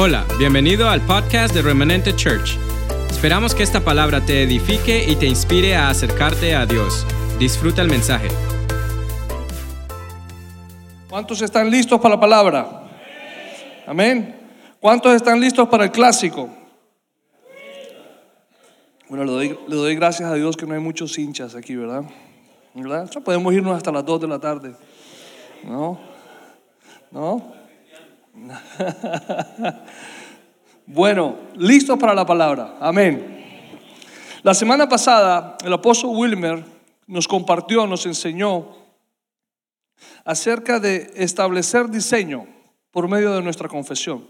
Hola, 0.00 0.24
bienvenido 0.38 0.88
al 0.88 1.00
podcast 1.00 1.52
de 1.52 1.60
Remanente 1.60 2.14
Church. 2.14 2.56
Esperamos 3.10 3.52
que 3.52 3.64
esta 3.64 3.80
palabra 3.80 4.24
te 4.24 4.44
edifique 4.44 5.04
y 5.10 5.16
te 5.16 5.26
inspire 5.26 5.74
a 5.74 5.88
acercarte 5.88 6.54
a 6.54 6.66
Dios. 6.66 7.04
Disfruta 7.40 7.82
el 7.82 7.88
mensaje. 7.88 8.28
¿Cuántos 11.10 11.42
están 11.42 11.68
listos 11.68 12.00
para 12.00 12.14
la 12.14 12.20
palabra? 12.20 12.88
Amén. 13.88 14.36
¿Cuántos 14.78 15.14
están 15.14 15.40
listos 15.40 15.68
para 15.68 15.82
el 15.82 15.90
clásico? 15.90 16.48
Bueno, 19.08 19.24
le 19.24 19.56
doy, 19.66 19.96
gracias 19.96 20.30
a 20.30 20.34
Dios 20.34 20.56
que 20.56 20.64
no 20.64 20.74
hay 20.74 20.80
muchos 20.80 21.18
hinchas 21.18 21.56
aquí, 21.56 21.74
¿verdad? 21.74 22.04
¿Verdad? 22.72 23.10
Podemos 23.24 23.52
irnos 23.52 23.76
hasta 23.76 23.90
las 23.90 24.04
2 24.04 24.20
de 24.20 24.28
la 24.28 24.38
tarde. 24.38 24.76
¿No? 25.64 25.98
¿No? 27.10 27.57
bueno, 30.86 31.36
listos 31.56 31.98
para 31.98 32.14
la 32.14 32.26
palabra. 32.26 32.76
Amén. 32.80 33.44
La 34.42 34.54
semana 34.54 34.88
pasada, 34.88 35.56
el 35.64 35.72
apóstol 35.72 36.10
Wilmer 36.14 36.64
nos 37.06 37.26
compartió, 37.26 37.86
nos 37.86 38.06
enseñó 38.06 38.76
acerca 40.24 40.78
de 40.78 41.10
establecer 41.16 41.88
diseño 41.88 42.46
por 42.90 43.08
medio 43.08 43.32
de 43.32 43.42
nuestra 43.42 43.68
confesión. 43.68 44.26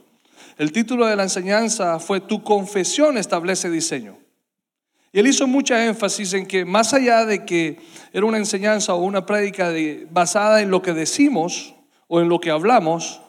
El 0.56 0.72
título 0.72 1.06
de 1.06 1.16
la 1.16 1.24
enseñanza 1.24 1.98
fue 1.98 2.20
Tu 2.20 2.42
confesión 2.42 3.18
establece 3.18 3.70
diseño. 3.70 4.16
Y 5.12 5.20
él 5.20 5.26
hizo 5.26 5.46
mucha 5.46 5.86
énfasis 5.86 6.34
en 6.34 6.46
que 6.46 6.64
más 6.64 6.92
allá 6.92 7.24
de 7.24 7.44
que 7.44 7.78
era 8.12 8.26
una 8.26 8.38
enseñanza 8.38 8.94
o 8.94 9.02
una 9.02 9.24
prédica 9.24 9.72
basada 10.10 10.60
en 10.60 10.70
lo 10.70 10.82
que 10.82 10.92
decimos 10.92 11.74
o 12.08 12.20
en 12.20 12.28
lo 12.28 12.40
que 12.40 12.50
hablamos, 12.50 13.20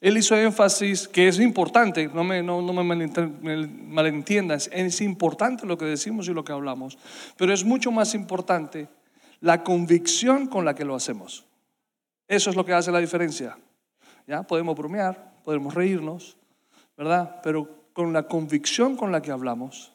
él 0.00 0.18
hizo 0.18 0.36
énfasis 0.36 1.08
que 1.08 1.28
es 1.28 1.40
importante, 1.40 2.08
no 2.08 2.22
me, 2.22 2.42
no, 2.42 2.60
me 2.62 3.18
malentiendas, 3.44 4.68
es 4.72 5.00
importante 5.00 5.66
lo 5.66 5.78
que 5.78 5.86
decimos 5.86 6.28
y 6.28 6.34
lo 6.34 6.44
que 6.44 6.52
hablamos, 6.52 6.98
pero 7.36 7.52
es 7.52 7.64
mucho 7.64 7.90
más 7.90 8.14
importante 8.14 8.88
la 9.40 9.64
convicción 9.64 10.46
con 10.46 10.64
la 10.64 10.74
que 10.74 10.84
lo 10.84 10.94
hacemos. 10.94 11.46
Eso 12.28 12.50
es 12.50 12.56
lo 12.56 12.64
que 12.64 12.72
hace 12.72 12.90
la 12.90 12.98
diferencia. 12.98 13.56
¿Ya? 14.26 14.42
Podemos 14.42 14.76
bromear, 14.76 15.34
podemos 15.44 15.74
reírnos, 15.74 16.36
¿verdad? 16.96 17.40
Pero 17.42 17.86
con 17.92 18.12
la 18.12 18.24
convicción 18.24 18.96
con 18.96 19.12
la 19.12 19.22
que 19.22 19.30
hablamos 19.30 19.92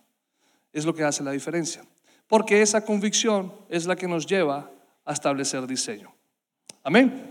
es 0.72 0.86
lo 0.86 0.96
que 0.96 1.04
hace 1.04 1.24
la 1.24 1.32
diferencia. 1.32 1.84
Porque 2.28 2.62
esa 2.62 2.86
convicción 2.86 3.54
es 3.70 3.86
la 3.86 3.96
que 3.96 4.08
nos 4.08 4.26
lleva 4.26 4.72
a 5.06 5.14
establecer 5.14 5.68
diseño. 5.68 6.14
Amén. 6.84 7.31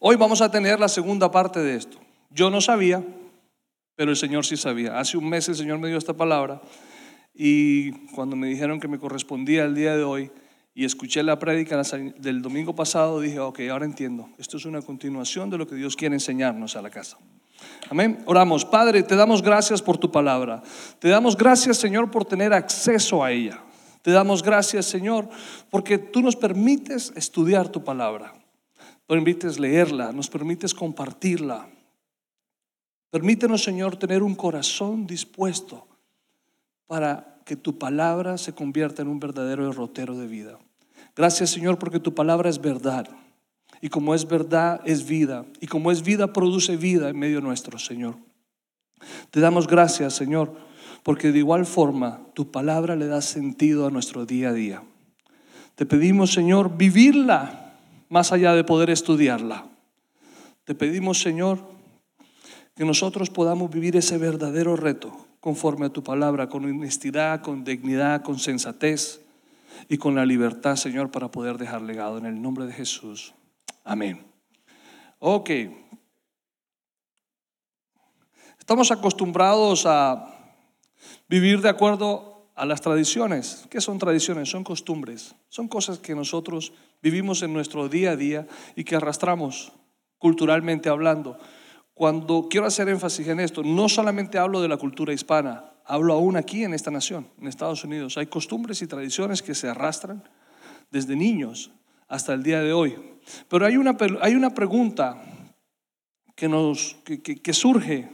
Hoy 0.00 0.16
vamos 0.16 0.40
a 0.40 0.50
tener 0.50 0.80
la 0.80 0.88
segunda 0.88 1.30
parte 1.30 1.60
de 1.60 1.76
esto. 1.76 1.98
Yo 2.30 2.50
no 2.50 2.60
sabía, 2.60 3.02
pero 3.96 4.10
el 4.10 4.16
Señor 4.16 4.44
sí 4.44 4.56
sabía. 4.56 4.98
Hace 4.98 5.16
un 5.16 5.28
mes 5.28 5.48
el 5.48 5.54
Señor 5.54 5.78
me 5.78 5.88
dio 5.88 5.98
esta 5.98 6.14
palabra 6.14 6.60
y 7.34 7.92
cuando 8.14 8.36
me 8.36 8.48
dijeron 8.48 8.80
que 8.80 8.88
me 8.88 8.98
correspondía 8.98 9.64
el 9.64 9.74
día 9.74 9.96
de 9.96 10.02
hoy 10.02 10.30
y 10.74 10.84
escuché 10.84 11.22
la 11.22 11.38
prédica 11.38 11.80
del 12.18 12.42
domingo 12.42 12.74
pasado, 12.74 13.20
dije, 13.20 13.38
ok, 13.38 13.60
ahora 13.70 13.84
entiendo. 13.84 14.28
Esto 14.38 14.56
es 14.56 14.64
una 14.64 14.82
continuación 14.82 15.48
de 15.48 15.58
lo 15.58 15.66
que 15.66 15.76
Dios 15.76 15.94
quiere 15.94 16.16
enseñarnos 16.16 16.74
a 16.74 16.82
la 16.82 16.90
casa. 16.90 17.16
Amén. 17.88 18.18
Oramos, 18.26 18.64
Padre, 18.64 19.04
te 19.04 19.14
damos 19.14 19.42
gracias 19.42 19.80
por 19.80 19.98
tu 19.98 20.10
palabra. 20.10 20.62
Te 20.98 21.08
damos 21.08 21.36
gracias, 21.36 21.76
Señor, 21.76 22.10
por 22.10 22.24
tener 22.24 22.52
acceso 22.52 23.22
a 23.22 23.30
ella. 23.30 23.62
Te 24.02 24.10
damos 24.10 24.42
gracias, 24.42 24.86
Señor, 24.86 25.28
porque 25.70 25.98
tú 25.98 26.20
nos 26.20 26.34
permites 26.34 27.12
estudiar 27.14 27.68
tu 27.68 27.84
palabra 27.84 28.34
permites 29.06 29.58
leerla, 29.58 30.12
nos 30.12 30.28
permites 30.28 30.74
compartirla. 30.74 31.68
Permítenos, 33.10 33.62
Señor, 33.62 33.96
tener 33.96 34.22
un 34.22 34.34
corazón 34.34 35.06
dispuesto 35.06 35.86
para 36.86 37.40
que 37.44 37.56
tu 37.56 37.78
palabra 37.78 38.38
se 38.38 38.54
convierta 38.54 39.02
en 39.02 39.08
un 39.08 39.20
verdadero 39.20 39.66
derrotero 39.66 40.16
de 40.16 40.26
vida. 40.26 40.58
Gracias, 41.14 41.50
Señor, 41.50 41.78
porque 41.78 42.00
tu 42.00 42.14
palabra 42.14 42.48
es 42.48 42.60
verdad. 42.60 43.08
Y 43.80 43.88
como 43.88 44.14
es 44.14 44.26
verdad, 44.26 44.80
es 44.84 45.06
vida. 45.06 45.44
Y 45.60 45.66
como 45.66 45.92
es 45.92 46.02
vida, 46.02 46.32
produce 46.32 46.76
vida 46.76 47.10
en 47.10 47.18
medio 47.18 47.40
nuestro, 47.40 47.78
Señor. 47.78 48.16
Te 49.30 49.40
damos 49.40 49.66
gracias, 49.66 50.14
Señor, 50.14 50.54
porque 51.02 51.32
de 51.32 51.38
igual 51.38 51.66
forma 51.66 52.20
tu 52.34 52.50
palabra 52.50 52.96
le 52.96 53.06
da 53.06 53.20
sentido 53.20 53.86
a 53.86 53.90
nuestro 53.90 54.24
día 54.24 54.48
a 54.48 54.52
día. 54.52 54.82
Te 55.74 55.86
pedimos, 55.86 56.32
Señor, 56.32 56.76
vivirla 56.76 57.63
más 58.14 58.30
allá 58.30 58.54
de 58.54 58.62
poder 58.62 58.90
estudiarla. 58.90 59.66
Te 60.62 60.76
pedimos, 60.76 61.20
Señor, 61.20 61.58
que 62.76 62.84
nosotros 62.84 63.28
podamos 63.28 63.72
vivir 63.72 63.96
ese 63.96 64.18
verdadero 64.18 64.76
reto 64.76 65.26
conforme 65.40 65.86
a 65.86 65.88
tu 65.88 66.04
palabra, 66.04 66.48
con 66.48 66.64
honestidad, 66.64 67.42
con 67.42 67.64
dignidad, 67.64 68.22
con 68.22 68.38
sensatez 68.38 69.20
y 69.88 69.98
con 69.98 70.14
la 70.14 70.24
libertad, 70.24 70.76
Señor, 70.76 71.10
para 71.10 71.32
poder 71.32 71.58
dejar 71.58 71.82
legado 71.82 72.16
en 72.18 72.26
el 72.26 72.40
nombre 72.40 72.66
de 72.66 72.72
Jesús. 72.72 73.34
Amén. 73.82 74.24
Ok. 75.18 75.50
Estamos 78.60 78.92
acostumbrados 78.92 79.86
a 79.86 80.54
vivir 81.28 81.60
de 81.62 81.68
acuerdo 81.68 82.46
a 82.54 82.64
las 82.64 82.80
tradiciones. 82.80 83.66
¿Qué 83.68 83.80
son 83.80 83.98
tradiciones? 83.98 84.50
Son 84.50 84.62
costumbres. 84.62 85.34
Son 85.48 85.66
cosas 85.66 85.98
que 85.98 86.14
nosotros 86.14 86.72
vivimos 87.04 87.42
en 87.42 87.52
nuestro 87.52 87.88
día 87.88 88.12
a 88.12 88.16
día 88.16 88.46
y 88.74 88.84
que 88.84 88.96
arrastramos 88.96 89.72
culturalmente 90.18 90.88
hablando. 90.88 91.38
Cuando 91.92 92.48
quiero 92.48 92.66
hacer 92.66 92.88
énfasis 92.88 93.28
en 93.28 93.40
esto, 93.40 93.62
no 93.62 93.88
solamente 93.88 94.38
hablo 94.38 94.62
de 94.62 94.68
la 94.68 94.78
cultura 94.78 95.12
hispana, 95.12 95.72
hablo 95.84 96.14
aún 96.14 96.36
aquí 96.36 96.64
en 96.64 96.72
esta 96.72 96.90
nación, 96.90 97.28
en 97.38 97.46
Estados 97.46 97.84
Unidos. 97.84 98.16
Hay 98.16 98.26
costumbres 98.26 98.80
y 98.80 98.86
tradiciones 98.86 99.42
que 99.42 99.54
se 99.54 99.68
arrastran 99.68 100.24
desde 100.90 101.14
niños 101.14 101.70
hasta 102.08 102.32
el 102.32 102.42
día 102.42 102.62
de 102.62 102.72
hoy. 102.72 102.96
Pero 103.48 103.66
hay 103.66 103.76
una, 103.76 103.96
hay 104.22 104.34
una 104.34 104.54
pregunta 104.54 105.22
que, 106.34 106.48
nos, 106.48 106.96
que 107.04 107.52
surge 107.52 108.08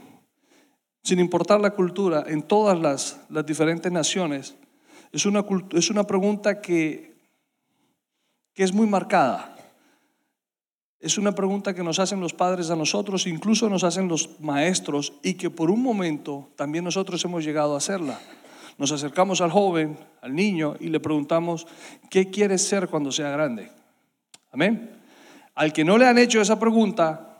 sin 1.03 1.19
importar 1.19 1.59
la 1.59 1.71
cultura, 1.71 2.23
en 2.27 2.43
todas 2.43 2.79
las, 2.79 3.45
diferentes 3.45 3.91
naciones, 3.91 4.55
es 5.11 5.25
una, 5.25 5.43
es 5.71 5.89
una 5.89 6.05
pregunta 6.05 6.61
que, 6.61 7.10
es 8.63 8.73
muy 8.73 8.87
marcada. 8.87 9.55
Es 10.99 11.17
una 11.17 11.33
pregunta 11.33 11.73
que 11.73 11.83
nos 11.83 11.99
hacen 11.99 12.19
los 12.19 12.33
padres 12.33 12.69
a 12.69 12.75
nosotros, 12.75 13.25
incluso 13.25 13.69
nos 13.69 13.83
hacen 13.83 14.07
los 14.07 14.39
maestros, 14.39 15.13
y 15.23 15.33
que 15.33 15.49
por 15.49 15.71
un 15.71 15.81
momento 15.81 16.49
también 16.55 16.83
nosotros 16.83 17.23
hemos 17.25 17.43
llegado 17.43 17.73
a 17.73 17.77
hacerla. 17.77 18.19
Nos 18.77 18.91
acercamos 18.91 19.41
al 19.41 19.51
joven, 19.51 19.97
al 20.21 20.35
niño, 20.35 20.75
y 20.79 20.87
le 20.87 20.99
preguntamos, 20.99 21.67
¿qué 22.09 22.29
quieres 22.29 22.61
ser 22.61 22.87
cuando 22.87 23.11
sea 23.11 23.31
grande? 23.31 23.71
Amén. 24.51 24.91
Al 25.55 25.73
que 25.73 25.83
no 25.83 25.97
le 25.97 26.05
han 26.05 26.17
hecho 26.17 26.39
esa 26.39 26.59
pregunta, 26.59 27.31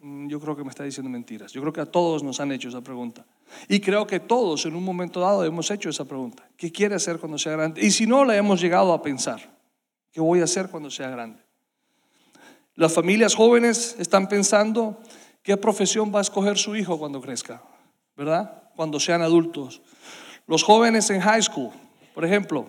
Mm, 0.00 0.28
yo 0.28 0.40
creo 0.40 0.56
que 0.56 0.62
me 0.62 0.70
está 0.70 0.84
diciendo 0.84 1.10
mentiras. 1.10 1.52
Yo 1.52 1.60
creo 1.60 1.72
que 1.72 1.80
a 1.80 1.86
todos 1.86 2.22
nos 2.22 2.40
han 2.40 2.52
hecho 2.52 2.68
esa 2.68 2.80
pregunta. 2.80 3.24
Y 3.68 3.80
creo 3.80 4.06
que 4.06 4.20
todos 4.20 4.64
en 4.66 4.74
un 4.74 4.84
momento 4.84 5.20
dado 5.20 5.44
hemos 5.44 5.70
hecho 5.70 5.90
esa 5.90 6.04
pregunta. 6.04 6.48
¿Qué 6.56 6.70
quiere 6.70 6.94
hacer 6.94 7.18
cuando 7.18 7.38
sea 7.38 7.52
grande? 7.52 7.84
Y 7.84 7.90
si 7.90 8.06
no 8.06 8.24
la 8.24 8.36
hemos 8.36 8.60
llegado 8.60 8.92
a 8.92 9.02
pensar, 9.02 9.40
¿qué 10.12 10.20
voy 10.20 10.40
a 10.40 10.44
hacer 10.44 10.68
cuando 10.68 10.90
sea 10.90 11.10
grande? 11.10 11.42
Las 12.74 12.92
familias 12.92 13.34
jóvenes 13.34 13.96
están 13.98 14.28
pensando 14.28 15.00
qué 15.42 15.56
profesión 15.56 16.14
va 16.14 16.18
a 16.18 16.22
escoger 16.22 16.58
su 16.58 16.76
hijo 16.76 16.98
cuando 16.98 17.20
crezca, 17.20 17.62
¿verdad? 18.16 18.70
Cuando 18.76 19.00
sean 19.00 19.22
adultos. 19.22 19.82
Los 20.46 20.62
jóvenes 20.62 21.10
en 21.10 21.20
high 21.20 21.42
school, 21.42 21.70
por 22.14 22.24
ejemplo, 22.24 22.66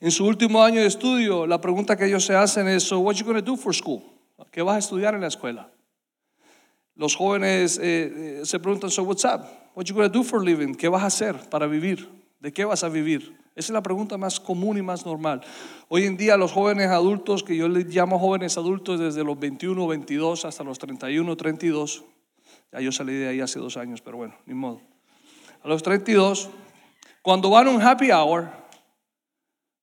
en 0.00 0.10
su 0.10 0.26
último 0.26 0.62
año 0.62 0.80
de 0.80 0.86
estudio, 0.86 1.46
la 1.46 1.60
pregunta 1.60 1.96
que 1.96 2.06
ellos 2.06 2.24
se 2.24 2.34
hacen 2.34 2.66
es, 2.68 2.82
so 2.84 2.98
what 3.00 3.14
you 3.14 3.24
going 3.24 3.36
to 3.36 3.42
do 3.42 3.56
for 3.56 3.74
school? 3.74 4.02
¿Qué 4.50 4.62
vas 4.62 4.76
a 4.76 4.78
estudiar 4.78 5.14
en 5.14 5.20
la 5.20 5.28
escuela? 5.28 5.70
Los 6.94 7.14
jóvenes 7.14 7.78
eh, 7.78 8.40
eh, 8.40 8.40
se 8.44 8.58
preguntan, 8.58 8.90
so 8.90 9.02
what's 9.04 9.24
up? 9.24 9.42
What 9.74 9.84
you 9.84 9.94
gonna 9.94 10.08
do 10.08 10.22
for 10.22 10.44
living? 10.44 10.74
¿Qué 10.74 10.88
vas 10.88 11.02
a 11.02 11.06
hacer 11.06 11.36
para 11.48 11.66
vivir? 11.66 12.08
¿De 12.40 12.52
qué 12.52 12.64
vas 12.64 12.82
a 12.82 12.88
vivir? 12.88 13.39
Esa 13.54 13.66
es 13.66 13.70
la 13.70 13.82
pregunta 13.82 14.16
más 14.16 14.40
común 14.40 14.78
y 14.78 14.82
más 14.82 15.04
normal. 15.04 15.42
Hoy 15.88 16.04
en 16.04 16.16
día 16.16 16.36
los 16.36 16.52
jóvenes 16.52 16.88
adultos, 16.88 17.42
que 17.42 17.56
yo 17.56 17.68
les 17.68 17.86
llamo 17.86 18.18
jóvenes 18.18 18.56
adultos 18.56 19.00
desde 19.00 19.24
los 19.24 19.38
21, 19.38 19.86
22 19.86 20.44
hasta 20.44 20.64
los 20.64 20.78
31, 20.78 21.36
32, 21.36 22.04
ya 22.72 22.80
yo 22.80 22.92
salí 22.92 23.14
de 23.14 23.28
ahí 23.28 23.40
hace 23.40 23.58
dos 23.58 23.76
años, 23.76 24.00
pero 24.00 24.16
bueno, 24.16 24.34
ni 24.46 24.54
modo. 24.54 24.80
A 25.62 25.68
los 25.68 25.82
32, 25.82 26.48
cuando 27.22 27.50
van 27.50 27.66
a 27.66 27.70
un 27.70 27.82
happy 27.82 28.10
hour, 28.12 28.48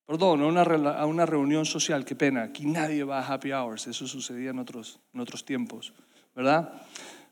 perdón, 0.05 0.41
a 0.41 0.45
una, 0.47 0.61
a 0.61 1.05
una 1.05 1.25
reunión 1.25 1.65
social, 1.65 2.05
qué 2.05 2.15
pena, 2.15 2.43
aquí 2.43 2.65
nadie 2.65 3.03
va 3.03 3.19
a 3.19 3.33
happy 3.33 3.51
hours, 3.51 3.87
eso 3.87 4.07
sucedía 4.07 4.51
en 4.51 4.59
otros, 4.59 4.99
en 5.13 5.19
otros 5.19 5.43
tiempos. 5.43 5.93
¿verdad? 6.37 6.71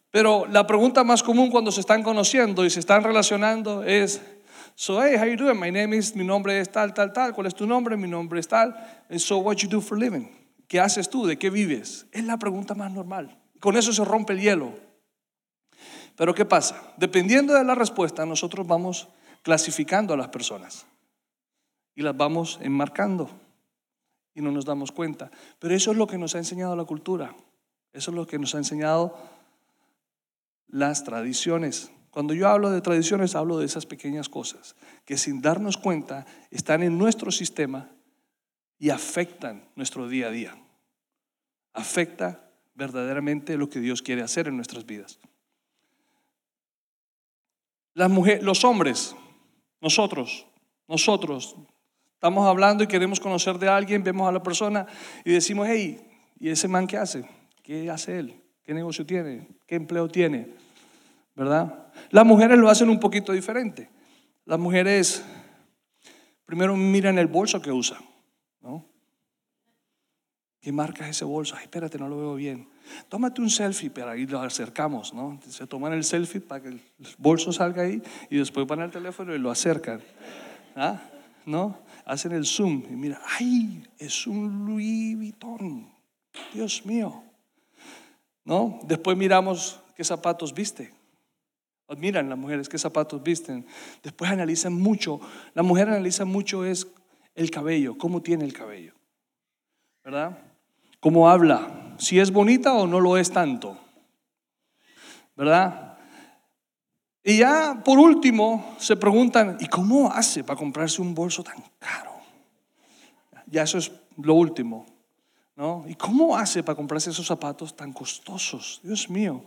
Pero 0.09 0.47
la 0.47 0.65
pregunta 0.65 1.03
más 1.03 1.21
común 1.21 1.51
cuando 1.51 1.71
se 1.71 1.79
están 1.79 2.01
conociendo 2.01 2.65
y 2.65 2.71
se 2.71 2.79
están 2.79 3.03
relacionando 3.03 3.83
es, 3.83 4.19
so 4.75 5.01
hey, 5.01 5.17
how 5.17 5.25
you 5.25 5.37
doing? 5.37 5.59
My 5.59 5.71
name 5.71 5.93
is, 5.93 6.15
mi 6.15 6.23
nombre 6.23 6.59
es 6.59 6.69
tal, 6.69 6.93
tal, 6.93 7.11
tal. 7.11 7.33
¿Cuál 7.33 7.47
es 7.47 7.55
tu 7.55 7.65
nombre? 7.65 7.97
Mi 7.97 8.07
nombre 8.07 8.39
es 8.39 8.47
tal. 8.47 8.75
And 9.09 9.19
so 9.19 9.37
what 9.39 9.57
you 9.57 9.69
do 9.69 9.81
for 9.81 9.97
living? 9.97 10.29
¿Qué 10.67 10.79
haces 10.79 11.09
tú? 11.09 11.25
¿De 11.25 11.37
qué 11.37 11.49
vives? 11.49 12.05
Es 12.11 12.23
la 12.23 12.37
pregunta 12.37 12.75
más 12.75 12.91
normal. 12.91 13.37
Con 13.59 13.77
eso 13.77 13.93
se 13.93 14.03
rompe 14.03 14.33
el 14.33 14.41
hielo. 14.41 14.73
Pero 16.15 16.33
¿qué 16.33 16.45
pasa? 16.45 16.93
Dependiendo 16.97 17.53
de 17.53 17.63
la 17.63 17.75
respuesta, 17.75 18.25
nosotros 18.25 18.65
vamos 18.65 19.07
clasificando 19.43 20.13
a 20.13 20.17
las 20.17 20.29
personas 20.29 20.85
y 21.93 22.01
las 22.01 22.15
vamos 22.15 22.59
enmarcando 22.61 23.29
y 24.33 24.41
no 24.41 24.51
nos 24.51 24.65
damos 24.65 24.91
cuenta. 24.91 25.29
Pero 25.59 25.75
eso 25.75 25.91
es 25.91 25.97
lo 25.97 26.07
que 26.07 26.17
nos 26.17 26.35
ha 26.35 26.37
enseñado 26.37 26.75
la 26.75 26.85
cultura, 26.85 27.35
eso 27.93 28.11
es 28.11 28.15
lo 28.15 28.27
que 28.27 28.39
nos 28.39 28.55
ha 28.55 28.57
enseñado 28.57 29.17
las 30.67 31.03
tradiciones. 31.03 31.91
Cuando 32.15 32.33
yo 32.33 32.47
hablo 32.47 32.71
de 32.71 32.79
tradiciones, 32.79 33.35
hablo 33.35 33.59
de 33.59 33.65
esas 33.65 33.85
pequeñas 33.85 34.29
cosas 34.29 34.77
que 35.03 35.17
sin 35.17 35.41
darnos 35.41 35.75
cuenta 35.75 36.25
están 36.49 36.81
en 36.81 36.97
nuestro 36.97 37.29
sistema 37.29 37.91
y 38.79 38.89
afectan 38.89 39.67
nuestro 39.75 40.07
día 40.07 40.27
a 40.27 40.31
día. 40.31 40.55
Afecta 41.73 42.49
verdaderamente 42.73 43.57
lo 43.57 43.69
que 43.69 43.81
Dios 43.81 44.01
quiere 44.01 44.21
hacer 44.21 44.47
en 44.47 44.55
nuestras 44.55 44.85
vidas. 44.85 45.19
Los 47.93 48.63
hombres, 48.63 49.13
nosotros, 49.81 50.47
nosotros, 50.87 51.57
estamos 52.13 52.47
hablando 52.47 52.85
y 52.85 52.87
queremos 52.87 53.19
conocer 53.19 53.59
de 53.59 53.67
alguien, 53.67 54.05
vemos 54.05 54.29
a 54.29 54.31
la 54.31 54.41
persona 54.41 54.87
y 55.25 55.33
decimos, 55.33 55.67
hey, 55.69 55.99
¿y 56.39 56.47
ese 56.47 56.69
man 56.69 56.87
qué 56.87 56.95
hace? 56.95 57.27
¿Qué 57.61 57.91
hace 57.91 58.19
él? 58.19 58.41
¿Qué 58.63 58.73
negocio 58.73 59.05
tiene? 59.05 59.49
¿Qué 59.67 59.75
empleo 59.75 60.07
tiene? 60.07 60.63
¿Verdad? 61.35 61.91
Las 62.11 62.25
mujeres 62.25 62.57
lo 62.57 62.69
hacen 62.69 62.89
un 62.89 62.99
poquito 62.99 63.33
diferente. 63.33 63.89
Las 64.45 64.59
mujeres 64.59 65.23
primero 66.45 66.75
miran 66.75 67.17
el 67.17 67.27
bolso 67.27 67.61
que 67.61 67.71
usa, 67.71 67.99
¿no? 68.61 68.85
¿Qué 70.61 70.71
marca 70.71 71.07
ese 71.07 71.25
bolso? 71.25 71.55
Ay, 71.55 71.63
espérate, 71.63 71.99
no 71.99 72.07
lo 72.07 72.17
veo 72.17 72.35
bien. 72.35 72.67
Tómate 73.09 73.41
un 73.41 73.49
selfie, 73.49 73.89
pero 73.89 74.09
ahí 74.09 74.25
lo 74.25 74.39
acercamos, 74.41 75.13
¿no? 75.13 75.39
Se 75.47 75.67
toman 75.67 75.93
el 75.93 76.03
selfie 76.03 76.41
para 76.41 76.63
que 76.63 76.69
el 76.69 76.81
bolso 77.17 77.51
salga 77.51 77.83
ahí 77.83 78.01
y 78.29 78.37
después 78.37 78.65
van 78.65 78.81
al 78.81 78.91
teléfono 78.91 79.35
y 79.35 79.39
lo 79.39 79.51
acercan. 79.51 80.01
¿Ah? 80.75 81.01
¿No? 81.45 81.77
Hacen 82.05 82.31
el 82.31 82.45
zoom 82.45 82.83
y 82.89 82.95
mira, 82.95 83.21
¡ay! 83.39 83.83
Es 83.97 84.25
un 84.25 84.65
Louis 84.65 85.15
Vuitton. 85.15 85.87
Dios 86.53 86.85
mío. 86.85 87.23
¿No? 88.43 88.79
Después 88.83 89.17
miramos 89.17 89.79
qué 89.95 90.03
zapatos 90.03 90.53
viste. 90.53 90.91
Admiran 91.87 92.29
las 92.29 92.37
mujeres 92.37 92.67
qué 92.67 92.77
zapatos 92.77 93.21
visten. 93.21 93.65
Después 94.01 94.31
analizan 94.31 94.73
mucho. 94.73 95.19
La 95.53 95.63
mujer 95.63 95.89
analiza 95.89 96.25
mucho 96.25 96.65
es 96.65 96.87
el 97.35 97.51
cabello, 97.51 97.97
cómo 97.97 98.21
tiene 98.21 98.45
el 98.45 98.53
cabello. 98.53 98.93
¿Verdad? 100.03 100.37
Cómo 100.99 101.29
habla, 101.29 101.95
si 101.97 102.19
es 102.19 102.31
bonita 102.31 102.73
o 102.73 102.87
no 102.87 102.99
lo 102.99 103.17
es 103.17 103.31
tanto. 103.31 103.77
¿Verdad? 105.35 105.97
Y 107.23 107.37
ya 107.37 107.81
por 107.83 107.99
último 107.99 108.75
se 108.79 108.95
preguntan, 108.95 109.57
¿y 109.59 109.67
cómo 109.67 110.11
hace 110.11 110.43
para 110.43 110.57
comprarse 110.57 111.01
un 111.01 111.13
bolso 111.13 111.43
tan 111.43 111.57
caro? 111.79 112.11
Ya 113.47 113.63
eso 113.63 113.77
es 113.77 113.91
lo 114.17 114.35
último. 114.35 114.85
¿no? 115.55 115.85
¿Y 115.87 115.95
cómo 115.95 116.37
hace 116.37 116.63
para 116.63 116.75
comprarse 116.75 117.09
esos 117.09 117.25
zapatos 117.25 117.75
tan 117.75 117.93
costosos? 117.93 118.79
Dios 118.83 119.09
mío. 119.09 119.43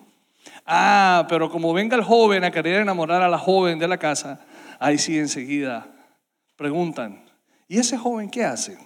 Ah, 0.67 1.27
pero 1.29 1.51
como 1.51 1.73
venga 1.73 1.97
el 1.97 2.03
joven 2.03 2.45
a 2.45 2.51
querer 2.51 2.83
enamorar 2.83 3.23
a 3.23 3.29
la 3.29 3.39
joven 3.39 3.79
de 3.79 3.89
la 3.89 3.99
casa, 3.99 4.41
ahí 4.79 4.99
sí 4.99 5.19
enseguida 5.19 5.87
preguntan, 6.57 7.25
¿y 7.69 7.79
ese 7.79 7.97
joven 7.97 8.29
qué 8.29 8.45
hace? 8.45 8.77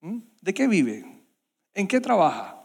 ¿Mm? 0.00 0.18
¿De 0.40 0.54
qué 0.54 0.68
vive? 0.68 1.24
¿En 1.74 1.88
qué 1.88 2.00
trabaja? 2.00 2.58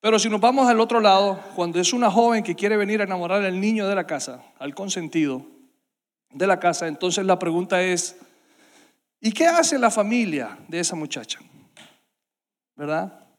Pero 0.00 0.18
si 0.18 0.28
nos 0.30 0.40
vamos 0.40 0.66
al 0.66 0.80
otro 0.80 0.98
lado, 1.00 1.38
cuando 1.54 1.78
es 1.78 1.92
una 1.92 2.10
joven 2.10 2.42
que 2.42 2.54
quiere 2.54 2.76
venir 2.76 3.00
a 3.00 3.04
enamorar 3.04 3.44
al 3.44 3.60
niño 3.60 3.86
de 3.86 3.94
la 3.94 4.06
casa, 4.06 4.42
al 4.58 4.74
consentido 4.74 5.46
de 6.30 6.46
la 6.46 6.58
casa, 6.58 6.88
entonces 6.88 7.24
la 7.26 7.38
pregunta 7.38 7.82
es, 7.82 8.16
¿y 9.20 9.30
qué 9.32 9.46
hace 9.46 9.78
la 9.78 9.90
familia 9.90 10.58
de 10.68 10.80
esa 10.80 10.96
muchacha? 10.96 11.38
¿Verdad? 12.76 13.29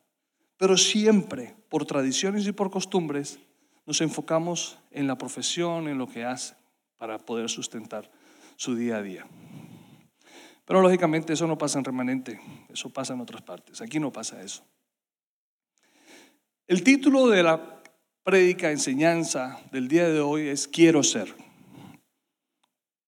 Pero 0.62 0.78
siempre, 0.78 1.56
por 1.70 1.88
tradiciones 1.88 2.46
y 2.46 2.52
por 2.52 2.70
costumbres, 2.70 3.40
nos 3.88 4.00
enfocamos 4.00 4.78
en 4.92 5.08
la 5.08 5.18
profesión, 5.18 5.88
en 5.88 5.98
lo 5.98 6.06
que 6.06 6.24
hace, 6.24 6.54
para 6.98 7.18
poder 7.18 7.50
sustentar 7.50 8.12
su 8.58 8.76
día 8.76 8.98
a 8.98 9.02
día. 9.02 9.26
Pero 10.64 10.84
lógicamente 10.84 11.34
eso 11.34 11.48
no 11.48 11.58
pasa 11.58 11.80
en 11.80 11.86
remanente, 11.86 12.40
eso 12.70 12.92
pasa 12.92 13.16
en 13.16 13.22
otras 13.22 13.42
partes. 13.42 13.82
Aquí 13.82 14.00
no 14.00 14.12
pasa 14.12 14.44
eso. 14.44 14.64
El 16.68 16.84
título 16.84 17.28
de 17.28 17.42
la 17.42 17.82
prédica, 18.22 18.70
enseñanza 18.70 19.60
del 19.72 19.88
día 19.88 20.10
de 20.10 20.20
hoy 20.20 20.48
es 20.48 20.68
Quiero 20.68 21.02
ser. 21.02 21.34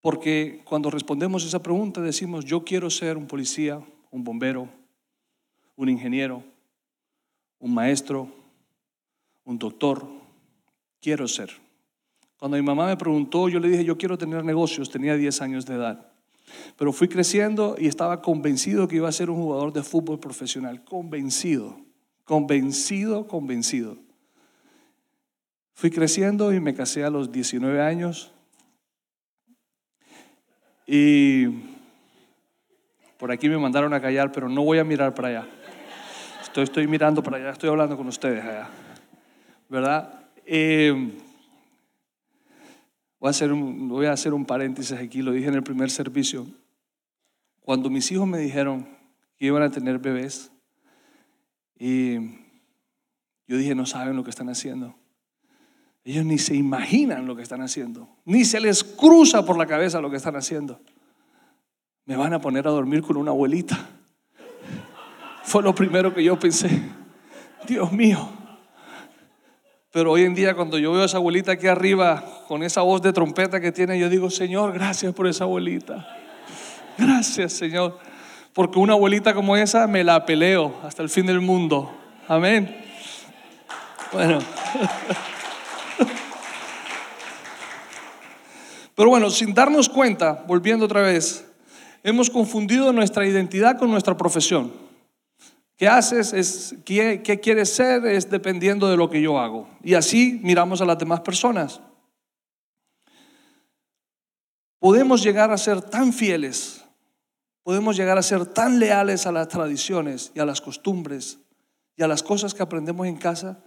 Porque 0.01 0.63
cuando 0.65 0.89
respondemos 0.89 1.45
esa 1.45 1.61
pregunta 1.61 2.01
decimos, 2.01 2.45
yo 2.45 2.63
quiero 2.63 2.89
ser 2.89 3.15
un 3.15 3.27
policía, 3.27 3.79
un 4.09 4.23
bombero, 4.23 4.69
un 5.75 5.89
ingeniero, 5.89 6.51
un 7.63 7.73
maestro, 7.73 8.27
un 9.45 9.57
doctor. 9.57 10.05
Quiero 11.01 11.29
ser. 11.29 11.49
Cuando 12.37 12.57
mi 12.57 12.63
mamá 12.63 12.87
me 12.87 12.97
preguntó, 12.97 13.47
yo 13.47 13.59
le 13.61 13.69
dije, 13.69 13.85
yo 13.85 13.97
quiero 13.97 14.17
tener 14.17 14.43
negocios, 14.43 14.89
tenía 14.89 15.15
10 15.15 15.41
años 15.41 15.65
de 15.65 15.75
edad. 15.75 16.11
Pero 16.77 16.91
fui 16.91 17.07
creciendo 17.07 17.77
y 17.79 17.87
estaba 17.87 18.21
convencido 18.21 18.89
que 18.89 18.97
iba 18.97 19.07
a 19.07 19.13
ser 19.13 19.29
un 19.29 19.37
jugador 19.37 19.71
de 19.71 19.81
fútbol 19.81 20.19
profesional, 20.19 20.83
convencido. 20.83 21.77
Convencido, 22.25 23.27
convencido. 23.27 23.97
Fui 25.73 25.89
creciendo 25.89 26.53
y 26.53 26.59
me 26.59 26.73
casé 26.73 27.05
a 27.05 27.09
los 27.09 27.31
19 27.31 27.81
años. 27.81 28.33
Y 30.85 31.47
por 33.17 33.31
aquí 33.31 33.47
me 33.47 33.57
mandaron 33.57 33.93
a 33.93 34.01
callar, 34.01 34.33
pero 34.33 34.49
no 34.49 34.65
voy 34.65 34.79
a 34.79 34.83
mirar 34.83 35.15
para 35.15 35.29
allá. 35.29 35.62
Estoy, 36.55 36.87
mirando 36.87 37.23
para 37.23 37.37
allá, 37.37 37.51
estoy 37.51 37.69
hablando 37.69 37.95
con 37.95 38.07
ustedes 38.07 38.43
allá. 38.43 38.69
¿Verdad? 39.69 40.27
Eh, 40.45 40.93
voy, 43.17 43.27
a 43.27 43.31
hacer 43.31 43.51
un, 43.51 43.87
voy 43.87 44.05
a 44.07 44.11
hacer 44.11 44.33
un 44.33 44.45
paréntesis 44.45 44.97
aquí, 44.97 45.21
lo 45.21 45.31
dije 45.31 45.47
en 45.47 45.55
el 45.55 45.63
primer 45.63 45.89
servicio. 45.89 46.45
Cuando 47.61 47.89
mis 47.89 48.11
hijos 48.11 48.27
me 48.27 48.37
dijeron 48.37 48.85
que 49.37 49.45
iban 49.45 49.63
a 49.63 49.71
tener 49.71 49.99
bebés, 49.99 50.51
y 51.79 52.15
yo 53.47 53.57
dije, 53.57 53.73
no 53.73 53.85
saben 53.85 54.15
lo 54.15 54.23
que 54.23 54.29
están 54.29 54.49
haciendo. 54.49 54.95
Ellos 56.03 56.25
ni 56.25 56.37
se 56.37 56.55
imaginan 56.55 57.25
lo 57.25 57.35
que 57.35 57.41
están 57.41 57.61
haciendo, 57.61 58.09
ni 58.25 58.43
se 58.43 58.59
les 58.59 58.83
cruza 58.83 59.45
por 59.45 59.57
la 59.57 59.65
cabeza 59.65 60.01
lo 60.01 60.09
que 60.11 60.17
están 60.17 60.35
haciendo. 60.35 60.81
Me 62.05 62.17
van 62.17 62.33
a 62.33 62.41
poner 62.41 62.67
a 62.67 62.71
dormir 62.71 63.01
con 63.01 63.15
una 63.15 63.31
abuelita. 63.31 64.02
Fue 65.43 65.61
lo 65.61 65.75
primero 65.75 66.13
que 66.13 66.23
yo 66.23 66.39
pensé. 66.39 66.81
Dios 67.67 67.91
mío. 67.91 68.29
Pero 69.91 70.11
hoy 70.11 70.23
en 70.23 70.33
día 70.33 70.55
cuando 70.55 70.77
yo 70.79 70.91
veo 70.91 71.03
a 71.03 71.05
esa 71.05 71.17
abuelita 71.17 71.51
aquí 71.51 71.67
arriba 71.67 72.23
con 72.47 72.63
esa 72.63 72.81
voz 72.81 73.01
de 73.01 73.13
trompeta 73.13 73.59
que 73.59 73.71
tiene, 73.71 73.99
yo 73.99 74.09
digo, 74.09 74.29
Señor, 74.29 74.73
gracias 74.73 75.13
por 75.13 75.27
esa 75.27 75.43
abuelita. 75.43 76.07
Gracias, 76.97 77.53
Señor 77.53 77.99
porque 78.53 78.79
una 78.79 78.93
abuelita 78.93 79.33
como 79.33 79.57
esa 79.57 79.87
me 79.87 80.03
la 80.03 80.25
peleo 80.25 80.75
hasta 80.83 81.01
el 81.01 81.09
fin 81.09 81.25
del 81.25 81.41
mundo. 81.41 81.91
Amén. 82.27 82.77
Bueno. 84.11 84.37
Pero 88.95 89.09
bueno, 89.09 89.31
sin 89.31 89.55
darnos 89.55 89.89
cuenta, 89.89 90.43
volviendo 90.47 90.85
otra 90.85 91.01
vez, 91.01 91.47
hemos 92.03 92.29
confundido 92.29 92.93
nuestra 92.93 93.25
identidad 93.25 93.79
con 93.79 93.89
nuestra 93.89 94.15
profesión. 94.15 94.71
¿Qué 95.77 95.87
haces? 95.87 96.33
Es, 96.33 96.75
¿qué, 96.85 97.21
¿Qué 97.23 97.39
quieres 97.39 97.73
ser? 97.73 98.05
Es 98.05 98.29
dependiendo 98.29 98.89
de 98.89 98.97
lo 98.97 99.09
que 99.09 99.21
yo 99.21 99.39
hago. 99.39 99.67
Y 99.83 99.95
así 99.95 100.39
miramos 100.43 100.81
a 100.81 100.85
las 100.85 100.97
demás 100.97 101.21
personas. 101.21 101.81
Podemos 104.79 105.23
llegar 105.23 105.51
a 105.51 105.57
ser 105.57 105.81
tan 105.81 106.13
fieles 106.13 106.83
podemos 107.63 107.95
llegar 107.95 108.17
a 108.17 108.21
ser 108.21 108.45
tan 108.45 108.77
leales 108.77 109.25
a 109.25 109.31
las 109.31 109.47
tradiciones 109.47 110.31
y 110.35 110.39
a 110.39 110.45
las 110.45 110.61
costumbres 110.61 111.39
y 111.95 112.03
a 112.03 112.07
las 112.07 112.21
cosas 112.21 112.53
que 112.53 112.61
aprendemos 112.61 113.07
en 113.07 113.15
casa 113.15 113.63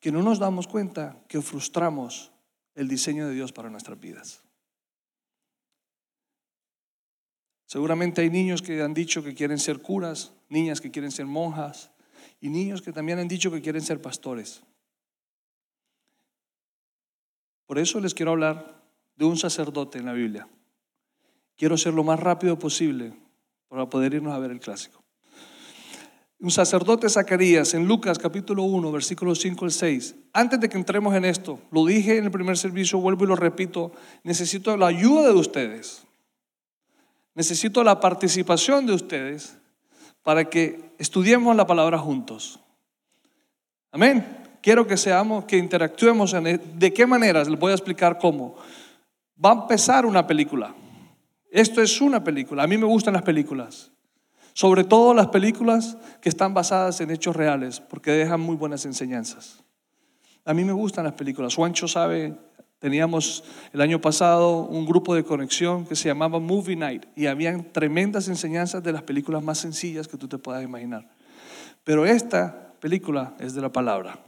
que 0.00 0.10
no 0.10 0.22
nos 0.22 0.38
damos 0.38 0.66
cuenta 0.66 1.22
que 1.28 1.40
frustramos 1.40 2.32
el 2.74 2.88
diseño 2.88 3.28
de 3.28 3.34
Dios 3.34 3.52
para 3.52 3.70
nuestras 3.70 4.00
vidas. 4.00 4.43
Seguramente 7.66 8.20
hay 8.20 8.30
niños 8.30 8.62
que 8.62 8.82
han 8.82 8.94
dicho 8.94 9.22
que 9.22 9.34
quieren 9.34 9.58
ser 9.58 9.80
curas, 9.80 10.32
niñas 10.48 10.80
que 10.80 10.90
quieren 10.90 11.10
ser 11.10 11.26
monjas 11.26 11.90
y 12.40 12.48
niños 12.48 12.82
que 12.82 12.92
también 12.92 13.18
han 13.18 13.28
dicho 13.28 13.50
que 13.50 13.62
quieren 13.62 13.82
ser 13.82 14.00
pastores. 14.02 14.62
Por 17.66 17.78
eso 17.78 18.00
les 18.00 18.14
quiero 18.14 18.32
hablar 18.32 18.82
de 19.16 19.24
un 19.24 19.36
sacerdote 19.36 19.98
en 19.98 20.06
la 20.06 20.12
Biblia. 20.12 20.46
Quiero 21.56 21.78
ser 21.78 21.94
lo 21.94 22.04
más 22.04 22.20
rápido 22.20 22.58
posible 22.58 23.14
para 23.68 23.88
poder 23.88 24.14
irnos 24.14 24.34
a 24.34 24.38
ver 24.38 24.50
el 24.50 24.60
clásico. 24.60 25.02
un 26.40 26.50
sacerdote 26.50 27.08
Zacarías 27.08 27.72
en 27.72 27.88
Lucas 27.88 28.18
capítulo 28.18 28.64
1, 28.64 28.92
versículos 28.92 29.38
5 29.40 29.64
al 29.64 29.72
6. 29.72 30.14
Antes 30.34 30.60
de 30.60 30.68
que 30.68 30.76
entremos 30.76 31.14
en 31.14 31.24
esto, 31.24 31.58
lo 31.70 31.86
dije 31.86 32.18
en 32.18 32.24
el 32.24 32.30
primer 32.30 32.58
servicio, 32.58 32.98
vuelvo 32.98 33.24
y 33.24 33.28
lo 33.28 33.36
repito, 33.36 33.92
necesito 34.24 34.76
la 34.76 34.88
ayuda 34.88 35.32
de 35.32 35.38
ustedes. 35.38 36.04
Necesito 37.34 37.82
la 37.82 38.00
participación 38.00 38.86
de 38.86 38.94
ustedes 38.94 39.58
para 40.22 40.44
que 40.48 40.94
estudiemos 40.98 41.54
la 41.56 41.66
palabra 41.66 41.98
juntos. 41.98 42.60
Amén. 43.90 44.26
Quiero 44.62 44.86
que 44.86 44.96
seamos, 44.96 45.44
que 45.44 45.58
interactuemos 45.58 46.32
en 46.32 46.46
e, 46.46 46.58
de 46.58 46.92
qué 46.92 47.06
manera, 47.06 47.44
les 47.44 47.58
voy 47.58 47.72
a 47.72 47.74
explicar 47.74 48.18
cómo. 48.18 48.56
Va 49.42 49.50
a 49.50 49.62
empezar 49.62 50.06
una 50.06 50.26
película. 50.26 50.74
Esto 51.50 51.82
es 51.82 52.00
una 52.00 52.24
película. 52.24 52.62
A 52.62 52.66
mí 52.66 52.78
me 52.78 52.86
gustan 52.86 53.14
las 53.14 53.22
películas. 53.22 53.92
Sobre 54.54 54.84
todo 54.84 55.12
las 55.12 55.28
películas 55.28 55.98
que 56.20 56.28
están 56.28 56.54
basadas 56.54 57.00
en 57.00 57.10
hechos 57.10 57.36
reales, 57.36 57.80
porque 57.80 58.12
dejan 58.12 58.40
muy 58.40 58.56
buenas 58.56 58.86
enseñanzas. 58.86 59.62
A 60.44 60.54
mí 60.54 60.64
me 60.64 60.72
gustan 60.72 61.04
las 61.04 61.14
películas. 61.14 61.54
Juancho 61.54 61.86
sabe, 61.88 62.34
teníamos 62.78 63.44
el 63.72 63.80
año 63.80 64.00
pasado 64.00 64.58
un 64.62 64.86
grupo 64.86 65.14
de 65.14 65.24
conexión 65.24 65.86
que 65.86 65.96
se 65.96 66.08
llamaba 66.08 66.38
Movie 66.38 66.76
Night 66.76 67.06
y 67.16 67.26
habían 67.26 67.72
tremendas 67.72 68.28
enseñanzas 68.28 68.82
de 68.82 68.92
las 68.92 69.02
películas 69.02 69.42
más 69.42 69.58
sencillas 69.58 70.08
que 70.08 70.16
tú 70.16 70.28
te 70.28 70.38
puedas 70.38 70.62
imaginar. 70.62 71.08
Pero 71.82 72.06
esta 72.06 72.74
película 72.80 73.34
es 73.40 73.54
de 73.54 73.60
la 73.60 73.72
palabra. 73.72 74.18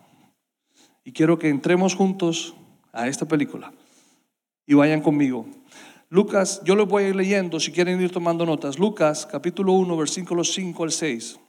Y 1.05 1.13
quiero 1.13 1.39
que 1.39 1.49
entremos 1.49 1.95
juntos 1.95 2.55
a 2.93 3.09
esta 3.09 3.27
película 3.27 3.73
y 4.67 4.75
vayan 4.75 5.01
conmigo. 5.01 5.47
Lucas, 6.09 6.61
yo 6.65 6.75
lo 6.75 6.87
voy 6.87 7.05
a 7.05 7.09
ir 7.09 7.17
leyendo 7.17 7.61
si 7.61 7.73
quieren 7.73 8.01
ir 8.01 8.11
tomando 8.11 8.47
notas. 8.47 8.79
Lucas 8.79 9.27
capítulo 9.27 9.73
1, 9.73 9.97
versículos 9.97 10.53
5 10.53 10.85
al 10.85 10.93
6. 10.93 11.41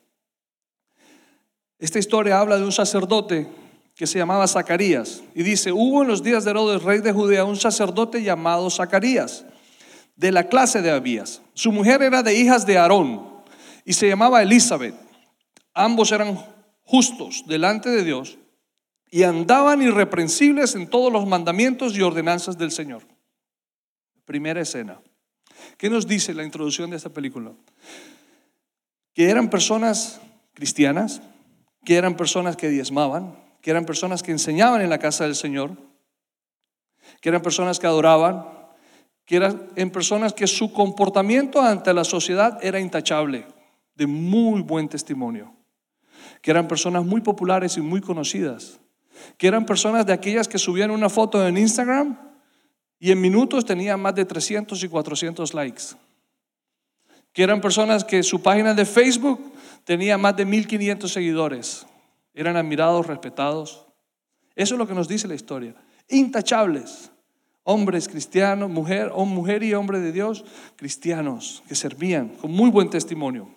Esta 1.80 2.00
historia 2.00 2.40
habla 2.40 2.58
de 2.58 2.64
un 2.64 2.72
sacerdote 2.72 3.48
que 3.98 4.06
se 4.06 4.20
llamaba 4.20 4.48
Zacarías 4.48 5.24
y 5.34 5.42
dice, 5.42 5.72
hubo 5.72 6.04
en 6.04 6.08
los 6.08 6.22
días 6.22 6.46
de 6.46 6.52
Herodes, 6.52 6.84
rey 6.84 7.00
de 7.00 7.12
Judea, 7.12 7.44
un 7.46 7.58
sacerdote 7.58 8.22
llamado 8.22 8.70
Zacarías, 8.70 9.44
de 10.16 10.32
la 10.32 10.48
clase 10.48 10.84
de 10.84 10.92
Abías. 10.92 11.42
Su 11.56 11.72
mujer 11.72 12.04
era 12.04 12.22
de 12.22 12.36
hijas 12.36 12.68
de 12.68 12.78
Aarón 12.78 13.28
y 13.84 13.94
se 13.94 14.08
llamaba 14.08 14.44
Elizabeth. 14.44 14.94
Ambos 15.74 16.12
eran 16.12 16.38
justos 16.84 17.44
delante 17.48 17.90
de 17.90 18.04
Dios 18.04 18.38
y 19.10 19.24
andaban 19.24 19.82
irreprensibles 19.82 20.76
en 20.76 20.88
todos 20.88 21.12
los 21.12 21.26
mandamientos 21.26 21.98
y 21.98 22.04
ordenanzas 22.04 22.56
del 22.56 22.72
Señor. 22.72 23.02
Primera 24.26 24.62
escena. 24.62 25.02
¿Qué 25.78 25.90
nos 25.90 26.06
dice 26.06 26.36
la 26.36 26.44
introducción 26.44 26.92
de 26.92 26.98
esta 26.98 27.10
película? 27.10 27.52
Que 29.16 29.32
eran 29.32 29.50
personas 29.50 30.22
cristianas, 30.54 31.22
que 31.84 31.96
eran 31.96 32.16
personas 32.16 32.56
que 32.56 32.70
diezmaban, 32.70 33.47
que 33.68 33.72
eran 33.72 33.84
personas 33.84 34.24
que 34.24 34.32
enseñaban 34.32 34.80
en 34.80 34.90
la 34.90 34.98
casa 34.98 35.26
del 35.26 35.36
Señor, 35.36 35.76
que 37.20 37.28
eran 37.28 37.42
personas 37.42 37.80
que 37.80 37.86
adoraban, 37.86 38.46
que 39.26 39.36
eran 39.36 39.90
personas 39.92 40.32
que 40.32 40.48
su 40.48 40.72
comportamiento 40.72 41.62
ante 41.62 41.94
la 41.94 42.06
sociedad 42.06 42.64
era 42.64 42.80
intachable, 42.80 43.46
de 43.94 44.08
muy 44.08 44.62
buen 44.62 44.88
testimonio, 44.88 45.54
que 46.42 46.52
eran 46.52 46.70
personas 46.70 47.04
muy 47.04 47.20
populares 47.20 47.76
y 47.76 47.82
muy 47.82 48.00
conocidas, 48.00 48.80
que 49.38 49.48
eran 49.48 49.66
personas 49.66 50.06
de 50.06 50.14
aquellas 50.14 50.48
que 50.48 50.60
subían 50.60 50.90
una 50.90 51.10
foto 51.10 51.46
en 51.46 51.58
Instagram 51.58 52.18
y 53.02 53.12
en 53.12 53.20
minutos 53.20 53.66
tenía 53.66 53.98
más 53.98 54.16
de 54.16 54.24
300 54.24 54.82
y 54.82 54.88
400 54.88 55.54
likes. 55.54 55.84
Que 57.34 57.44
eran 57.44 57.60
personas 57.60 58.06
que 58.06 58.24
su 58.24 58.42
página 58.42 58.74
de 58.74 58.86
Facebook 58.86 59.42
tenía 59.84 60.18
más 60.18 60.38
de 60.38 60.46
1500 60.46 61.12
seguidores. 61.12 61.86
Eran 62.38 62.56
admirados, 62.56 63.08
respetados. 63.08 63.88
Eso 64.56 64.76
es 64.76 64.78
lo 64.78 64.88
que 64.88 64.94
nos 64.94 65.08
dice 65.08 65.28
la 65.28 65.34
historia. 65.34 65.74
Intachables. 66.08 67.12
Hombres 67.64 68.08
cristianos, 68.08 68.70
mujer, 68.70 69.12
mujer 69.12 69.64
y 69.64 69.74
hombre 69.74 70.00
de 70.00 70.12
Dios, 70.12 70.46
cristianos 70.78 71.64
que 71.68 71.76
servían 71.76 72.30
con 72.30 72.52
muy 72.52 72.70
buen 72.70 72.90
testimonio. 72.90 73.50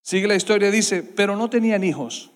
Sigue 0.00 0.28
la 0.28 0.36
historia, 0.36 0.70
dice, 0.70 1.02
pero 1.02 1.36
no 1.36 1.50
tenían 1.50 1.82
hijos. 1.82 2.30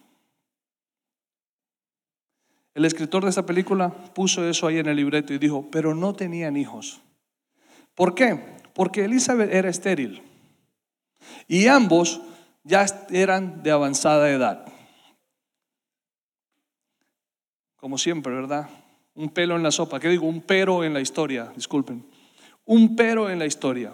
El 2.74 2.84
escritor 2.84 3.22
de 3.22 3.30
esta 3.30 3.46
película 3.46 3.90
puso 4.14 4.46
eso 4.48 4.66
ahí 4.66 4.78
en 4.78 4.86
el 4.86 4.96
libreto 4.96 5.32
y 5.32 5.38
dijo, 5.38 5.68
pero 5.70 5.94
no 5.94 6.12
tenían 6.12 6.56
hijos. 6.56 7.00
¿Por 7.94 8.14
qué? 8.14 8.56
Porque 8.74 9.04
Elizabeth 9.04 9.52
era 9.52 9.70
estéril 9.70 10.22
y 11.46 11.66
ambos 11.66 12.20
ya 12.64 12.86
eran 13.10 13.62
de 13.62 13.70
avanzada 13.70 14.30
edad. 14.30 14.66
Como 17.76 17.96
siempre, 17.96 18.34
¿verdad? 18.34 18.68
Un 19.14 19.30
pelo 19.30 19.56
en 19.56 19.62
la 19.62 19.70
sopa. 19.70 20.00
¿Qué 20.00 20.08
digo? 20.08 20.26
Un 20.26 20.42
pero 20.42 20.84
en 20.84 20.92
la 20.92 21.00
historia, 21.00 21.52
disculpen. 21.54 22.04
Un 22.64 22.96
pero 22.96 23.30
en 23.30 23.38
la 23.38 23.46
historia. 23.46 23.92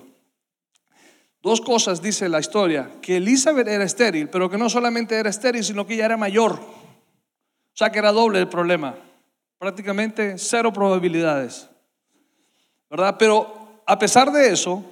Dos 1.42 1.60
cosas 1.60 2.00
dice 2.00 2.28
la 2.30 2.40
historia, 2.40 2.90
que 3.02 3.18
Elizabeth 3.18 3.68
era 3.68 3.84
estéril, 3.84 4.30
pero 4.30 4.48
que 4.48 4.56
no 4.56 4.70
solamente 4.70 5.14
era 5.14 5.28
estéril, 5.28 5.62
sino 5.62 5.86
que 5.86 5.94
ella 5.94 6.06
era 6.06 6.16
mayor. 6.16 6.52
O 6.54 7.76
sea 7.76 7.90
que 7.90 7.98
era 7.98 8.12
doble 8.12 8.38
el 8.38 8.48
problema. 8.48 8.94
Prácticamente 9.58 10.38
cero 10.38 10.72
probabilidades. 10.72 11.68
¿Verdad? 12.88 13.16
Pero 13.18 13.82
a 13.86 13.98
pesar 13.98 14.32
de 14.32 14.50
eso, 14.50 14.82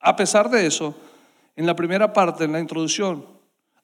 a 0.00 0.16
pesar 0.16 0.48
de 0.48 0.66
eso, 0.66 0.94
en 1.58 1.66
la 1.66 1.76
primera 1.76 2.14
parte, 2.14 2.44
en 2.44 2.52
la 2.52 2.60
introducción, 2.60 3.26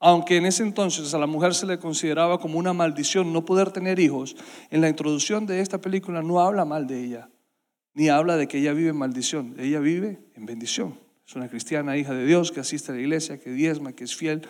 aunque 0.01 0.37
en 0.37 0.47
ese 0.47 0.63
entonces 0.63 1.13
a 1.13 1.19
la 1.19 1.27
mujer 1.27 1.55
se 1.55 1.67
le 1.67 1.79
consideraba 1.79 2.39
como 2.39 2.59
una 2.59 2.73
maldición 2.73 3.33
no 3.33 3.45
poder 3.45 3.71
tener 3.71 3.99
hijos, 4.01 4.37
en 4.71 4.81
la 4.81 4.89
introducción 4.89 5.45
de 5.45 5.61
esta 5.61 5.79
película 5.79 6.23
no 6.23 6.41
habla 6.41 6.65
mal 6.65 6.87
de 6.87 7.05
ella, 7.05 7.29
ni 7.93 8.09
habla 8.09 8.37
de 8.37 8.49
que 8.49 8.59
ella 8.59 8.73
vive 8.73 8.91
en 8.91 8.97
maldición, 8.97 9.55
ella 9.59 9.81
vive 9.81 10.21
en 10.35 10.47
bendición. 10.47 10.99
Es 11.27 11.37
una 11.37 11.49
cristiana, 11.49 11.97
hija 11.97 12.15
de 12.15 12.25
Dios, 12.25 12.53
que 12.53 12.61
asiste 12.61 12.93
a 12.93 12.95
la 12.95 13.01
iglesia, 13.03 13.39
que 13.39 13.51
diezma, 13.51 13.93
que 13.93 14.05
es 14.05 14.17
fiel, 14.17 14.47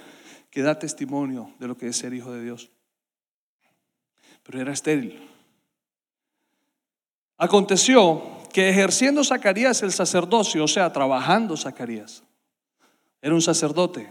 que 0.51 0.63
da 0.63 0.79
testimonio 0.79 1.51
de 1.59 1.67
lo 1.67 1.77
que 1.77 1.89
es 1.89 1.97
ser 1.97 2.15
hijo 2.15 2.33
de 2.33 2.43
Dios 2.43 2.71
pero 4.45 4.61
era 4.61 4.73
estéril. 4.73 5.29
Aconteció 7.37 8.23
que 8.53 8.69
ejerciendo 8.69 9.25
Zacarías 9.25 9.83
el 9.83 9.91
sacerdocio, 9.91 10.63
o 10.65 10.69
sea, 10.69 10.93
trabajando 10.93 11.57
Zacarías, 11.57 12.23
era 13.25 13.35
un 13.35 13.41
sacerdote. 13.41 14.07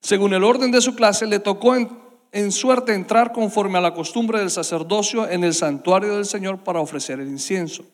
Según 0.00 0.34
el 0.34 0.42
orden 0.42 0.72
de 0.72 0.80
su 0.80 0.96
clase, 0.96 1.24
le 1.24 1.38
tocó 1.38 1.76
en, 1.76 2.50
suerte 2.50 2.94
entrar 2.94 3.32
conforme 3.32 3.78
a 3.78 3.80
la 3.80 3.94
costumbre 3.94 4.40
del 4.40 4.50
sacerdocio 4.50 5.28
en 5.30 5.44
el 5.44 5.54
santuario 5.54 6.16
del 6.16 6.24
Señor 6.24 6.64
para 6.64 6.80
ofrecer 6.80 7.20
el 7.20 7.28
incienso. 7.28 7.84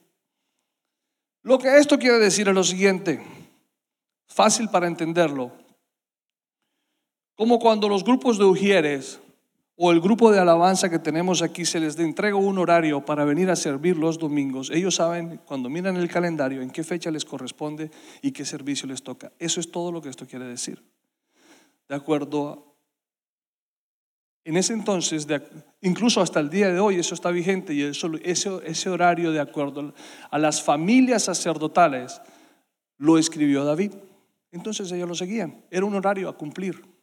Lo 1.42 1.58
que 1.58 1.76
esto 1.76 1.98
quiere 1.98 2.18
decir 2.18 2.48
es 2.48 2.54
lo 2.54 2.64
siguiente, 2.64 3.22
fácil 4.28 4.70
para 4.70 4.86
entenderlo, 4.86 5.52
como 7.34 7.58
cuando 7.58 7.86
los 7.86 8.04
grupos 8.04 8.38
de 8.38 8.44
ujieres 8.46 9.20
o 9.80 9.92
el 9.92 10.00
grupo 10.00 10.32
de 10.32 10.40
alabanza 10.40 10.90
que 10.90 10.98
tenemos 10.98 11.40
aquí 11.40 11.64
se 11.64 11.78
les 11.78 11.96
entrega 12.00 12.34
un 12.34 12.58
horario 12.58 13.04
para 13.04 13.24
venir 13.24 13.48
a 13.48 13.54
servir 13.54 13.96
los 13.96 14.18
domingos, 14.18 14.70
ellos 14.70 14.96
saben 14.96 15.40
cuando 15.44 15.70
miran 15.70 15.96
el 15.96 16.08
calendario 16.08 16.62
en 16.62 16.70
qué 16.70 16.82
fecha 16.82 17.12
les 17.12 17.24
corresponde 17.24 17.88
y 18.20 18.32
qué 18.32 18.44
servicio 18.44 18.88
les 18.88 19.04
toca. 19.04 19.30
Eso 19.38 19.60
es 19.60 19.70
todo 19.70 19.92
lo 19.92 20.02
que 20.02 20.08
esto 20.08 20.26
quiere 20.26 20.46
decir. 20.46 20.82
De 21.88 21.94
acuerdo, 21.94 22.74
en 24.44 24.56
ese 24.56 24.72
entonces, 24.72 25.28
incluso 25.80 26.20
hasta 26.20 26.40
el 26.40 26.50
día 26.50 26.72
de 26.72 26.80
hoy, 26.80 26.96
eso 26.96 27.14
está 27.14 27.30
vigente 27.30 27.72
y 27.72 27.82
ese, 27.82 28.48
ese 28.64 28.90
horario 28.90 29.30
de 29.30 29.38
acuerdo 29.38 29.94
a 30.28 30.38
las 30.40 30.60
familias 30.60 31.22
sacerdotales 31.24 32.20
lo 32.96 33.16
escribió 33.16 33.64
David. 33.64 33.92
Entonces 34.50 34.90
ellos 34.90 35.08
lo 35.08 35.14
seguían. 35.14 35.64
Era 35.70 35.86
un 35.86 35.94
horario 35.94 36.28
a 36.28 36.36
cumplir. 36.36 36.97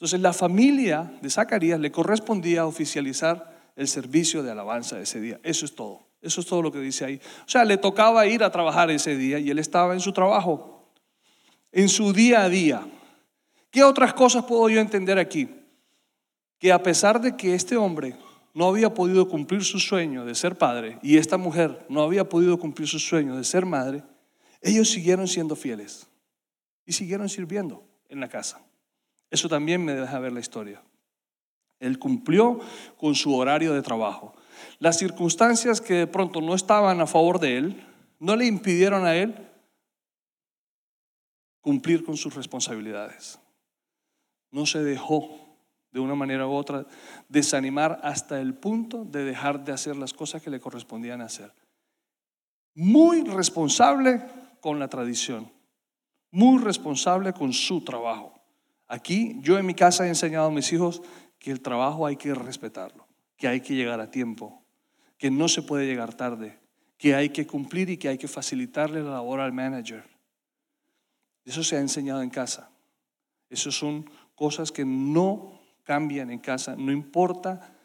Entonces 0.00 0.20
la 0.20 0.32
familia 0.32 1.12
de 1.20 1.28
Zacarías 1.28 1.78
le 1.78 1.92
correspondía 1.92 2.64
oficializar 2.64 3.70
el 3.76 3.86
servicio 3.86 4.42
de 4.42 4.50
alabanza 4.50 4.98
ese 4.98 5.20
día. 5.20 5.38
Eso 5.42 5.66
es 5.66 5.74
todo. 5.74 6.06
Eso 6.22 6.40
es 6.40 6.46
todo 6.46 6.62
lo 6.62 6.72
que 6.72 6.80
dice 6.80 7.04
ahí. 7.04 7.20
O 7.46 7.48
sea, 7.48 7.66
le 7.66 7.76
tocaba 7.76 8.26
ir 8.26 8.42
a 8.42 8.50
trabajar 8.50 8.90
ese 8.90 9.14
día 9.14 9.38
y 9.38 9.50
él 9.50 9.58
estaba 9.58 9.92
en 9.92 10.00
su 10.00 10.14
trabajo, 10.14 10.90
en 11.70 11.90
su 11.90 12.14
día 12.14 12.44
a 12.44 12.48
día. 12.48 12.86
¿Qué 13.70 13.84
otras 13.84 14.14
cosas 14.14 14.46
puedo 14.46 14.70
yo 14.70 14.80
entender 14.80 15.18
aquí? 15.18 15.50
Que 16.58 16.72
a 16.72 16.82
pesar 16.82 17.20
de 17.20 17.36
que 17.36 17.54
este 17.54 17.76
hombre 17.76 18.16
no 18.54 18.68
había 18.68 18.94
podido 18.94 19.28
cumplir 19.28 19.62
su 19.64 19.78
sueño 19.78 20.24
de 20.24 20.34
ser 20.34 20.56
padre 20.56 20.98
y 21.02 21.18
esta 21.18 21.36
mujer 21.36 21.84
no 21.90 22.00
había 22.00 22.26
podido 22.26 22.58
cumplir 22.58 22.88
su 22.88 22.98
sueño 22.98 23.36
de 23.36 23.44
ser 23.44 23.66
madre, 23.66 24.02
ellos 24.62 24.88
siguieron 24.88 25.28
siendo 25.28 25.56
fieles 25.56 26.06
y 26.86 26.92
siguieron 26.92 27.28
sirviendo 27.28 27.86
en 28.08 28.20
la 28.20 28.28
casa. 28.30 28.62
Eso 29.30 29.48
también 29.48 29.84
me 29.84 29.94
deja 29.94 30.18
ver 30.18 30.32
la 30.32 30.40
historia. 30.40 30.82
Él 31.78 31.98
cumplió 31.98 32.60
con 32.98 33.14
su 33.14 33.34
horario 33.34 33.72
de 33.72 33.82
trabajo. 33.82 34.34
Las 34.78 34.98
circunstancias 34.98 35.80
que 35.80 35.94
de 35.94 36.06
pronto 36.06 36.40
no 36.40 36.54
estaban 36.54 37.00
a 37.00 37.06
favor 37.06 37.38
de 37.38 37.56
él, 37.56 37.86
no 38.18 38.36
le 38.36 38.46
impidieron 38.46 39.06
a 39.06 39.14
él 39.14 39.34
cumplir 41.60 42.04
con 42.04 42.16
sus 42.16 42.34
responsabilidades. 42.34 43.38
No 44.50 44.66
se 44.66 44.82
dejó 44.82 45.50
de 45.92 46.00
una 46.00 46.14
manera 46.14 46.46
u 46.46 46.52
otra 46.52 46.86
desanimar 47.28 48.00
hasta 48.02 48.40
el 48.40 48.54
punto 48.54 49.04
de 49.04 49.24
dejar 49.24 49.64
de 49.64 49.72
hacer 49.72 49.96
las 49.96 50.12
cosas 50.12 50.42
que 50.42 50.50
le 50.50 50.60
correspondían 50.60 51.20
hacer. 51.20 51.52
Muy 52.74 53.22
responsable 53.22 54.22
con 54.60 54.78
la 54.78 54.88
tradición, 54.88 55.50
muy 56.30 56.62
responsable 56.62 57.32
con 57.32 57.52
su 57.52 57.82
trabajo. 57.82 58.39
Aquí 58.90 59.36
yo 59.38 59.56
en 59.56 59.66
mi 59.66 59.74
casa 59.74 60.04
he 60.04 60.08
enseñado 60.08 60.48
a 60.48 60.50
mis 60.50 60.72
hijos 60.72 61.00
que 61.38 61.52
el 61.52 61.60
trabajo 61.60 62.06
hay 62.06 62.16
que 62.16 62.34
respetarlo, 62.34 63.06
que 63.36 63.46
hay 63.46 63.60
que 63.60 63.76
llegar 63.76 64.00
a 64.00 64.10
tiempo, 64.10 64.64
que 65.16 65.30
no 65.30 65.46
se 65.46 65.62
puede 65.62 65.86
llegar 65.86 66.14
tarde, 66.14 66.58
que 66.98 67.14
hay 67.14 67.28
que 67.28 67.46
cumplir 67.46 67.88
y 67.88 67.98
que 67.98 68.08
hay 68.08 68.18
que 68.18 68.26
facilitarle 68.26 69.00
la 69.00 69.10
labor 69.10 69.38
al 69.38 69.52
manager. 69.52 70.02
Eso 71.44 71.62
se 71.62 71.76
ha 71.76 71.80
enseñado 71.80 72.20
en 72.20 72.30
casa. 72.30 72.72
Esas 73.48 73.76
son 73.76 74.10
cosas 74.34 74.72
que 74.72 74.84
no 74.84 75.60
cambian 75.84 76.28
en 76.28 76.40
casa. 76.40 76.74
No 76.74 76.90
importa 76.90 77.76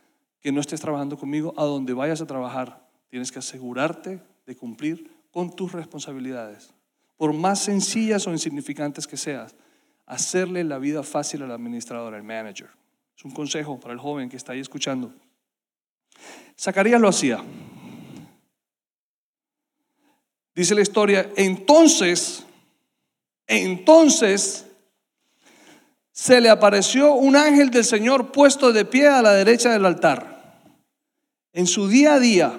que 0.42 0.52
no 0.52 0.60
estés 0.60 0.82
trabajando 0.82 1.20
conmigo, 1.20 1.54
a 1.56 1.66
donde 1.66 1.94
vayas 1.94 2.22
a 2.22 2.26
trabajar, 2.26 2.90
tienes 3.10 3.32
que 3.32 3.38
asegurarte 3.38 4.24
de 4.48 4.56
cumplir 4.56 5.12
con 5.30 5.56
tus 5.56 5.72
responsabilidades. 5.72 6.74
Por 7.16 7.32
más 7.32 7.60
sencillas 7.60 8.26
o 8.26 8.32
insignificantes 8.32 9.06
que 9.06 9.18
seas, 9.18 9.56
hacerle 10.06 10.64
la 10.64 10.78
vida 10.78 11.04
fácil 11.04 11.44
al 11.44 11.52
administrador, 11.52 12.14
al 12.14 12.24
manager. 12.24 12.70
Es 13.18 13.26
un 13.26 13.32
consejo 13.32 13.80
para 13.80 13.94
el 13.94 14.00
joven 14.00 14.30
que 14.30 14.38
está 14.38 14.54
ahí 14.54 14.60
escuchando. 14.60 15.14
Zacarías 16.60 17.02
lo 17.02 17.08
hacía. 17.08 17.44
Dice 20.54 20.74
la 20.74 20.82
historia, 20.82 21.30
entonces, 21.36 22.46
entonces 23.48 24.66
se 26.12 26.40
le 26.40 26.50
apareció 26.50 27.14
un 27.14 27.36
ángel 27.36 27.70
del 27.70 27.84
Señor 27.84 28.32
puesto 28.32 28.72
de 28.72 28.86
pie 28.86 29.08
a 29.08 29.22
la 29.22 29.34
derecha 29.34 29.74
del 29.74 29.86
altar. 29.86 30.62
En 31.52 31.68
su 31.68 31.90
día 31.90 32.14
a 32.14 32.20
día, 32.20 32.58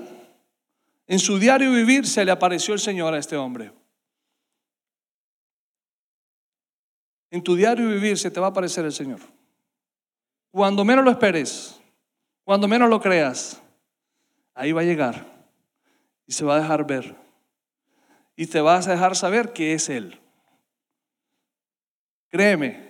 en 1.07 1.19
su 1.19 1.39
diario 1.39 1.73
vivir, 1.73 2.07
se 2.07 2.25
le 2.25 2.33
apareció 2.33 2.75
el 2.75 2.81
Señor 2.81 3.15
a 3.15 3.19
este 3.19 3.37
hombre. 3.37 3.73
En 7.37 7.43
tu 7.43 7.55
diario 7.55 7.87
vivir 7.87 8.17
se 8.17 8.31
te 8.31 8.41
va 8.41 8.47
a 8.47 8.49
aparecer 8.49 8.87
el 8.87 8.95
Señor. 8.95 9.21
Cuando 10.51 10.87
menos 10.87 11.05
lo 11.05 11.11
esperes, 11.11 11.79
cuando 12.45 12.67
menos 12.67 12.89
lo 12.89 12.99
creas, 12.99 13.61
ahí 14.55 14.73
va 14.73 14.81
a 14.81 14.85
llegar 14.85 15.27
y 16.27 16.33
se 16.33 16.47
va 16.47 16.57
a 16.57 16.61
dejar 16.63 16.87
ver. 16.87 17.15
Y 18.37 18.47
te 18.47 18.59
vas 18.63 18.89
a 18.89 18.93
dejar 18.93 19.15
saber 19.17 19.53
que 19.53 19.75
es 19.75 19.91
Él. 19.91 20.19
Créeme, 22.31 22.89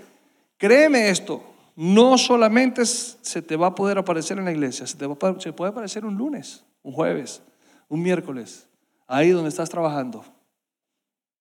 créeme 0.59 1.09
esto. 1.09 1.43
No 1.75 2.17
solamente 2.17 2.87
se 2.87 3.43
te 3.43 3.57
va 3.57 3.67
a 3.67 3.75
poder 3.75 3.99
aparecer 3.99 4.39
en 4.39 4.45
la 4.45 4.53
iglesia, 4.53 4.87
se, 4.87 4.97
te 4.97 5.09
se 5.41 5.53
puede 5.53 5.73
aparecer 5.73 6.05
un 6.05 6.15
lunes, 6.15 6.65
un 6.85 6.93
jueves, 6.93 7.43
un 7.89 8.01
miércoles, 8.01 8.69
ahí 9.09 9.31
donde 9.31 9.49
estás 9.49 9.69
trabajando, 9.69 10.25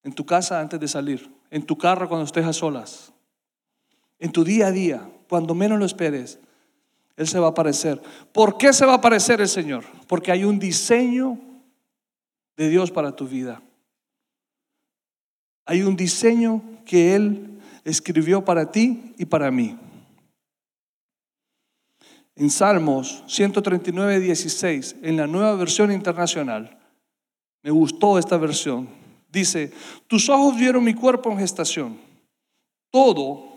en 0.02 0.12
tu 0.12 0.26
casa 0.26 0.60
antes 0.60 0.80
de 0.80 0.88
salir, 0.88 1.35
en 1.52 1.66
tu 1.66 1.78
carro 1.78 2.08
cuando 2.08 2.26
estés 2.26 2.46
a 2.46 2.54
solas, 2.54 3.14
en 4.20 4.32
tu 4.32 4.44
día 4.44 4.68
a 4.68 4.72
día, 4.72 5.10
cuando 5.30 5.56
menos 5.56 5.80
lo 5.80 5.86
esperes, 5.86 6.40
Él 7.18 7.28
se 7.28 7.40
va 7.40 7.48
a 7.48 7.50
aparecer. 7.52 8.02
¿Por 8.32 8.58
qué 8.58 8.74
se 8.74 8.86
va 8.86 8.94
a 8.94 8.98
aparecer 8.98 9.42
el 9.42 9.50
Señor? 9.50 9.84
Porque 10.08 10.32
hay 10.32 10.44
un 10.44 10.60
diseño 10.60 11.40
de 12.58 12.70
Dios 12.70 12.92
para 12.92 13.16
tu 13.16 13.28
vida. 13.28 13.62
Hay 15.66 15.82
un 15.82 15.96
diseño 15.96 16.62
que 16.86 17.16
Él 17.16 17.60
escribió 17.84 18.46
para 18.46 18.72
ti 18.72 19.14
y 19.18 19.26
para 19.26 19.52
mí. 19.52 19.78
En 22.36 22.50
Salmos 22.50 23.24
139, 23.28 24.20
16, 24.20 24.98
en 25.02 25.18
la 25.18 25.26
nueva 25.26 25.56
versión 25.56 25.92
internacional, 25.92 26.78
me 27.64 27.72
gustó 27.72 28.20
esta 28.20 28.38
versión. 28.38 28.90
Dice, 29.36 29.72
tus 30.08 30.30
ojos 30.30 30.56
vieron 30.56 30.84
mi 30.84 30.94
cuerpo 30.94 31.30
en 31.30 31.38
gestación. 31.38 32.00
Todo 32.90 33.56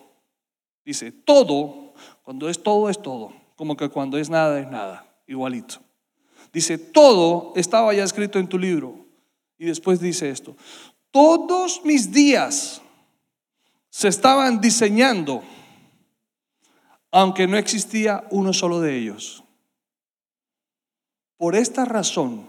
Dice, 0.88 1.12
todo, 1.12 1.92
cuando 2.22 2.48
es 2.48 2.62
todo, 2.62 2.88
es 2.88 3.02
todo. 3.02 3.30
Como 3.56 3.76
que 3.76 3.90
cuando 3.90 4.16
es 4.16 4.30
nada, 4.30 4.58
es 4.58 4.70
nada. 4.70 5.06
Igualito. 5.26 5.82
Dice, 6.50 6.78
todo 6.78 7.52
estaba 7.56 7.92
ya 7.92 8.04
escrito 8.04 8.38
en 8.38 8.48
tu 8.48 8.58
libro. 8.58 9.04
Y 9.58 9.66
después 9.66 10.00
dice 10.00 10.30
esto, 10.30 10.56
todos 11.10 11.82
mis 11.84 12.10
días 12.10 12.80
se 13.90 14.08
estaban 14.08 14.62
diseñando, 14.62 15.42
aunque 17.10 17.46
no 17.46 17.58
existía 17.58 18.26
uno 18.30 18.54
solo 18.54 18.80
de 18.80 18.96
ellos. 18.96 19.44
Por 21.36 21.54
esta 21.54 21.84
razón, 21.84 22.48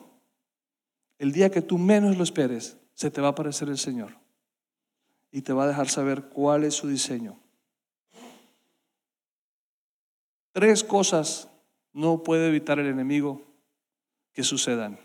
el 1.18 1.34
día 1.34 1.52
que 1.52 1.62
tú 1.62 1.78
menos 1.78 2.16
lo 2.16 2.24
esperes, 2.24 2.78
se 3.00 3.10
te 3.10 3.22
va 3.22 3.28
a 3.28 3.32
aparecer 3.32 3.70
el 3.70 3.78
Señor 3.78 4.12
y 5.32 5.42
te 5.42 5.54
va 5.54 5.64
a 5.64 5.68
dejar 5.68 5.88
saber 5.88 6.24
cuál 6.24 6.66
es 6.66 6.74
su 6.74 6.90
diseño. 6.90 7.40
Tres 10.52 10.84
cosas 10.84 11.48
no 11.94 12.24
puede 12.24 12.50
evitar 12.50 12.78
el 12.78 12.88
enemigo 12.88 13.42
que 14.34 14.44
sucedan. 14.44 15.00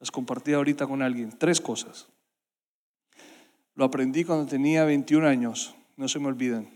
Las 0.00 0.10
compartí 0.10 0.54
ahorita 0.54 0.86
con 0.86 1.02
alguien. 1.02 1.36
Tres 1.38 1.60
cosas. 1.60 2.08
Lo 3.74 3.84
aprendí 3.84 4.24
cuando 4.24 4.46
tenía 4.46 4.86
21 4.86 5.28
años, 5.28 5.74
no 5.98 6.08
se 6.08 6.18
me 6.18 6.28
olviden. 6.28 6.70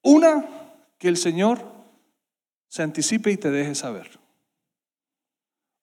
Una, 0.00 0.48
que 0.96 1.08
el 1.08 1.18
Señor 1.18 1.60
se 2.68 2.82
anticipe 2.82 3.30
y 3.30 3.36
te 3.36 3.50
deje 3.50 3.74
saber. 3.74 4.18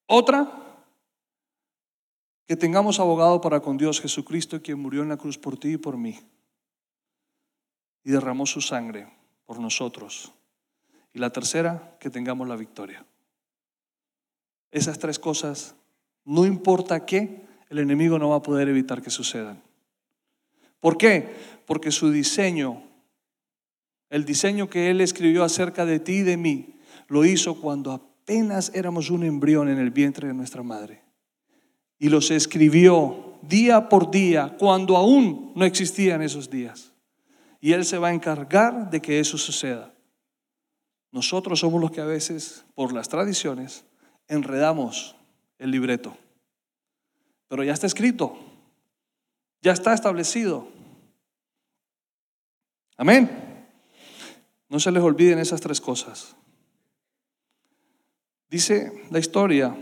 Otra, 0.07 0.66
que 2.47 2.55
tengamos 2.55 2.99
abogado 2.99 3.41
para 3.41 3.59
con 3.59 3.77
Dios 3.77 4.01
Jesucristo, 4.01 4.61
quien 4.61 4.79
murió 4.79 5.03
en 5.03 5.09
la 5.09 5.17
cruz 5.17 5.37
por 5.37 5.57
ti 5.57 5.73
y 5.73 5.77
por 5.77 5.97
mí, 5.97 6.19
y 8.03 8.11
derramó 8.11 8.45
su 8.45 8.61
sangre 8.61 9.07
por 9.45 9.59
nosotros 9.59 10.31
y 11.13 11.19
la 11.19 11.31
tercera, 11.31 11.97
que 11.99 12.09
tengamos 12.09 12.47
la 12.47 12.55
victoria. 12.55 13.05
Esas 14.71 14.99
tres 14.99 15.17
cosas, 15.17 15.75
no 16.25 16.45
importa 16.45 17.05
qué, 17.05 17.41
el 17.69 17.79
enemigo 17.79 18.19
no 18.19 18.29
va 18.29 18.37
a 18.37 18.41
poder 18.43 18.69
evitar 18.69 19.01
que 19.01 19.09
sucedan. 19.09 19.61
¿Por 20.79 20.97
qué? 20.97 21.35
Porque 21.65 21.91
su 21.91 22.11
diseño, 22.11 22.83
el 24.09 24.25
diseño 24.25 24.69
que 24.69 24.89
él 24.91 25.01
escribió 25.01 25.43
acerca 25.43 25.85
de 25.85 25.99
ti 25.99 26.17
y 26.17 26.21
de 26.21 26.37
mí, 26.37 26.75
lo 27.07 27.25
hizo 27.25 27.59
cuando 27.59 27.91
apenas 27.91 28.71
éramos 28.75 29.09
un 29.09 29.23
embrión 29.23 29.69
en 29.69 29.79
el 29.79 29.89
vientre 29.89 30.27
de 30.27 30.33
nuestra 30.33 30.61
madre. 30.61 31.06
Y 31.99 32.09
los 32.09 32.31
escribió 32.31 33.27
día 33.41 33.89
por 33.89 34.11
día, 34.11 34.55
cuando 34.59 34.97
aún 34.97 35.51
no 35.55 35.65
existían 35.65 36.21
esos 36.21 36.49
días. 36.49 36.91
Y 37.59 37.73
Él 37.73 37.85
se 37.85 37.97
va 37.97 38.09
a 38.09 38.13
encargar 38.13 38.89
de 38.89 39.01
que 39.01 39.19
eso 39.19 39.37
suceda. 39.37 39.93
Nosotros 41.11 41.59
somos 41.59 41.81
los 41.81 41.91
que 41.91 42.01
a 42.01 42.05
veces, 42.05 42.65
por 42.75 42.93
las 42.93 43.09
tradiciones, 43.09 43.85
enredamos 44.27 45.15
el 45.57 45.71
libreto. 45.71 46.15
Pero 47.47 47.63
ya 47.63 47.73
está 47.73 47.87
escrito, 47.87 48.37
ya 49.61 49.71
está 49.71 49.93
establecido. 49.93 50.67
Amén. 52.97 53.29
No 54.69 54.79
se 54.79 54.91
les 54.91 55.01
olviden 55.01 55.39
esas 55.39 55.61
tres 55.61 55.79
cosas. 55.79 56.35
Dice 58.49 59.03
la 59.09 59.19
historia 59.19 59.75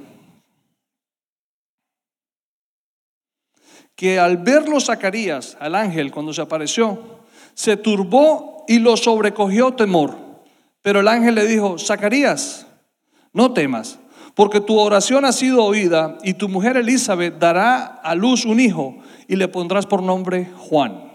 que 3.95 4.19
al 4.19 4.37
verlo 4.37 4.79
Zacarías, 4.79 5.57
al 5.59 5.75
ángel, 5.75 6.11
cuando 6.11 6.33
se 6.33 6.41
apareció, 6.41 7.19
se 7.53 7.77
turbó 7.77 8.65
y 8.67 8.79
lo 8.79 8.97
sobrecogió 8.97 9.73
temor. 9.73 10.17
Pero 10.81 10.99
el 10.99 11.07
ángel 11.07 11.35
le 11.35 11.47
dijo, 11.47 11.77
Zacarías, 11.79 12.67
no 13.33 13.53
temas, 13.53 13.99
porque 14.35 14.59
tu 14.59 14.77
oración 14.77 15.25
ha 15.25 15.31
sido 15.31 15.63
oída 15.63 16.17
y 16.23 16.33
tu 16.33 16.49
mujer 16.49 16.77
Elizabeth 16.77 17.37
dará 17.39 17.85
a 17.85 18.15
luz 18.15 18.45
un 18.45 18.59
hijo 18.59 18.97
y 19.27 19.35
le 19.35 19.47
pondrás 19.47 19.85
por 19.85 20.03
nombre 20.03 20.51
Juan. 20.57 21.11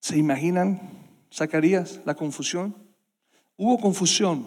¿Se 0.00 0.16
imaginan, 0.16 0.80
Zacarías, 1.32 2.00
la 2.04 2.14
confusión? 2.14 2.74
Hubo 3.56 3.78
confusión 3.80 4.46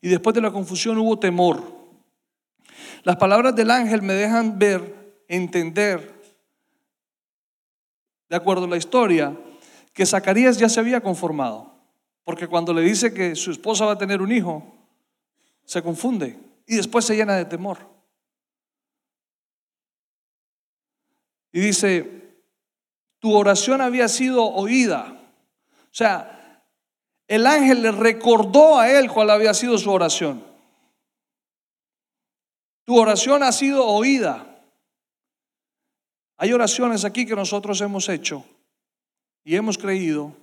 y 0.00 0.08
después 0.08 0.34
de 0.34 0.40
la 0.40 0.50
confusión 0.50 0.98
hubo 0.98 1.18
temor. 1.18 1.62
Las 3.02 3.16
palabras 3.16 3.54
del 3.54 3.70
ángel 3.70 4.02
me 4.02 4.14
dejan 4.14 4.58
ver, 4.58 4.99
entender, 5.30 6.12
de 8.28 8.36
acuerdo 8.36 8.64
a 8.64 8.68
la 8.68 8.76
historia, 8.76 9.38
que 9.94 10.04
Zacarías 10.04 10.58
ya 10.58 10.68
se 10.68 10.80
había 10.80 11.00
conformado. 11.00 11.72
Porque 12.24 12.48
cuando 12.48 12.74
le 12.74 12.82
dice 12.82 13.14
que 13.14 13.36
su 13.36 13.52
esposa 13.52 13.86
va 13.86 13.92
a 13.92 13.98
tener 13.98 14.20
un 14.20 14.32
hijo, 14.32 14.62
se 15.64 15.82
confunde 15.82 16.36
y 16.66 16.76
después 16.76 17.04
se 17.04 17.14
llena 17.14 17.36
de 17.36 17.44
temor. 17.44 17.78
Y 21.52 21.60
dice, 21.60 22.42
tu 23.20 23.32
oración 23.32 23.80
había 23.80 24.08
sido 24.08 24.44
oída. 24.44 25.16
O 25.84 25.94
sea, 25.94 26.64
el 27.28 27.46
ángel 27.46 27.82
le 27.82 27.92
recordó 27.92 28.78
a 28.78 28.90
él 28.90 29.10
cuál 29.10 29.30
había 29.30 29.54
sido 29.54 29.78
su 29.78 29.92
oración. 29.92 30.44
Tu 32.84 32.98
oración 32.98 33.44
ha 33.44 33.52
sido 33.52 33.86
oída. 33.86 34.49
Hay 36.42 36.54
oraciones 36.54 37.04
aquí 37.04 37.26
que 37.26 37.36
nosotros 37.36 37.78
hemos 37.82 38.08
hecho 38.08 38.42
y 39.44 39.56
hemos 39.56 39.76
creído 39.76 40.34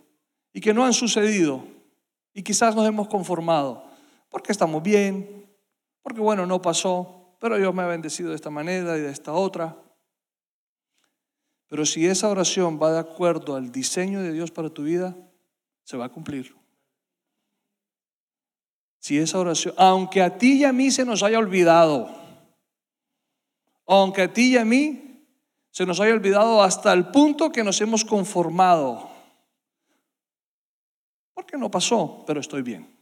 y 0.54 0.62
que 0.62 0.72
no 0.72 0.86
han 0.86 0.94
sucedido 0.94 1.64
y 2.36 2.44
quizás 2.44 2.76
nos 2.76 2.88
hemos 2.88 3.08
conformado 3.08 3.84
porque 4.30 4.52
estamos 4.52 4.84
bien, 4.84 5.50
porque 6.04 6.22
bueno, 6.22 6.46
no 6.46 6.62
pasó, 6.62 7.36
pero 7.40 7.58
Dios 7.58 7.74
me 7.74 7.82
ha 7.82 7.88
bendecido 7.88 8.30
de 8.30 8.36
esta 8.36 8.52
manera 8.52 8.96
y 8.96 9.02
de 9.02 9.10
esta 9.10 9.34
otra. 9.34 9.76
Pero 11.68 11.84
si 11.84 12.06
esa 12.06 12.30
oración 12.30 12.80
va 12.80 12.92
de 12.92 13.00
acuerdo 13.00 13.56
al 13.56 13.72
diseño 13.72 14.22
de 14.22 14.34
Dios 14.34 14.52
para 14.52 14.70
tu 14.70 14.84
vida, 14.84 15.18
se 15.84 15.98
va 15.98 16.06
a 16.06 16.10
cumplir. 16.10 16.56
Si 19.00 19.18
esa 19.18 19.40
oración, 19.40 19.74
aunque 19.80 20.22
a 20.22 20.38
ti 20.38 20.60
y 20.60 20.64
a 20.64 20.72
mí 20.72 20.92
se 20.92 21.06
nos 21.06 21.24
haya 21.24 21.40
olvidado, 21.40 22.08
aunque 23.88 24.22
a 24.22 24.32
ti 24.32 24.54
y 24.54 24.58
a 24.58 24.64
mí 24.64 25.07
se 25.78 25.86
nos 25.86 26.00
haya 26.00 26.16
olvidado 26.16 26.64
hasta 26.64 26.92
el 26.92 27.12
punto 27.12 27.52
que 27.52 27.64
nos 27.64 27.80
hemos 27.82 28.04
conformado. 28.04 29.12
Porque 31.36 31.56
no 31.56 31.70
pasó, 31.70 32.24
pero 32.26 32.40
estoy 32.40 32.64
bien. 32.64 32.98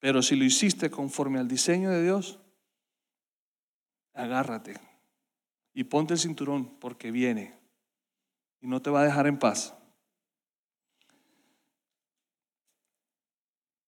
Pero 0.00 0.20
si 0.20 0.36
lo 0.36 0.44
hiciste 0.44 0.90
conforme 0.90 1.38
al 1.38 1.48
diseño 1.48 1.88
de 1.88 2.02
Dios, 2.02 2.40
agárrate 4.12 4.78
y 5.72 5.84
ponte 5.84 6.12
el 6.12 6.20
cinturón 6.20 6.78
porque 6.78 7.10
viene 7.10 7.58
y 8.60 8.66
no 8.66 8.82
te 8.82 8.90
va 8.90 9.00
a 9.00 9.04
dejar 9.04 9.26
en 9.26 9.38
paz. 9.38 9.74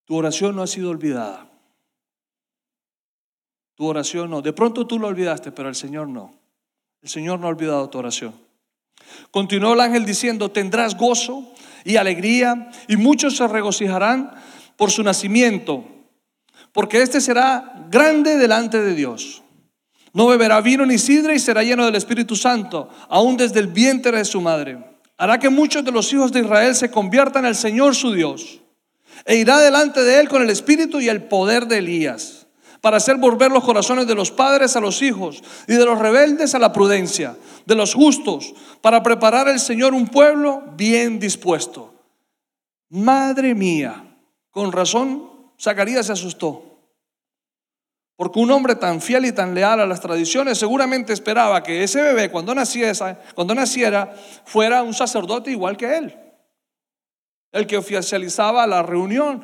Tu 0.07 0.17
oración 0.17 0.57
no 0.57 0.63
ha 0.63 0.67
sido 0.67 0.89
olvidada. 0.89 1.51
Tu 3.75 3.85
oración 3.85 4.31
no. 4.31 4.41
De 4.41 4.55
pronto 4.55 4.87
tú 4.87 4.99
lo 4.99 5.09
olvidaste, 5.09 5.53
pero 5.53 5.69
el 5.69 5.75
Señor 5.75 6.09
no. 6.09 6.36
El 7.03 7.09
Señor 7.09 7.39
no 7.39 7.47
ha 7.47 7.51
olvidado 7.51 7.89
tu 7.89 7.99
oración. 7.99 8.35
Continuó 9.31 9.75
el 9.75 9.81
ángel 9.81 10.05
diciendo, 10.05 10.51
tendrás 10.51 10.97
gozo 10.97 11.53
y 11.85 11.97
alegría 11.97 12.71
y 12.89 12.97
muchos 12.97 13.37
se 13.37 13.47
regocijarán 13.47 14.33
por 14.77 14.91
su 14.91 15.03
nacimiento, 15.03 15.85
porque 16.73 17.03
éste 17.03 17.21
será 17.21 17.87
grande 17.91 18.37
delante 18.37 18.81
de 18.83 18.95
Dios. 18.95 19.43
No 20.13 20.27
beberá 20.27 20.61
vino 20.61 20.85
ni 20.87 20.99
sidra 20.99 21.35
y 21.35 21.39
será 21.39 21.63
lleno 21.63 21.85
del 21.85 21.95
Espíritu 21.95 22.37
Santo, 22.37 22.89
aún 23.09 23.37
desde 23.37 23.61
el 23.61 23.69
vientre 23.69 24.17
de 24.17 24.25
su 24.25 24.41
madre. 24.41 24.79
Hará 25.19 25.39
que 25.39 25.49
muchos 25.49 25.85
de 25.85 25.93
los 25.93 26.13
hijos 26.13 26.33
de 26.33 26.41
Israel 26.41 26.75
se 26.75 26.91
conviertan 26.91 27.45
al 27.45 27.55
Señor 27.55 27.95
su 27.95 28.13
Dios, 28.13 28.61
e 29.25 29.37
irá 29.37 29.59
delante 29.59 30.03
de 30.03 30.21
él 30.21 30.29
con 30.29 30.43
el 30.43 30.51
Espíritu 30.51 31.01
y 31.01 31.09
el 31.09 31.25
poder 31.25 31.67
de 31.67 31.79
Elías 31.79 32.46
para 32.87 32.99
hacer 32.99 33.17
volver 33.17 33.51
los 33.51 33.65
corazones 33.65 34.07
de 34.07 34.15
los 34.15 34.31
padres 34.31 34.77
a 34.77 34.81
los 34.81 35.03
hijos 35.03 35.43
y 35.67 35.75
de 35.75 35.85
los 35.85 35.99
rebeldes 35.99 36.55
a 36.55 36.61
la 36.61 36.73
prudencia, 36.73 37.37
de 37.65 37.75
los 37.75 37.93
justos, 37.93 38.55
para 38.81 39.03
preparar 39.03 39.49
al 39.49 39.59
Señor 39.59 39.93
un 39.93 40.07
pueblo 40.07 40.63
bien 40.77 41.19
dispuesto. 41.19 41.93
Madre 42.89 43.57
mía, 43.57 44.17
con 44.53 44.71
razón 44.71 45.29
Zacarías 45.61 46.07
se 46.07 46.13
asustó. 46.13 46.63
Porque 48.15 48.39
un 48.39 48.53
hombre 48.53 48.77
tan 48.77 49.01
fiel 49.01 49.25
y 49.25 49.33
tan 49.33 49.53
leal 49.53 49.81
a 49.81 49.87
las 49.87 50.01
tradiciones 50.01 50.57
seguramente 50.57 51.13
esperaba 51.13 51.65
que 51.65 51.83
ese 51.83 52.01
bebé 52.01 52.31
cuando 52.31 52.55
naciera, 52.55 53.21
cuando 53.35 53.53
naciera 53.57 54.15
fuera 54.45 54.85
un 54.85 54.95
sacerdote 54.95 55.51
igual 55.51 55.77
que 55.77 55.99
él. 55.99 56.17
El 57.51 57.67
que 57.67 57.79
oficializaba 57.79 58.65
la 58.69 58.85
reunión, 58.85 59.43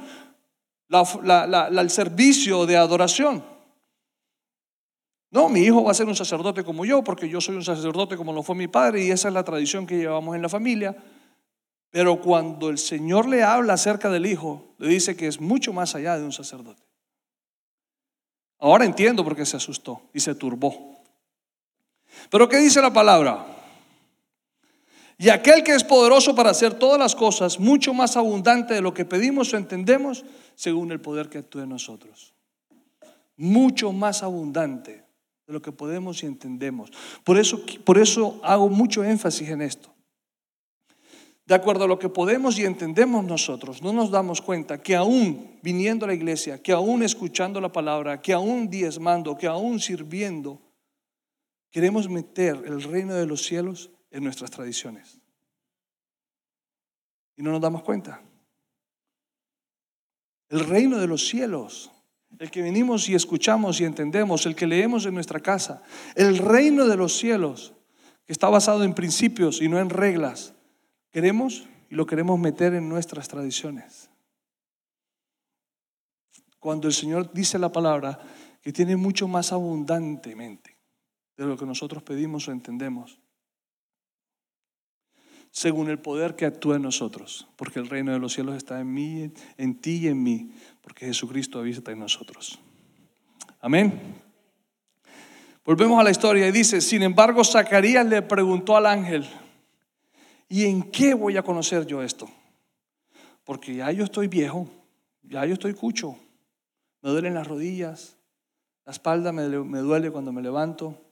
el 0.92 1.90
servicio 1.90 2.66
de 2.66 2.76
adoración. 2.76 3.44
No, 5.31 5.48
mi 5.48 5.61
hijo 5.61 5.83
va 5.83 5.92
a 5.92 5.94
ser 5.94 6.07
un 6.07 6.14
sacerdote 6.14 6.62
como 6.62 6.85
yo, 6.85 7.02
porque 7.02 7.28
yo 7.28 7.40
soy 7.40 7.57
un 7.57 7.64
sacerdote 7.64 8.18
como 8.18 8.35
lo 8.35 8.42
fue 8.42 8.55
mi 8.55 8.68
padre 8.68 9.02
y 9.02 9.11
esa 9.11 9.28
es 9.28 9.35
la 9.35 9.42
tradición 9.42 9.87
que 9.87 9.96
llevamos 9.96 10.37
en 10.37 10.42
la 10.42 10.48
familia. 10.50 10.94
Pero 11.90 12.20
cuando 12.20 12.68
el 12.68 12.78
Señor 12.78 13.26
le 13.26 13.42
habla 13.42 13.74
acerca 13.74 14.11
del 14.11 14.26
hijo, 14.26 14.74
le 14.78 14.88
dice 14.88 15.16
que 15.16 15.26
es 15.26 15.40
mucho 15.40 15.72
más 15.72 15.94
allá 15.94 16.18
de 16.18 16.24
un 16.24 16.33
sacerdote. 16.33 16.83
Ahora 18.59 18.85
entiendo 18.85 19.24
por 19.24 19.35
qué 19.35 19.46
se 19.46 19.57
asustó 19.57 20.02
y 20.12 20.20
se 20.20 20.35
turbó. 20.35 20.96
Pero 22.31 22.48
¿qué 22.48 22.59
dice 22.59 22.81
la 22.81 22.92
palabra? 22.92 23.44
Y 25.18 25.29
aquel 25.29 25.62
que 25.62 25.75
es 25.75 25.85
poderoso 25.85 26.35
para 26.35 26.51
hacer 26.51 26.75
todas 26.75 26.98
las 26.98 27.14
cosas, 27.14 27.61
mucho 27.61 27.94
más 27.94 28.16
abundante 28.16 28.75
de 28.75 28.81
lo 28.81 28.94
que 28.94 29.05
pedimos 29.05 29.53
o 29.53 29.57
entendemos, 29.57 30.25
según 30.55 30.92
el 30.92 31.01
poder 31.01 31.29
que 31.29 31.38
actúa 31.38 31.62
en 31.62 31.70
nosotros. 31.70 32.35
Mucho 33.37 33.92
más 33.92 34.22
abundante 34.22 35.05
de 35.46 35.53
lo 35.53 35.62
que 35.62 35.72
podemos 35.72 36.22
y 36.22 36.27
entendemos. 36.27 36.90
Por 37.25 37.38
eso, 37.38 37.61
por 37.85 37.98
eso 37.98 38.40
hago 38.42 38.68
mucho 38.68 39.05
énfasis 39.05 39.48
en 39.48 39.62
esto. 39.62 39.92
De 41.44 41.57
acuerdo 41.57 41.85
a 41.85 41.88
lo 41.88 41.98
que 41.98 42.09
podemos 42.09 42.59
y 42.59 42.64
entendemos 42.64 43.25
nosotros, 43.25 43.83
no 43.83 43.92
nos 43.92 44.11
damos 44.11 44.40
cuenta 44.40 44.81
que 44.81 44.94
aún 44.94 45.59
viniendo 45.62 46.05
a 46.05 46.09
la 46.09 46.14
iglesia, 46.14 46.62
que 46.62 46.72
aún 46.72 47.03
escuchando 47.03 47.61
la 47.61 47.72
palabra, 47.72 48.22
que 48.22 48.33
aún 48.33 48.70
diezmando, 48.70 49.37
que 49.37 49.48
aún 49.48 49.81
sirviendo, 49.81 50.61
queremos 51.70 52.09
meter 52.09 52.62
el 52.64 52.83
reino 52.83 53.14
de 53.14 53.27
los 53.27 53.42
cielos 53.42 53.90
en 54.12 54.22
nuestras 54.22 54.51
tradiciones. 54.51 55.18
Y 57.37 57.42
no 57.42 57.51
nos 57.51 57.61
damos 57.61 57.83
cuenta. 57.83 58.22
El 60.48 60.61
reino 60.61 60.98
de 60.98 61.07
los 61.07 61.27
cielos, 61.27 61.90
el 62.38 62.51
que 62.51 62.62
venimos 62.62 63.09
y 63.09 63.14
escuchamos 63.14 63.81
y 63.81 63.85
entendemos, 63.85 64.44
el 64.46 64.55
que 64.55 64.66
leemos 64.66 65.07
en 65.07 65.14
nuestra 65.14 65.40
casa, 65.40 65.83
el 66.14 66.38
reino 66.38 66.87
de 66.87 66.96
los 66.96 67.16
cielos, 67.16 67.72
que 68.27 68.33
está 68.33 68.48
basado 68.48 68.85
en 68.85 68.94
principios 68.94 69.61
y 69.62 69.68
no 69.68 69.79
en 69.79 69.88
reglas, 69.90 70.55
queremos 71.11 71.66
y 71.90 71.94
lo 71.94 72.07
queremos 72.07 72.38
meter 72.38 72.75
en 72.75 72.88
nuestras 72.88 73.29
tradiciones. 73.29 74.11
Cuando 76.59 76.87
el 76.87 76.94
Señor 76.94 77.33
dice 77.33 77.59
la 77.59 77.72
palabra 77.72 78.20
que 78.61 78.72
tiene 78.72 78.96
mucho 78.96 79.27
más 79.27 79.53
abundantemente 79.53 80.79
de 81.37 81.46
lo 81.46 81.57
que 81.57 81.66
nosotros 81.66 82.03
pedimos 82.03 82.46
o 82.46 82.53
entendemos, 82.53 83.18
según 85.53 85.91
el 85.91 85.99
poder 85.99 86.35
que 86.35 86.47
actúa 86.47 86.77
en 86.77 86.83
nosotros, 86.83 87.47
porque 87.57 87.79
el 87.79 87.88
reino 87.88 88.11
de 88.11 88.19
los 88.19 88.33
cielos 88.33 88.57
está 88.57 88.81
en 88.81 88.93
mí, 88.93 89.31
en 89.59 89.75
ti 89.81 89.99
y 89.99 90.09
en 90.09 90.23
mí, 90.23 90.51
porque 90.81 91.07
Jesucristo 91.07 91.61
habita 91.61 91.93
en 91.93 91.99
nosotros. 91.99 92.59
Amén. 93.61 93.93
Volvemos 95.62 96.01
a 96.01 96.05
la 96.05 96.11
historia 96.11 96.49
y 96.49 96.53
dice, 96.53 96.81
sin 96.81 97.03
embargo, 97.03 97.45
Zacarías 97.45 98.07
le 98.07 98.23
preguntó 98.23 98.77
al 98.77 98.87
ángel, 98.87 99.29
¿y 100.49 100.65
en 100.65 100.83
qué 100.91 101.12
voy 101.12 101.37
a 101.37 101.43
conocer 101.43 101.87
yo 101.87 102.03
esto? 102.03 102.29
Porque 103.45 103.75
ya 103.75 103.93
yo 103.93 104.05
estoy 104.05 104.29
viejo, 104.29 104.69
ya 105.23 105.45
yo 105.45 105.53
estoy 105.53 105.75
cucho, 105.75 106.17
me 107.03 107.11
duelen 107.11 107.35
las 107.35 107.47
rodillas, 107.47 108.17
la 108.87 108.93
espalda 108.93 109.33
me, 109.33 109.47
me 109.47 109.79
duele 109.81 110.11
cuando 110.11 110.33
me 110.33 110.41
levanto, 110.41 111.12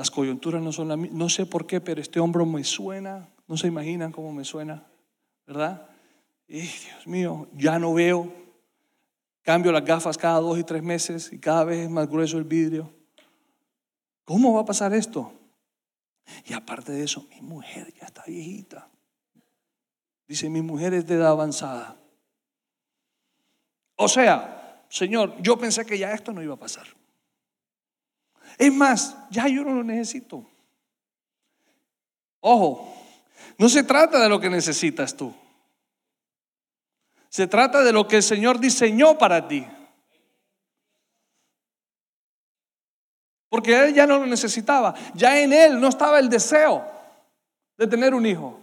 las 0.00 0.10
coyunturas 0.10 0.62
no 0.62 0.72
son 0.72 0.88
las 0.88 0.96
mismas. 0.96 1.18
No 1.18 1.28
sé 1.28 1.44
por 1.44 1.66
qué, 1.66 1.78
pero 1.78 2.00
este 2.00 2.20
hombro 2.20 2.46
me 2.46 2.64
suena. 2.64 3.28
No 3.46 3.58
se 3.58 3.66
imaginan 3.66 4.12
cómo 4.12 4.32
me 4.32 4.46
suena, 4.46 4.86
¿verdad? 5.46 5.90
Y 6.48 6.60
Dios 6.60 7.06
mío, 7.06 7.48
ya 7.52 7.78
no 7.78 7.92
veo. 7.92 8.32
Cambio 9.42 9.70
las 9.72 9.84
gafas 9.84 10.16
cada 10.16 10.40
dos 10.40 10.58
y 10.58 10.64
tres 10.64 10.82
meses 10.82 11.30
y 11.34 11.38
cada 11.38 11.64
vez 11.64 11.80
es 11.80 11.90
más 11.90 12.08
grueso 12.08 12.38
el 12.38 12.44
vidrio. 12.44 12.90
¿Cómo 14.24 14.54
va 14.54 14.62
a 14.62 14.64
pasar 14.64 14.94
esto? 14.94 15.34
Y 16.46 16.54
aparte 16.54 16.92
de 16.92 17.04
eso, 17.04 17.26
mi 17.28 17.42
mujer 17.42 17.92
ya 18.00 18.06
está 18.06 18.24
viejita. 18.26 18.88
Dice, 20.26 20.48
mi 20.48 20.62
mujer 20.62 20.94
es 20.94 21.06
de 21.06 21.16
edad 21.16 21.32
avanzada. 21.32 22.00
O 23.96 24.08
sea, 24.08 24.86
Señor, 24.88 25.36
yo 25.42 25.58
pensé 25.58 25.84
que 25.84 25.98
ya 25.98 26.14
esto 26.14 26.32
no 26.32 26.42
iba 26.42 26.54
a 26.54 26.58
pasar. 26.58 26.86
Es 28.60 28.70
más, 28.74 29.16
ya 29.30 29.48
yo 29.48 29.64
no 29.64 29.72
lo 29.72 29.82
necesito. 29.82 30.46
Ojo, 32.40 32.94
no 33.56 33.70
se 33.70 33.82
trata 33.84 34.20
de 34.20 34.28
lo 34.28 34.38
que 34.38 34.50
necesitas 34.50 35.16
tú. 35.16 35.34
Se 37.30 37.46
trata 37.46 37.82
de 37.82 37.90
lo 37.90 38.06
que 38.06 38.16
el 38.16 38.22
Señor 38.22 38.60
diseñó 38.60 39.16
para 39.16 39.48
ti. 39.48 39.66
Porque 43.48 43.82
Él 43.82 43.94
ya 43.94 44.06
no 44.06 44.18
lo 44.18 44.26
necesitaba. 44.26 44.94
Ya 45.14 45.40
en 45.40 45.54
Él 45.54 45.80
no 45.80 45.88
estaba 45.88 46.18
el 46.18 46.28
deseo 46.28 46.84
de 47.78 47.86
tener 47.86 48.14
un 48.14 48.26
hijo. 48.26 48.60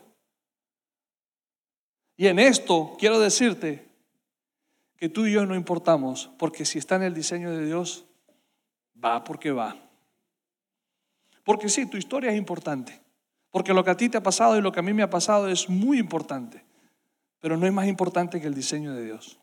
Y 2.18 2.28
en 2.28 2.38
esto 2.38 2.96
quiero 3.00 3.20
decirte 3.20 3.84
que 4.96 5.10
tú 5.10 5.26
y 5.26 5.34
yo 5.34 5.48
no 5.48 5.56
importamos, 5.56 6.30
porque 6.38 6.66
si 6.66 6.78
está 6.78 6.98
en 6.98 7.04
el 7.04 7.16
diseño 7.16 7.50
de 7.50 7.66
Dios, 7.66 8.06
va 9.04 9.24
porque 9.24 9.52
va. 9.52 9.87
Porque 11.48 11.70
sí, 11.70 11.86
tu 11.86 11.96
historia 11.96 12.30
es 12.30 12.38
importante. 12.38 13.00
Porque 13.52 13.74
lo 13.74 13.82
que 13.82 13.92
a 13.92 13.96
ti 13.96 14.10
te 14.10 14.18
ha 14.18 14.22
pasado 14.22 14.58
y 14.58 14.62
lo 14.62 14.74
que 14.74 14.82
a 14.82 14.84
mí 14.84 14.92
me 14.92 15.02
ha 15.02 15.10
pasado 15.10 15.48
es 15.48 15.70
muy 15.70 15.98
importante. 15.98 16.66
Pero 17.40 17.56
no 17.56 17.66
es 17.66 17.72
más 17.72 17.88
importante 17.88 18.42
que 18.42 18.48
el 18.48 18.54
diseño 18.54 18.94
de 18.94 19.06
Dios. 19.06 19.40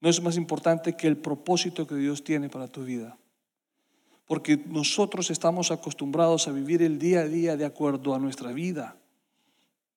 No 0.00 0.08
es 0.08 0.22
más 0.22 0.36
importante 0.36 0.96
que 0.96 1.08
el 1.08 1.16
propósito 1.16 1.84
que 1.84 1.96
Dios 1.96 2.22
tiene 2.22 2.48
para 2.48 2.68
tu 2.68 2.84
vida. 2.84 3.18
Porque 4.24 4.56
nosotros 4.56 5.30
estamos 5.30 5.72
acostumbrados 5.72 6.46
a 6.46 6.52
vivir 6.52 6.80
el 6.82 7.00
día 7.00 7.22
a 7.22 7.26
día 7.26 7.56
de 7.56 7.64
acuerdo 7.64 8.14
a 8.14 8.20
nuestra 8.20 8.52
vida, 8.52 8.98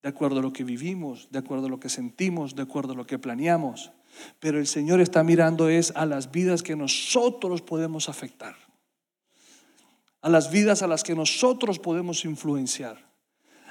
de 0.01 0.09
acuerdo 0.09 0.39
a 0.39 0.41
lo 0.41 0.51
que 0.51 0.63
vivimos, 0.63 1.27
de 1.29 1.37
acuerdo 1.37 1.67
a 1.67 1.69
lo 1.69 1.79
que 1.79 1.89
sentimos, 1.89 2.55
de 2.55 2.63
acuerdo 2.63 2.93
a 2.93 2.95
lo 2.95 3.05
que 3.05 3.19
planeamos. 3.19 3.91
Pero 4.39 4.57
el 4.57 4.65
Señor 4.65 4.99
está 4.99 5.23
mirando 5.23 5.69
es 5.69 5.91
a 5.95 6.07
las 6.07 6.31
vidas 6.31 6.63
que 6.63 6.75
nosotros 6.75 7.61
podemos 7.61 8.09
afectar, 8.09 8.55
a 10.23 10.29
las 10.29 10.49
vidas 10.49 10.81
a 10.81 10.87
las 10.87 11.03
que 11.03 11.15
nosotros 11.15 11.79
podemos 11.79 12.23
influenciar, 12.23 12.97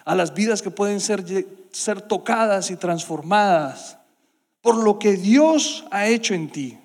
a 0.05 0.15
las 0.15 0.35
vidas 0.35 0.61
que 0.61 0.71
pueden 0.71 1.01
ser, 1.01 1.25
ser 1.73 2.03
tocadas 2.03 2.71
y 2.71 2.77
transformadas 2.77 3.99
por 4.61 4.77
lo 4.77 4.99
que 4.99 5.15
Dios 5.15 5.87
ha 5.91 6.07
hecho 6.07 6.35
en 6.35 6.53
ti. 6.53 6.79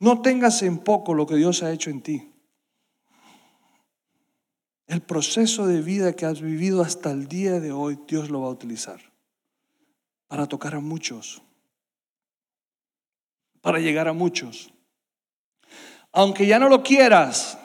No 0.00 0.20
tengas 0.20 0.62
en 0.62 0.78
poco 0.78 1.14
lo 1.14 1.26
que 1.26 1.36
Dios 1.36 1.62
ha 1.62 1.70
hecho 1.70 1.90
en 1.90 2.02
ti. 2.02 2.32
El 4.88 5.00
proceso 5.00 5.68
de 5.68 5.80
vida 5.80 6.14
que 6.14 6.26
has 6.26 6.40
vivido 6.40 6.82
hasta 6.82 7.12
el 7.12 7.28
día 7.28 7.60
de 7.60 7.70
hoy, 7.70 8.00
Dios 8.08 8.30
lo 8.30 8.40
va 8.40 8.48
a 8.48 8.52
utilizar 8.52 9.00
para 10.26 10.46
tocar 10.46 10.74
a 10.74 10.80
muchos, 10.80 11.40
para 13.60 13.78
llegar 13.78 14.08
a 14.08 14.12
muchos. 14.12 14.72
Aunque 16.12 16.48
ya 16.48 16.58
no 16.58 16.68
lo 16.68 16.82
quieras, 16.82 17.59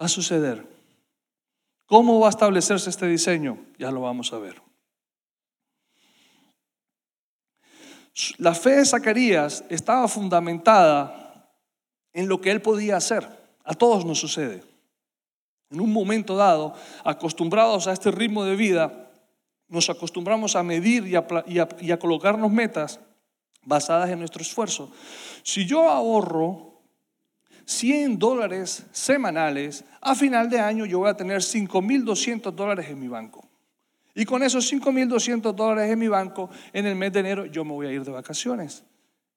va 0.00 0.06
a 0.06 0.08
suceder. 0.08 0.66
¿Cómo 1.86 2.20
va 2.20 2.26
a 2.26 2.30
establecerse 2.30 2.90
este 2.90 3.06
diseño? 3.06 3.58
Ya 3.78 3.90
lo 3.90 4.02
vamos 4.02 4.32
a 4.32 4.38
ver. 4.38 4.60
La 8.38 8.54
fe 8.54 8.70
de 8.70 8.84
Zacarías 8.84 9.64
estaba 9.68 10.08
fundamentada 10.08 11.48
en 12.12 12.28
lo 12.28 12.40
que 12.40 12.50
él 12.50 12.60
podía 12.60 12.96
hacer. 12.96 13.28
A 13.64 13.74
todos 13.74 14.04
nos 14.04 14.18
sucede. 14.18 14.62
En 15.70 15.80
un 15.80 15.92
momento 15.92 16.36
dado, 16.36 16.74
acostumbrados 17.04 17.86
a 17.86 17.92
este 17.92 18.10
ritmo 18.10 18.44
de 18.44 18.56
vida, 18.56 19.10
nos 19.68 19.90
acostumbramos 19.90 20.56
a 20.56 20.62
medir 20.62 21.06
y 21.06 21.14
a, 21.90 21.98
colocarnos 21.98 22.50
metas 22.50 23.00
basadas 23.62 24.08
en 24.10 24.18
nuestro 24.18 24.42
esfuerzo. 24.42 24.90
Si 25.42 25.66
yo 25.66 25.90
ahorro 25.90 26.67
100 27.68 28.18
dólares 28.18 28.86
semanales, 28.92 29.84
a 30.00 30.14
final 30.14 30.48
de 30.48 30.58
año 30.58 30.86
yo 30.86 31.00
voy 31.00 31.10
a 31.10 31.14
tener 31.14 31.42
5.200 31.42 32.50
dólares 32.52 32.88
en 32.88 32.98
mi 32.98 33.08
banco. 33.08 33.46
Y 34.14 34.24
con 34.24 34.42
esos 34.42 34.72
5.200 34.72 35.52
dólares 35.52 35.90
en 35.92 35.98
mi 35.98 36.08
banco, 36.08 36.48
en 36.72 36.86
el 36.86 36.96
mes 36.96 37.12
de 37.12 37.20
enero 37.20 37.44
yo 37.44 37.66
me 37.66 37.72
voy 37.72 37.86
a 37.86 37.92
ir 37.92 38.04
de 38.04 38.10
vacaciones. 38.10 38.84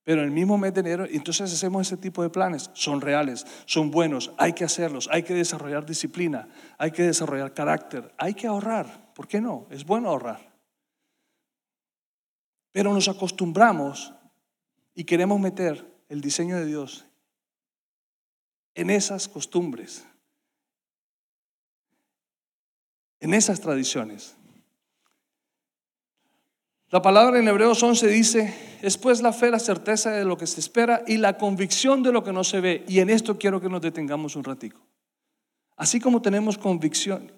Pero 0.04 0.22
en 0.22 0.30
el 0.30 0.34
mismo 0.34 0.58
mes 0.58 0.74
de 0.74 0.80
enero, 0.80 1.06
entonces 1.12 1.52
hacemos 1.52 1.86
ese 1.86 1.98
tipo 1.98 2.24
de 2.24 2.30
planes. 2.30 2.72
Son 2.74 3.02
reales, 3.02 3.46
son 3.66 3.92
buenos, 3.92 4.32
hay 4.38 4.54
que 4.54 4.64
hacerlos, 4.64 5.10
hay 5.12 5.24
que 5.24 5.34
desarrollar 5.34 5.86
disciplina, 5.86 6.48
hay 6.78 6.92
que 6.92 7.04
desarrollar 7.04 7.54
carácter, 7.54 8.14
hay 8.18 8.34
que 8.34 8.48
ahorrar. 8.48 9.12
¿Por 9.14 9.28
qué 9.28 9.42
no? 9.42 9.68
Es 9.70 9.86
bueno 9.86 10.08
ahorrar. 10.08 10.54
Pero 12.72 12.94
nos 12.94 13.10
acostumbramos 13.10 14.14
y 14.96 15.04
queremos 15.04 15.38
meter 15.38 15.86
el 16.08 16.22
diseño 16.22 16.56
de 16.56 16.66
Dios 16.66 17.11
en 18.76 18.90
esas 18.90 19.28
costumbres, 19.28 20.06
en 23.20 23.34
esas 23.34 23.60
tradiciones. 23.60 24.36
La 26.90 27.02
palabra 27.02 27.40
en 27.40 27.48
Hebreos 27.48 27.82
11 27.82 28.08
dice, 28.08 28.54
es 28.82 28.98
pues 28.98 29.22
la 29.22 29.32
fe, 29.32 29.50
la 29.50 29.60
certeza 29.60 30.12
de 30.12 30.26
lo 30.26 30.38
que 30.38 30.48
se 30.48 30.60
espera 30.60 31.04
y 31.08 31.18
la 31.18 31.38
convicción 31.38 32.04
de 32.04 32.12
lo 32.12 32.24
que 32.24 32.34
no 32.34 32.44
se 32.44 32.60
ve. 32.60 32.84
Y 32.88 33.00
en 33.00 33.10
esto 33.10 33.38
quiero 33.38 33.62
que 33.62 33.70
nos 33.70 33.82
detengamos 33.82 34.36
un 34.36 34.44
ratico. 34.44 34.82
Así 35.78 36.02
como 36.02 36.22
tenemos 36.22 36.58
convicción 36.58 37.32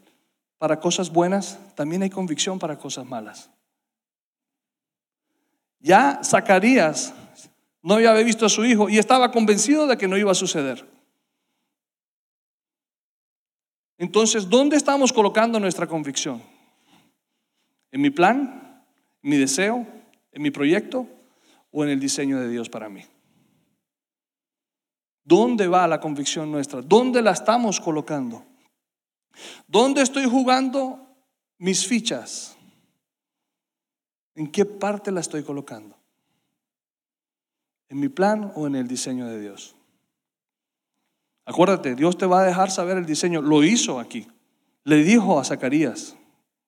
para 0.58 0.80
cosas 0.80 1.12
buenas, 1.12 1.60
también 1.76 2.02
hay 2.02 2.10
convicción 2.10 2.58
para 2.58 2.80
cosas 2.80 3.06
malas. 3.06 3.52
Ya 5.80 6.22
Zacarías 6.24 7.14
no 7.84 7.96
había 7.96 8.14
visto 8.14 8.46
a 8.46 8.50
su 8.50 8.66
hijo 8.66 8.90
y 8.90 8.98
estaba 8.98 9.32
convencido 9.32 9.86
de 9.86 9.98
que 9.98 10.08
no 10.08 10.18
iba 10.18 10.32
a 10.32 10.36
suceder. 10.36 10.93
Entonces, 13.98 14.50
¿dónde 14.50 14.76
estamos 14.76 15.14
colocando 15.14 15.60
nuestra 15.60 15.88
convicción? 15.88 16.42
¿En 17.92 18.02
mi 18.02 18.10
plan? 18.10 18.64
mi 19.24 19.38
deseo, 19.38 19.88
en 20.32 20.42
mi 20.42 20.52
proyecto 20.52 21.08
o 21.72 21.84
en 21.84 21.90
el 21.90 22.00
diseño 22.00 22.40
de 22.40 22.50
Dios 22.50 22.70
para 22.70 22.90
mí? 22.90 23.04
¿Dónde 25.24 25.68
va 25.68 25.88
la 25.88 26.00
convicción 26.00 26.52
nuestra? 26.52 26.82
¿Dónde 26.82 27.22
la 27.22 27.32
estamos 27.32 27.80
colocando? 27.80 28.46
¿Dónde 29.66 30.02
estoy 30.02 30.26
jugando 30.26 31.00
mis 31.58 31.88
fichas? 31.88 32.56
¿En 34.36 34.52
qué 34.52 34.66
parte 34.66 35.12
la 35.12 35.22
estoy 35.22 35.44
colocando? 35.44 35.98
¿En 37.88 38.00
mi 38.00 38.10
plan 38.10 38.52
o 38.56 38.68
en 38.68 38.76
el 38.76 38.88
diseño 38.88 39.26
de 39.28 39.40
Dios? 39.40 39.76
Acuérdate, 41.46 41.96
Dios 41.96 42.18
te 42.18 42.26
va 42.26 42.42
a 42.42 42.46
dejar 42.46 42.72
saber 42.72 42.98
el 42.98 43.06
diseño. 43.06 43.42
Lo 43.42 43.64
hizo 43.64 44.00
aquí. 44.00 44.28
Le 44.86 44.98
dijo 45.04 45.40
a 45.40 45.44
Zacarías, 45.44 46.16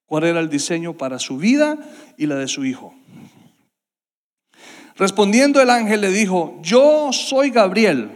cuál 0.06 0.26
era 0.26 0.40
el 0.40 0.50
diseño 0.50 0.94
para 0.94 1.20
su 1.20 1.38
vida 1.38 1.78
y 2.18 2.28
la 2.28 2.36
de 2.36 2.48
su 2.48 2.66
hijo. 2.66 2.94
Respondiendo 4.96 5.62
el 5.62 5.70
ángel 5.70 6.02
le 6.02 6.10
dijo, 6.10 6.58
yo 6.62 7.12
soy 7.12 7.50
Gabriel, 7.50 8.12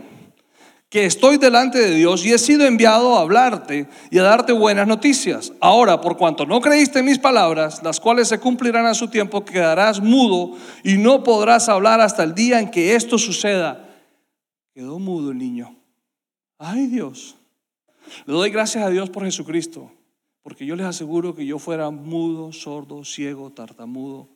que 0.90 1.06
estoy 1.06 1.38
delante 1.38 1.78
de 1.78 1.94
Dios 1.94 2.26
y 2.26 2.32
he 2.32 2.40
sido 2.40 2.66
enviado 2.66 3.18
a 3.18 3.22
hablarte 3.22 3.88
y 4.10 4.18
a 4.18 4.24
darte 4.24 4.54
buenas 4.54 4.88
noticias. 4.88 5.52
Ahora, 5.60 6.02
por 6.02 6.18
cuanto 6.18 6.46
no 6.46 6.62
creíste 6.62 7.00
en 7.00 7.06
mis 7.06 7.20
palabras, 7.20 7.84
las 7.84 8.00
cuales 8.00 8.30
se 8.30 8.40
cumplirán 8.40 8.86
a 8.86 8.94
su 8.94 9.10
tiempo, 9.10 9.44
quedarás 9.44 10.00
mudo 10.00 10.58
y 10.84 10.98
no 10.98 11.24
podrás 11.24 11.70
hablar 11.70 12.02
hasta 12.02 12.24
el 12.24 12.34
día 12.34 12.60
en 12.60 12.72
que 12.72 12.96
esto 12.96 13.18
suceda. 13.18 13.88
Quedó 14.74 14.98
mudo 15.00 15.32
el 15.32 15.38
niño. 15.38 15.79
Ay 16.60 16.86
Dios. 16.86 17.36
Le 18.28 18.34
doy 18.34 18.52
gracias 18.52 18.84
a 18.84 18.90
Dios 18.90 19.10
por 19.10 19.24
Jesucristo 19.24 19.92
porque 20.44 20.66
yo 20.66 20.76
les 20.76 20.86
aseguro 20.86 21.36
que 21.36 21.46
yo 21.46 21.60
fuera 21.60 21.90
mudo, 21.90 22.52
sordo, 22.54 23.04
ciego, 23.04 23.52
tartamudo, 23.52 24.30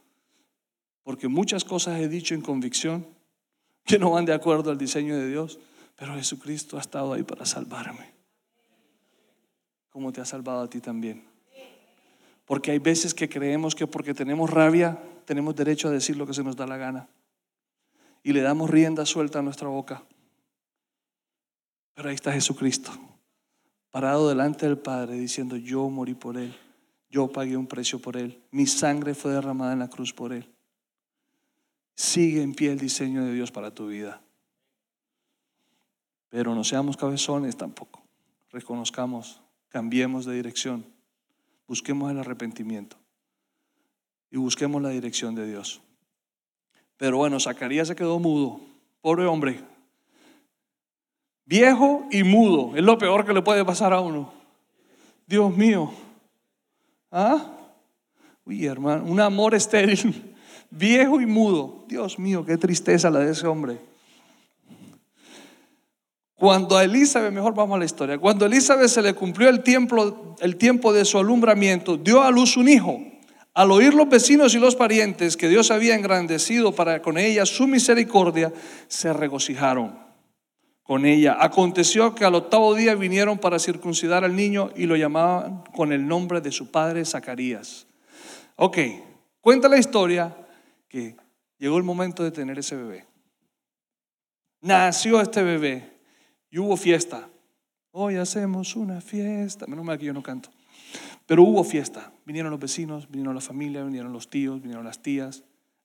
porque 1.04 1.28
muchas 1.28 1.64
cosas 1.64 2.00
he 2.00 2.08
dicho 2.08 2.36
en 2.36 2.42
convicción 2.42 3.08
que 3.86 3.98
no 3.98 4.12
van 4.12 4.26
de 4.26 4.34
acuerdo 4.34 4.70
al 4.70 4.78
diseño 4.78 5.18
de 5.18 5.28
Dios, 5.28 5.60
pero 5.96 6.14
Jesucristo 6.14 6.78
ha 6.78 6.82
estado 6.82 7.14
ahí 7.14 7.24
para 7.24 7.46
salvarme, 7.46 8.14
como 9.90 10.12
te 10.12 10.22
ha 10.22 10.26
salvado 10.26 10.62
a 10.62 10.70
ti 10.70 10.80
también. 10.80 11.24
Porque 12.46 12.72
hay 12.72 12.80
veces 12.80 13.14
que 13.14 13.30
creemos 13.30 13.74
que 13.74 13.88
porque 13.88 14.14
tenemos 14.14 14.50
rabia 14.50 15.02
tenemos 15.26 15.56
derecho 15.56 15.88
a 15.88 15.92
decir 15.92 16.18
lo 16.18 16.28
que 16.28 16.34
se 16.34 16.44
nos 16.44 16.56
da 16.56 16.68
la 16.68 16.78
gana 16.78 17.08
y 18.24 18.34
le 18.34 18.42
damos 18.42 18.70
rienda 18.70 19.06
suelta 19.06 19.40
a 19.40 19.42
nuestra 19.42 19.68
boca. 19.68 20.04
Pero 21.94 22.10
ahí 22.10 22.16
está 22.16 22.32
Jesucristo 22.32 22.92
parado 23.94 24.28
delante 24.28 24.66
del 24.66 24.80
Padre 24.80 25.14
diciendo, 25.14 25.56
yo 25.56 25.88
morí 25.88 26.16
por 26.16 26.36
Él, 26.36 26.52
yo 27.12 27.32
pagué 27.32 27.56
un 27.56 27.68
precio 27.68 28.00
por 28.00 28.18
Él, 28.18 28.42
mi 28.50 28.66
sangre 28.66 29.14
fue 29.14 29.32
derramada 29.32 29.72
en 29.74 29.78
la 29.78 29.88
cruz 29.88 30.12
por 30.12 30.34
Él. 30.34 30.52
Sigue 31.94 32.42
en 32.42 32.56
pie 32.56 32.72
el 32.72 32.80
diseño 32.80 33.24
de 33.24 33.32
Dios 33.32 33.52
para 33.52 33.70
tu 33.70 33.86
vida. 33.86 34.20
Pero 36.30 36.56
no 36.56 36.64
seamos 36.64 36.98
cabezones 36.98 37.56
tampoco. 37.56 38.02
Reconozcamos, 38.50 39.44
cambiemos 39.70 40.26
de 40.26 40.34
dirección, 40.34 40.84
busquemos 41.68 42.10
el 42.10 42.18
arrepentimiento 42.18 42.98
y 44.32 44.38
busquemos 44.38 44.82
la 44.82 44.90
dirección 44.90 45.36
de 45.36 45.46
Dios. 45.46 45.82
Pero 46.98 47.18
bueno, 47.18 47.40
Zacarías 47.40 47.90
se 47.90 47.96
quedó 47.96 48.18
mudo. 48.18 48.60
Pobre 49.02 49.28
hombre, 49.28 49.64
Viejo 51.46 52.06
y 52.12 52.24
mudo. 52.24 52.76
Es 52.76 52.84
lo 52.84 52.98
peor 52.98 53.26
que 53.26 53.34
le 53.34 53.42
puede 53.42 53.66
pasar 53.66 53.94
a 53.94 54.00
uno. 54.00 54.32
Dios 55.28 55.56
mío. 55.56 55.92
¿Ah? 57.12 57.46
Uy, 58.46 58.66
hermano, 58.66 59.06
un 59.06 59.20
amor 59.20 59.56
estéril. 59.56 60.36
Viejo 60.70 61.22
y 61.22 61.26
mudo. 61.26 61.86
Dios 61.88 62.18
mío, 62.18 62.46
qué 62.46 62.58
tristeza 62.58 63.10
la 63.10 63.20
de 63.20 63.32
ese 63.32 63.48
hombre. 63.48 63.78
Cuando 66.36 66.76
a 66.76 66.84
Elizabeth, 66.84 67.32
mejor 67.32 67.54
vamos 67.54 67.76
a 67.76 67.80
la 67.80 67.86
historia, 67.86 68.18
cuando 68.18 68.44
a 68.44 68.48
Elizabeth 68.50 68.90
se 68.90 69.02
le 69.02 69.14
cumplió 69.14 69.48
el 69.48 69.64
tiempo, 69.64 70.36
el 70.42 70.58
tiempo 70.58 70.92
de 70.92 71.06
su 71.06 71.18
alumbramiento, 71.18 71.96
dio 71.96 72.22
a 72.22 72.32
luz 72.32 72.58
un 72.58 72.68
hijo. 72.68 73.00
Al 73.54 73.72
oír 73.72 73.94
los 73.94 74.10
vecinos 74.10 74.54
y 74.56 74.60
los 74.60 74.76
parientes 74.76 75.38
que 75.38 75.48
Dios 75.48 75.72
había 75.72 75.96
engrandecido 75.96 76.74
para 76.74 77.02
con 77.02 77.18
ella 77.18 77.46
su 77.46 77.66
misericordia, 77.68 78.52
se 78.88 79.14
regocijaron. 79.14 80.03
Con 80.84 81.06
ella. 81.06 81.38
Aconteció 81.40 82.14
que 82.14 82.26
al 82.26 82.36
octavo 82.36 82.76
día 82.76 82.96
vinieron 82.96 83.40
para 83.40 83.60
circuncidar 83.60 84.24
al 84.24 84.36
niño 84.36 84.72
y 84.76 84.86
lo 84.86 84.96
llamaban 84.96 85.64
con 85.76 85.92
el 85.92 86.08
nombre 86.08 86.42
de 86.42 86.52
su 86.52 86.70
padre 86.70 87.06
Zacarías. 87.06 87.88
Ok, 88.56 88.78
cuenta 89.42 89.68
la 89.70 89.78
historia 89.78 90.36
que 90.88 91.16
llegó 91.58 91.78
el 91.78 91.84
momento 91.84 92.24
de 92.24 92.32
tener 92.32 92.60
ese 92.60 92.76
bebé. 92.76 93.06
Nació 94.62 95.20
este 95.22 95.42
bebé 95.42 95.92
y 96.50 96.60
hubo 96.60 96.78
fiesta. 96.78 97.28
Hoy 97.92 98.16
hacemos 98.16 98.76
una 98.76 99.02
fiesta. 99.02 99.66
Menos 99.68 99.86
mal 99.86 99.98
que 99.98 100.06
yo 100.06 100.14
no 100.14 100.24
canto. 100.24 100.50
Pero 101.26 101.44
hubo 101.44 101.64
fiesta. 101.64 102.12
Vinieron 102.26 102.52
los 102.52 102.60
vecinos, 102.60 103.10
vinieron 103.10 103.36
la 103.36 103.42
familia, 103.42 103.84
vinieron 103.84 104.14
los 104.14 104.30
tíos, 104.30 104.62
vinieron 104.62 104.86
las 104.86 105.02
tías. 105.02 105.44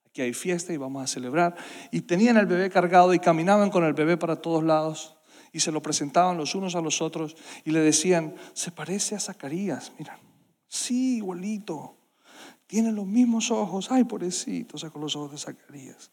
Aquí 0.09 0.21
hay 0.21 0.33
fiesta 0.33 0.73
y 0.73 0.77
vamos 0.77 1.03
a 1.03 1.07
celebrar. 1.07 1.55
Y 1.91 2.01
tenían 2.01 2.37
el 2.37 2.47
bebé 2.47 2.69
cargado 2.69 3.13
y 3.13 3.19
caminaban 3.19 3.69
con 3.69 3.83
el 3.83 3.93
bebé 3.93 4.17
para 4.17 4.37
todos 4.37 4.63
lados. 4.63 5.15
Y 5.51 5.59
se 5.59 5.71
lo 5.71 5.81
presentaban 5.81 6.37
los 6.37 6.55
unos 6.55 6.75
a 6.75 6.81
los 6.81 7.01
otros 7.01 7.35
y 7.63 7.71
le 7.71 7.79
decían, 7.79 8.35
se 8.53 8.71
parece 8.71 9.15
a 9.15 9.19
Zacarías. 9.19 9.91
Mira, 9.97 10.19
sí, 10.67 11.17
igualito. 11.17 11.95
Tiene 12.65 12.91
los 12.91 13.05
mismos 13.05 13.49
ojos. 13.49 13.91
Ay, 13.91 14.03
pobrecito, 14.03 14.77
sacó 14.77 14.99
los 14.99 15.15
ojos 15.15 15.31
de 15.31 15.37
Zacarías. 15.39 16.11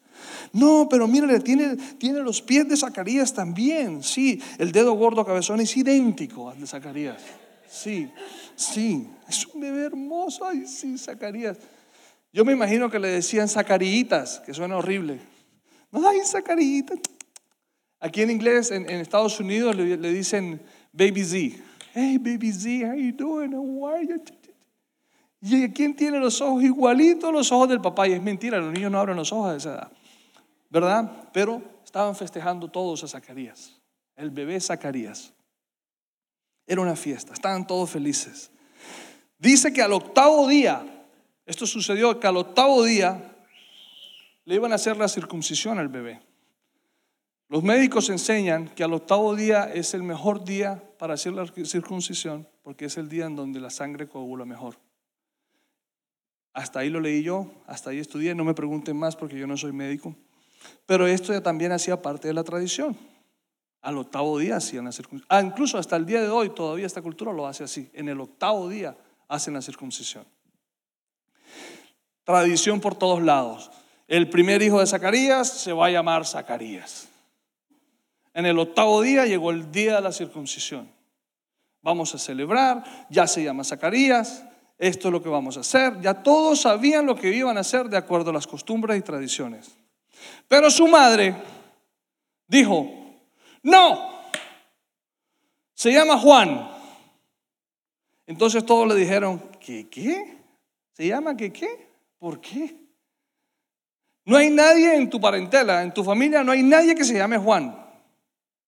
No, 0.53 0.89
pero 0.91 1.07
mírale, 1.07 1.41
tiene, 1.41 1.77
tiene 1.99 2.21
los 2.21 2.41
pies 2.41 2.69
de 2.69 2.77
Zacarías 2.77 3.35
también. 3.35 4.03
Sí, 4.03 4.43
el 4.59 4.73
dedo 4.73 4.93
gordo 4.93 5.25
cabezón 5.25 5.61
es 5.61 5.77
idéntico 5.77 6.49
al 6.49 6.61
de 6.61 6.67
Zacarías. 6.67 7.23
Sí, 7.69 8.11
sí, 8.55 9.09
es 9.29 9.47
un 9.47 9.61
bebé 9.61 9.85
hermoso. 9.85 10.47
Ay, 10.47 10.67
sí, 10.67 10.97
Zacarías. 10.97 11.59
Yo 12.37 12.45
me 12.45 12.53
imagino 12.53 12.91
que 12.91 12.99
le 12.99 13.09
decían 13.09 13.49
Zacarías, 13.49 14.41
que 14.45 14.53
suena 14.53 14.77
horrible. 14.77 15.19
Ay, 15.91 16.19
Zacarías. 16.23 16.93
Aquí 17.99 18.21
en 18.21 18.31
inglés, 18.31 18.71
en, 18.71 18.91
Estados 18.91 19.41
Unidos, 19.41 19.75
le, 19.75 20.13
dicen 20.13 20.61
Baby 20.93 21.25
Z. 21.25 21.65
Hey, 21.95 22.19
Baby 22.19 22.53
Z, 22.53 22.91
how 22.91 22.95
you 22.95 23.13
doing? 23.13 23.55
How 23.55 23.89
are 23.89 24.07
you? 24.07 24.23
¿Y 25.41 25.73
quién 25.73 25.97
tiene 25.97 26.19
los 26.19 26.43
ojos 26.43 26.63
igualitos 26.63 27.31
a 27.31 27.33
los 27.33 27.51
ojos 27.51 27.71
del 27.71 27.81
papá? 27.81 28.07
Y 28.07 28.13
es 28.13 28.23
mentira, 28.23 28.59
los 28.59 28.71
niños 28.71 28.93
no 28.93 29.01
abren 29.01 29.17
los 29.17 29.33
ojos 29.33 29.53
a 29.53 29.57
esa 29.57 29.71
edad. 29.71 29.93
¿Verdad? 30.69 31.11
Pero 31.33 31.63
estaban 31.87 32.15
festejando 32.15 32.69
todos 32.69 33.03
a 33.03 33.09
Zacarías. 33.09 33.81
El 34.15 34.29
bebé 34.29 34.61
Zacarías. 34.61 35.33
Era 36.67 36.83
una 36.83 36.97
fiesta, 36.97 37.33
estaban 37.33 37.67
todos 37.67 37.89
felices. 37.89 38.51
Dice 39.39 39.73
que 39.73 39.81
al 39.81 39.95
octavo 39.95 40.47
día, 40.47 40.96
esto 41.47 41.67
sucedió 41.67 42.19
que 42.19 42.27
al 42.27 42.37
octavo 42.37 42.83
día 42.83 43.37
le 44.45 44.55
iban 44.55 44.73
a 44.73 44.77
hacer 44.77 44.97
la 44.97 45.09
circuncisión 45.09 45.79
al 45.79 45.89
bebé. 45.89 46.21
Los 47.49 47.63
médicos 47.63 48.11
enseñan 48.11 48.69
que 48.69 48.83
al 48.83 48.93
octavo 48.93 49.37
día 49.37 49.73
es 49.73 49.95
el 49.95 50.03
mejor 50.03 50.45
día 50.45 50.83
para 50.99 51.15
hacer 51.15 51.33
la 51.33 51.47
circuncisión 51.47 52.49
porque 52.63 52.87
es 52.87 52.97
el 52.97 53.09
día 53.09 53.27
en 53.27 53.37
donde 53.37 53.61
la 53.61 53.71
sangre 53.71 54.09
coagula 54.09 54.45
mejor. 54.45 54.77
Hasta 56.53 56.81
ahí 56.81 56.91
lo 56.91 57.01
leí 57.01 57.23
yo, 57.23 57.49
hasta 57.67 57.91
ahí 57.91 58.01
estudié, 58.01 58.35
no 58.35 58.45
me 58.45 58.55
pregunten 58.55 58.97
más 58.97 59.15
porque 59.15 59.39
yo 59.39 59.47
no 59.47 59.57
soy 59.57 59.73
médico. 59.73 60.17
Pero 60.87 61.07
esto 61.07 61.33
ya 61.33 61.41
también 61.41 61.71
hacía 61.71 62.03
parte 62.03 62.27
de 62.27 62.35
la 62.35 62.43
tradición. 62.43 62.97
Al 63.83 63.99
octavo 63.99 64.39
día 64.39 64.57
hacían 64.57 64.87
la 64.87 64.93
circuncisión. 64.93 65.29
Ah, 65.29 65.41
incluso 65.41 65.79
hasta 65.79 65.95
el 65.95 66.07
día 66.07 66.21
de 66.21 66.29
hoy 66.29 66.51
todavía 66.51 66.87
esta 66.87 67.03
cultura 67.03 67.33
lo 67.33 67.47
hace 67.47 67.63
así. 67.63 67.89
En 67.93 68.09
el 68.09 68.21
octavo 68.21 68.69
día 68.69 68.97
hacen 69.29 69.55
la 69.55 69.63
circuncisión. 69.63 70.25
Tradición 72.27 72.81
por 72.81 72.97
todos 72.97 73.23
lados. 73.23 73.71
El 74.09 74.29
primer 74.29 74.61
hijo 74.61 74.81
de 74.81 74.87
Zacarías 74.89 75.49
se 75.49 75.73
va 75.73 75.87
a 75.87 75.91
llamar 75.91 76.27
Zacarías. 76.27 77.09
En 78.35 78.47
el 78.47 78.59
octavo 78.59 79.01
día 79.01 79.27
llegó 79.27 79.53
el 79.53 79.71
día 79.71 79.95
de 79.95 80.01
la 80.01 80.11
circuncisión. 80.11 80.91
Vamos 81.83 82.13
a 82.17 82.19
celebrar, 82.19 82.83
ya 83.11 83.29
se 83.29 83.45
llama 83.45 83.63
Zacarías, 83.63 84.45
esto 84.77 85.07
es 85.07 85.13
lo 85.13 85.23
que 85.23 85.29
vamos 85.29 85.57
a 85.57 85.61
hacer. 85.61 86.01
Ya 86.01 86.15
todos 86.15 86.63
sabían 86.63 87.07
lo 87.07 87.15
que 87.15 87.33
iban 87.33 87.57
a 87.59 87.61
hacer 87.61 87.89
de 87.89 87.97
acuerdo 87.97 88.31
a 88.31 88.35
las 88.35 88.49
costumbres 88.49 88.99
y 88.99 89.03
tradiciones. 89.03 89.77
Pero 90.49 90.69
su 90.69 90.89
madre 90.89 91.37
dijo, 92.49 92.91
no, 93.63 94.11
se 95.75 95.93
llama 95.93 96.19
Juan. 96.19 96.73
Entonces 98.27 98.67
todos 98.67 98.89
le 98.89 98.97
dijeron, 98.97 99.41
¿qué 99.61 99.89
qué? 99.89 100.39
¿Se 100.93 101.07
llama 101.07 101.37
qué 101.37 101.53
qué? 101.53 101.86
¿Por 102.19 102.41
qué? 102.41 102.87
No 104.25 104.37
hay 104.37 104.51
nadie 104.51 104.97
en 104.97 105.09
tu 105.09 105.21
parentela, 105.21 105.83
en 105.83 105.95
tu 105.95 106.03
familia, 106.03 106.43
no 106.43 106.53
hay 106.53 106.63
nadie 106.63 106.95
que 106.95 107.05
se 107.05 107.15
llame 107.15 107.39
Juan. 107.39 107.77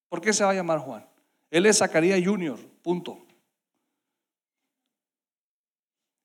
¿Por 0.08 0.20
qué 0.20 0.32
se 0.32 0.44
va 0.44 0.50
a 0.50 0.54
llamar 0.54 0.78
Juan? 0.78 1.04
Él 1.50 1.66
es 1.66 1.78
Zacarías 1.78 2.20
Junior, 2.24 2.58
punto. 2.82 3.26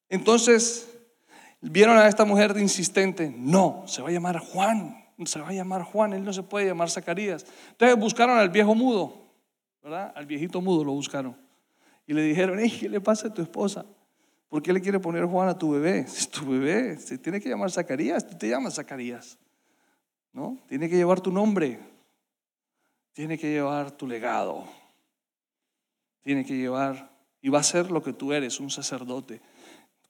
Entonces, 0.09 0.87
vieron 1.61 1.97
a 1.97 2.07
esta 2.07 2.25
mujer 2.25 2.55
insistente, 2.57 3.33
no, 3.35 3.83
se 3.87 4.01
va 4.01 4.09
a 4.09 4.11
llamar 4.11 4.37
Juan, 4.37 5.03
se 5.25 5.39
va 5.39 5.49
a 5.49 5.53
llamar 5.53 5.81
Juan, 5.81 6.13
él 6.13 6.23
no 6.23 6.33
se 6.33 6.43
puede 6.43 6.67
llamar 6.67 6.91
Zacarías. 6.91 7.45
Entonces 7.71 7.97
buscaron 7.97 8.37
al 8.37 8.49
viejo 8.49 8.75
mudo, 8.75 9.31
¿verdad? 9.81 10.13
Al 10.15 10.25
viejito 10.25 10.61
mudo 10.61 10.83
lo 10.83 10.91
buscaron. 10.91 11.35
Y 12.05 12.13
le 12.13 12.21
dijeron, 12.21 12.59
¿qué 12.79 12.89
le 12.89 13.01
pasa 13.01 13.29
a 13.29 13.33
tu 13.33 13.41
esposa? 13.41 13.85
¿Por 14.53 14.61
qué 14.61 14.71
le 14.71 14.81
quiere 14.81 14.99
poner 14.99 15.25
Juan 15.25 15.49
a 15.49 15.57
tu 15.57 15.71
bebé? 15.71 16.01
Es 16.07 16.29
tu 16.29 16.45
bebé, 16.45 16.99
se 16.99 17.17
tiene 17.17 17.41
que 17.41 17.49
llamar 17.49 17.71
Zacarías, 17.71 18.27
tú 18.27 18.37
te 18.37 18.49
llamas 18.49 18.75
Zacarías. 18.75 19.39
¿No? 20.31 20.59
Tiene 20.67 20.87
que 20.87 20.95
llevar 20.95 21.21
tu 21.21 21.31
nombre, 21.31 21.79
tiene 23.13 23.35
que 23.39 23.49
llevar 23.49 23.89
tu 23.89 24.05
legado, 24.05 24.65
tiene 26.21 26.45
que 26.45 26.55
llevar, 26.55 27.09
y 27.41 27.49
va 27.49 27.61
a 27.61 27.63
ser 27.63 27.89
lo 27.89 28.03
que 28.03 28.13
tú 28.13 28.31
eres, 28.31 28.59
un 28.59 28.69
sacerdote. 28.69 29.41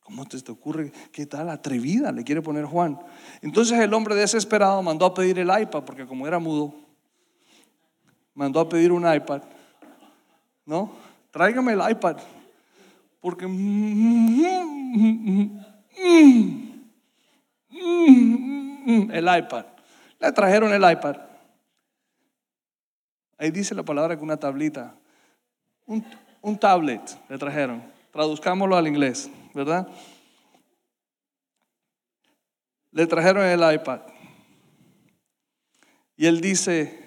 ¿Cómo 0.01 0.25
te, 0.25 0.41
te 0.41 0.51
ocurre? 0.51 0.91
¿Qué 1.13 1.25
tal 1.25 1.49
atrevida 1.49 2.11
le 2.11 2.25
quiere 2.25 2.41
poner 2.41 2.65
Juan? 2.65 2.99
Entonces 3.41 3.79
el 3.79 3.93
hombre 3.93 4.13
desesperado 4.13 4.83
mandó 4.83 5.05
a 5.05 5.13
pedir 5.13 5.39
el 5.39 5.47
iPad, 5.47 5.85
porque 5.85 6.05
como 6.05 6.27
era 6.27 6.39
mudo, 6.39 6.75
mandó 8.33 8.59
a 8.59 8.67
pedir 8.67 8.91
un 8.91 9.09
iPad. 9.09 9.41
¿No? 10.65 10.91
Tráigame 11.31 11.71
el 11.71 11.91
iPad. 11.91 12.17
Porque 13.23 13.45
el 19.11 19.37
iPad. 19.37 19.65
Le 20.19 20.31
trajeron 20.33 20.73
el 20.73 20.91
iPad. 20.91 21.15
Ahí 23.37 23.49
dice 23.49 23.73
la 23.73 23.83
palabra 23.83 24.17
con 24.17 24.25
una 24.25 24.35
tablita. 24.35 24.93
Un, 25.85 26.05
un 26.41 26.59
tablet 26.59 27.01
le 27.29 27.37
trajeron. 27.37 27.81
Traduzcámoslo 28.11 28.75
al 28.75 28.87
inglés. 28.87 29.31
¿verdad? 29.53 29.87
Le 32.91 33.07
trajeron 33.07 33.45
el 33.45 33.73
iPad. 33.73 34.01
Y 36.17 36.25
él 36.25 36.41
dice, 36.41 36.99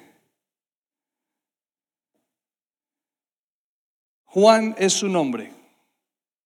Juan 4.25 4.75
es 4.79 4.95
su 4.95 5.09
nombre. 5.09 5.56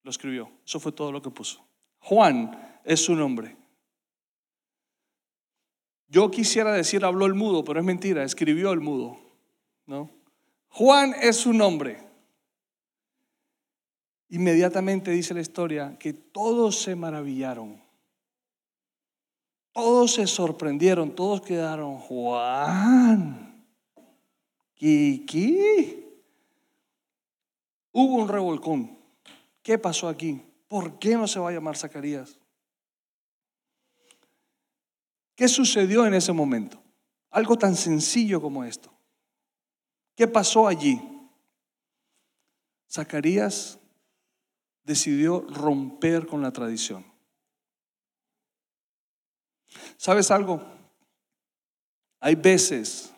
Lo 0.03 0.11
escribió. 0.11 0.51
Eso 0.65 0.79
fue 0.79 0.91
todo 0.91 1.11
lo 1.11 1.21
que 1.21 1.29
puso. 1.29 1.63
Juan 1.99 2.79
es 2.83 3.03
su 3.03 3.15
nombre. 3.15 3.55
Yo 6.07 6.29
quisiera 6.29 6.73
decir 6.73 7.05
habló 7.05 7.25
el 7.25 7.35
mudo, 7.35 7.63
pero 7.63 7.79
es 7.79 7.85
mentira, 7.85 8.23
escribió 8.23 8.71
el 8.73 8.81
mudo. 8.81 9.17
¿no? 9.85 10.09
Juan 10.69 11.13
es 11.21 11.37
su 11.37 11.53
nombre. 11.53 11.97
Inmediatamente 14.29 15.11
dice 15.11 15.33
la 15.33 15.41
historia 15.41 15.97
que 15.99 16.13
todos 16.13 16.81
se 16.81 16.95
maravillaron. 16.95 17.81
Todos 19.73 20.13
se 20.15 20.27
sorprendieron, 20.27 21.15
todos 21.15 21.41
quedaron, 21.41 21.97
Juan, 21.97 23.65
qué? 24.75 26.21
Hubo 27.91 28.21
un 28.21 28.27
revolcón. 28.27 29.00
¿Qué 29.63 29.77
pasó 29.77 30.07
aquí? 30.07 30.43
¿Por 30.67 30.99
qué 30.99 31.15
no 31.15 31.27
se 31.27 31.39
va 31.39 31.49
a 31.49 31.53
llamar 31.53 31.77
Zacarías? 31.77 32.39
¿Qué 35.35 35.47
sucedió 35.47 36.05
en 36.05 36.13
ese 36.13 36.33
momento? 36.33 36.81
Algo 37.29 37.57
tan 37.57 37.75
sencillo 37.75 38.41
como 38.41 38.63
esto. 38.63 38.91
¿Qué 40.15 40.27
pasó 40.27 40.67
allí? 40.67 41.01
Zacarías 42.89 43.79
decidió 44.83 45.41
romper 45.41 46.27
con 46.27 46.41
la 46.41 46.51
tradición. 46.51 47.05
¿Sabes 49.97 50.31
algo? 50.31 50.61
Hay 52.19 52.35
veces 52.35 53.13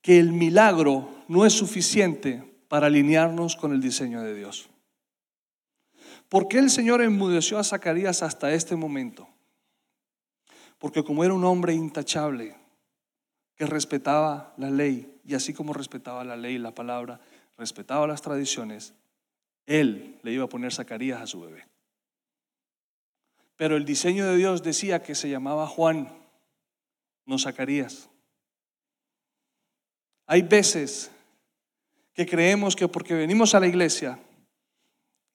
que 0.00 0.18
el 0.18 0.32
milagro 0.32 1.08
no 1.28 1.44
es 1.44 1.52
suficiente 1.52 2.64
para 2.68 2.86
alinearnos 2.86 3.56
con 3.56 3.72
el 3.72 3.80
diseño 3.80 4.22
de 4.22 4.34
Dios. 4.34 4.70
¿Por 6.36 6.48
qué 6.48 6.58
el 6.58 6.68
Señor 6.68 7.00
enmudeció 7.00 7.58
a 7.58 7.64
Zacarías 7.64 8.22
hasta 8.22 8.52
este 8.52 8.76
momento? 8.76 9.26
Porque 10.78 11.02
como 11.02 11.24
era 11.24 11.32
un 11.32 11.46
hombre 11.46 11.72
intachable, 11.72 12.54
que 13.54 13.64
respetaba 13.64 14.52
la 14.58 14.68
ley 14.68 15.18
y 15.24 15.32
así 15.32 15.54
como 15.54 15.72
respetaba 15.72 16.24
la 16.24 16.36
ley 16.36 16.58
la 16.58 16.74
palabra, 16.74 17.20
respetaba 17.56 18.06
las 18.06 18.20
tradiciones, 18.20 18.92
él 19.64 20.18
le 20.22 20.32
iba 20.32 20.44
a 20.44 20.48
poner 20.50 20.74
Zacarías 20.74 21.22
a 21.22 21.26
su 21.26 21.40
bebé. 21.40 21.64
Pero 23.56 23.78
el 23.78 23.86
diseño 23.86 24.26
de 24.26 24.36
Dios 24.36 24.62
decía 24.62 25.02
que 25.02 25.14
se 25.14 25.30
llamaba 25.30 25.66
Juan, 25.66 26.12
no 27.24 27.38
Zacarías. 27.38 28.10
Hay 30.26 30.42
veces 30.42 31.10
que 32.12 32.26
creemos 32.26 32.76
que 32.76 32.88
porque 32.88 33.14
venimos 33.14 33.54
a 33.54 33.60
la 33.60 33.68
iglesia 33.68 34.18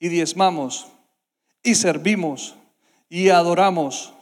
y 0.02 0.10
diezmamos 0.10 0.88
y 1.64 1.76
servimos 1.76 2.56
y 3.08 3.30
adoramos. 3.30 4.14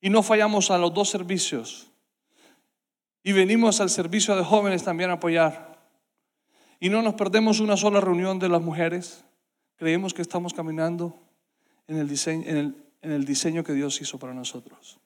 Y 0.00 0.08
no 0.08 0.22
fallamos 0.22 0.70
a 0.70 0.78
los 0.78 0.94
dos 0.94 1.10
servicios. 1.10 1.88
Y 3.24 3.32
venimos 3.32 3.80
al 3.80 3.90
servicio 3.90 4.36
de 4.36 4.44
jóvenes 4.44 4.84
también 4.84 5.10
a 5.10 5.14
apoyar. 5.14 5.76
Y 6.78 6.88
no 6.88 7.02
nos 7.02 7.14
perdemos 7.14 7.58
una 7.58 7.76
sola 7.76 8.00
reunión 8.00 8.38
de 8.38 8.48
las 8.48 8.62
mujeres, 8.62 9.24
creemos 9.76 10.14
que 10.14 10.22
estamos 10.22 10.54
caminando 10.54 11.18
en 11.88 11.98
el 11.98 12.08
diseño, 12.08 12.44
en 12.46 12.74
el, 13.02 13.24
diseño 13.24 13.64
que 13.64 13.72
Dios 13.72 14.00
hizo 14.00 14.18
para 14.18 14.32
nosotros. 14.32 15.00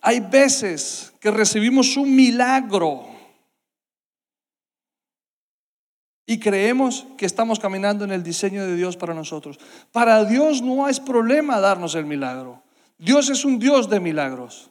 Hay 0.00 0.18
veces 0.18 1.14
que 1.20 1.30
recibimos 1.30 1.96
un 1.96 2.14
milagro 2.14 3.17
y 6.30 6.38
creemos 6.38 7.06
que 7.16 7.24
estamos 7.24 7.58
caminando 7.58 8.04
en 8.04 8.12
el 8.12 8.22
diseño 8.22 8.62
de 8.66 8.76
Dios 8.76 8.98
para 8.98 9.14
nosotros. 9.14 9.58
Para 9.92 10.26
Dios 10.26 10.60
no 10.60 10.86
es 10.86 11.00
problema 11.00 11.58
darnos 11.58 11.94
el 11.94 12.04
milagro. 12.04 12.62
Dios 12.98 13.30
es 13.30 13.46
un 13.46 13.58
Dios 13.58 13.88
de 13.88 13.98
milagros. 13.98 14.70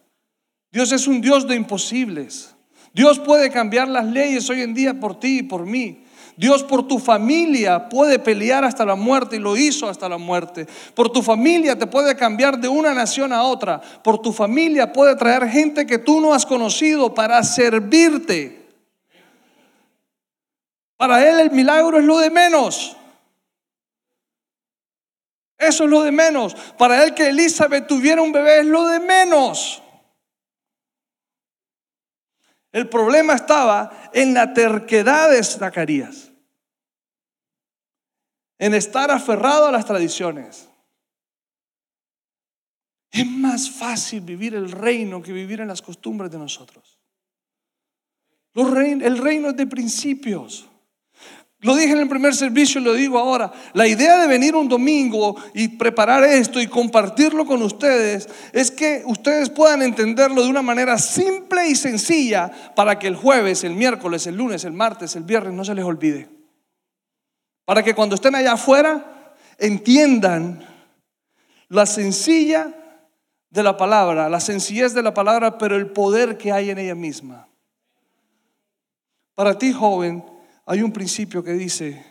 Dios 0.71 0.91
es 0.91 1.07
un 1.07 1.19
Dios 1.19 1.47
de 1.47 1.55
imposibles. 1.55 2.53
Dios 2.93 3.17
puede 3.17 3.49
cambiar 3.49 3.87
las 3.87 4.05
leyes 4.05 4.47
hoy 4.51 4.61
en 4.61 4.75
día 4.75 4.99
por 4.99 5.19
ti 5.19 5.39
y 5.39 5.43
por 5.43 5.65
mí. 5.65 6.03
Dios 6.35 6.61
por 6.61 6.87
tu 6.87 6.99
familia 6.99 7.89
puede 7.89 8.19
pelear 8.19 8.63
hasta 8.63 8.85
la 8.85 8.93
muerte 8.93 9.37
y 9.37 9.39
lo 9.39 9.57
hizo 9.57 9.89
hasta 9.89 10.07
la 10.07 10.19
muerte. 10.19 10.67
Por 10.93 11.09
tu 11.09 11.23
familia 11.23 11.75
te 11.75 11.87
puede 11.87 12.15
cambiar 12.15 12.59
de 12.59 12.67
una 12.67 12.93
nación 12.93 13.33
a 13.33 13.41
otra. 13.41 13.81
Por 14.03 14.21
tu 14.21 14.31
familia 14.31 14.93
puede 14.93 15.15
traer 15.15 15.49
gente 15.49 15.87
que 15.87 15.97
tú 15.97 16.21
no 16.21 16.35
has 16.35 16.45
conocido 16.45 17.15
para 17.15 17.41
servirte. 17.41 18.66
Para 20.97 21.29
Él 21.29 21.39
el 21.39 21.51
milagro 21.51 21.99
es 21.99 22.03
lo 22.03 22.17
de 22.17 22.31
menos. 22.31 22.97
Eso 25.57 25.85
es 25.85 25.89
lo 25.89 26.03
de 26.03 26.11
menos. 26.11 26.55
Para 26.77 27.03
Él 27.03 27.13
que 27.13 27.29
Elizabeth 27.29 27.87
tuviera 27.87 28.21
un 28.21 28.31
bebé 28.31 28.59
es 28.59 28.65
lo 28.65 28.87
de 28.87 28.99
menos. 28.99 29.81
El 32.71 32.89
problema 32.89 33.33
estaba 33.33 34.09
en 34.13 34.33
la 34.33 34.53
terquedad 34.53 35.31
de 35.31 35.43
Zacarías, 35.43 36.31
en 38.59 38.73
estar 38.73 39.09
aferrado 39.09 39.67
a 39.67 39.71
las 39.71 39.85
tradiciones. 39.85 40.67
Es 43.09 43.25
más 43.25 43.71
fácil 43.71 44.21
vivir 44.21 44.53
el 44.53 44.71
reino 44.71 45.23
que 45.23 45.31
vivir 45.31 45.61
en 45.61 45.69
las 45.69 45.81
costumbres 45.81 46.29
de 46.29 46.37
nosotros. 46.37 46.99
el 48.53 49.17
reino 49.17 49.49
es 49.49 49.55
de 49.55 49.65
principios. 49.65 50.69
Lo 51.67 51.75
dije 51.75 51.91
en 51.91 51.99
el 51.99 52.07
primer 52.07 52.33
servicio 52.33 52.79
y 52.79 52.83
lo 52.85 52.93
digo 52.93 53.19
ahora. 53.19 53.51
La 53.73 53.85
idea 53.85 54.17
de 54.19 54.27
venir 54.27 54.55
un 54.55 54.69
domingo 54.69 55.35
y 55.53 55.67
preparar 55.67 56.23
esto 56.23 56.61
y 56.61 56.67
compartirlo 56.67 57.45
con 57.45 57.61
ustedes 57.61 58.29
es 58.53 58.71
que 58.71 59.03
ustedes 59.05 59.49
puedan 59.49 59.81
entenderlo 59.81 60.43
de 60.43 60.49
una 60.49 60.61
manera 60.61 60.97
simple 60.97 61.67
y 61.67 61.75
sencilla 61.75 62.49
para 62.73 62.97
que 62.97 63.07
el 63.07 63.17
jueves, 63.17 63.65
el 63.65 63.73
miércoles, 63.73 64.25
el 64.27 64.37
lunes, 64.37 64.63
el 64.63 64.71
martes, 64.71 65.17
el 65.17 65.23
viernes 65.23 65.53
no 65.55 65.65
se 65.65 65.75
les 65.75 65.83
olvide. 65.83 66.29
Para 67.65 67.83
que 67.83 67.93
cuando 67.93 68.15
estén 68.15 68.35
allá 68.35 68.53
afuera 68.53 69.35
entiendan 69.57 70.65
la 71.67 71.85
sencilla 71.85 72.73
de 73.49 73.63
la 73.63 73.75
palabra, 73.75 74.29
la 74.29 74.39
sencillez 74.39 74.93
de 74.93 75.03
la 75.03 75.13
palabra, 75.13 75.57
pero 75.57 75.75
el 75.75 75.87
poder 75.87 76.37
que 76.37 76.53
hay 76.53 76.69
en 76.69 76.77
ella 76.77 76.95
misma. 76.95 77.49
Para 79.35 79.57
ti, 79.57 79.73
joven, 79.73 80.36
hay 80.67 80.81
un 80.81 80.91
principio 80.91 81.41
que 81.43 81.53
dice 81.53 82.05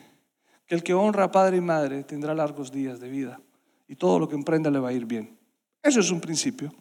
que 0.65 0.75
el 0.75 0.83
que 0.83 0.95
honra 0.95 1.25
a 1.25 1.31
padre 1.31 1.57
y 1.57 1.61
madre 1.61 2.03
tendrá 2.03 2.33
largos 2.33 2.71
días 2.71 2.99
de 2.99 3.07
vida 3.07 3.39
y 3.87 3.95
todo 3.95 4.17
lo 4.17 4.27
que 4.27 4.35
emprenda 4.35 4.71
le 4.71 4.79
va 4.79 4.89
a 4.89 4.93
ir 4.93 5.05
bien. 5.05 5.37
Eso 5.81 5.99
es 5.99 6.09
un 6.09 6.19
principio. 6.19 6.73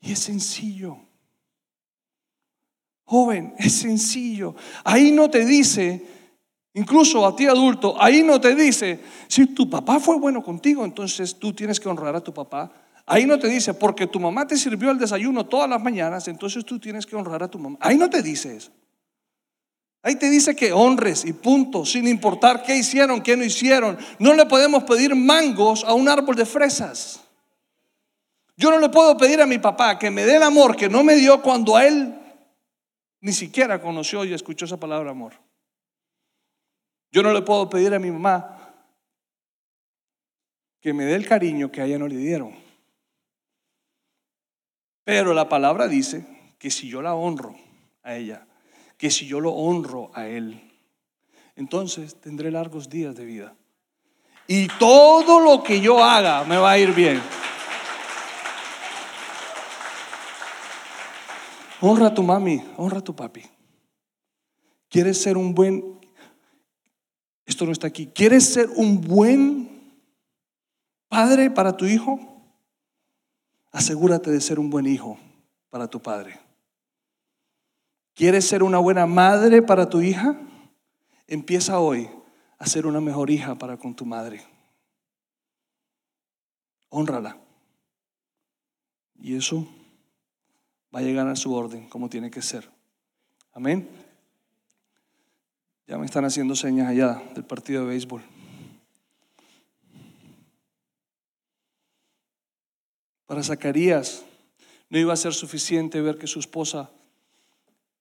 Y 0.00 0.12
es 0.12 0.18
sencillo. 0.18 0.96
Joven, 3.04 3.54
es 3.58 3.74
sencillo. 3.74 4.56
Ahí 4.84 5.12
no 5.12 5.28
te 5.28 5.44
dice, 5.44 6.02
incluso 6.72 7.26
a 7.26 7.36
ti 7.36 7.46
adulto, 7.46 7.94
ahí 8.02 8.22
no 8.22 8.40
te 8.40 8.54
dice, 8.54 9.00
si 9.28 9.46
tu 9.48 9.68
papá 9.68 10.00
fue 10.00 10.18
bueno 10.18 10.42
contigo, 10.42 10.82
entonces 10.82 11.38
tú 11.38 11.52
tienes 11.52 11.78
que 11.78 11.90
honrar 11.90 12.16
a 12.16 12.20
tu 12.22 12.32
papá. 12.32 12.72
Ahí 13.04 13.26
no 13.26 13.38
te 13.38 13.48
dice, 13.48 13.74
porque 13.74 14.06
tu 14.06 14.18
mamá 14.18 14.46
te 14.46 14.56
sirvió 14.56 14.90
el 14.90 14.98
desayuno 14.98 15.44
todas 15.44 15.68
las 15.68 15.82
mañanas, 15.82 16.26
entonces 16.26 16.64
tú 16.64 16.78
tienes 16.78 17.04
que 17.04 17.16
honrar 17.16 17.42
a 17.42 17.48
tu 17.48 17.58
mamá. 17.58 17.76
Ahí 17.82 17.98
no 17.98 18.08
te 18.08 18.22
dice 18.22 18.56
eso. 18.56 18.72
Ahí 20.02 20.16
te 20.16 20.28
dice 20.28 20.56
que 20.56 20.72
honres 20.72 21.24
y 21.24 21.32
punto, 21.32 21.86
sin 21.86 22.08
importar 22.08 22.64
qué 22.64 22.76
hicieron, 22.76 23.22
qué 23.22 23.36
no 23.36 23.44
hicieron. 23.44 23.96
No 24.18 24.34
le 24.34 24.46
podemos 24.46 24.82
pedir 24.82 25.14
mangos 25.14 25.84
a 25.84 25.94
un 25.94 26.08
árbol 26.08 26.34
de 26.34 26.44
fresas. 26.44 27.20
Yo 28.56 28.70
no 28.70 28.80
le 28.80 28.88
puedo 28.88 29.16
pedir 29.16 29.40
a 29.40 29.46
mi 29.46 29.58
papá 29.58 29.98
que 29.98 30.10
me 30.10 30.24
dé 30.24 30.36
el 30.36 30.42
amor 30.42 30.76
que 30.76 30.88
no 30.88 31.04
me 31.04 31.14
dio 31.14 31.40
cuando 31.40 31.76
a 31.76 31.86
él 31.86 32.18
ni 33.20 33.32
siquiera 33.32 33.80
conoció 33.80 34.24
y 34.24 34.34
escuchó 34.34 34.64
esa 34.64 34.78
palabra 34.78 35.12
amor. 35.12 35.34
Yo 37.12 37.22
no 37.22 37.32
le 37.32 37.42
puedo 37.42 37.70
pedir 37.70 37.94
a 37.94 37.98
mi 38.00 38.10
mamá 38.10 38.58
que 40.80 40.92
me 40.92 41.04
dé 41.04 41.14
el 41.14 41.28
cariño 41.28 41.70
que 41.70 41.80
a 41.80 41.84
ella 41.84 41.98
no 41.98 42.08
le 42.08 42.16
dieron. 42.16 42.54
Pero 45.04 45.32
la 45.32 45.48
palabra 45.48 45.86
dice 45.86 46.26
que 46.58 46.70
si 46.70 46.88
yo 46.88 47.02
la 47.02 47.14
honro 47.14 47.54
a 48.02 48.16
ella, 48.16 48.46
que 49.02 49.10
si 49.10 49.26
yo 49.26 49.40
lo 49.40 49.50
honro 49.50 50.12
a 50.14 50.28
Él, 50.28 50.62
entonces 51.56 52.20
tendré 52.20 52.52
largos 52.52 52.88
días 52.88 53.16
de 53.16 53.24
vida. 53.24 53.56
Y 54.46 54.68
todo 54.78 55.40
lo 55.40 55.64
que 55.64 55.80
yo 55.80 56.04
haga 56.04 56.44
me 56.44 56.56
va 56.56 56.70
a 56.70 56.78
ir 56.78 56.94
bien. 56.94 57.20
Honra 61.80 62.06
a 62.06 62.14
tu 62.14 62.22
mami, 62.22 62.62
honra 62.76 62.98
a 62.98 63.02
tu 63.02 63.12
papi. 63.16 63.42
¿Quieres 64.88 65.20
ser 65.20 65.36
un 65.36 65.52
buen... 65.52 65.98
Esto 67.44 67.66
no 67.66 67.72
está 67.72 67.88
aquí. 67.88 68.06
¿Quieres 68.06 68.44
ser 68.44 68.70
un 68.76 69.00
buen 69.00 69.98
padre 71.08 71.50
para 71.50 71.76
tu 71.76 71.86
hijo? 71.86 72.20
Asegúrate 73.72 74.30
de 74.30 74.40
ser 74.40 74.60
un 74.60 74.70
buen 74.70 74.86
hijo 74.86 75.18
para 75.70 75.88
tu 75.88 76.00
padre. 76.00 76.41
¿Quieres 78.14 78.46
ser 78.46 78.62
una 78.62 78.78
buena 78.78 79.06
madre 79.06 79.62
para 79.62 79.88
tu 79.88 80.02
hija? 80.02 80.38
Empieza 81.26 81.80
hoy 81.80 82.10
a 82.58 82.66
ser 82.66 82.86
una 82.86 83.00
mejor 83.00 83.30
hija 83.30 83.54
para 83.54 83.78
con 83.78 83.94
tu 83.94 84.04
madre. 84.04 84.44
Honrala. 86.90 87.38
Y 89.18 89.36
eso 89.36 89.66
va 90.94 91.00
a 91.00 91.02
llegar 91.02 91.26
a 91.28 91.36
su 91.36 91.54
orden 91.54 91.88
como 91.88 92.10
tiene 92.10 92.30
que 92.30 92.42
ser. 92.42 92.68
Amén. 93.52 93.88
Ya 95.86 95.96
me 95.96 96.04
están 96.04 96.24
haciendo 96.24 96.54
señas 96.54 96.88
allá 96.88 97.22
del 97.34 97.44
partido 97.44 97.82
de 97.82 97.88
béisbol. 97.88 98.22
Para 103.26 103.42
Zacarías 103.42 104.24
no 104.90 104.98
iba 104.98 105.14
a 105.14 105.16
ser 105.16 105.32
suficiente 105.32 106.02
ver 106.02 106.18
que 106.18 106.26
su 106.26 106.38
esposa 106.38 106.90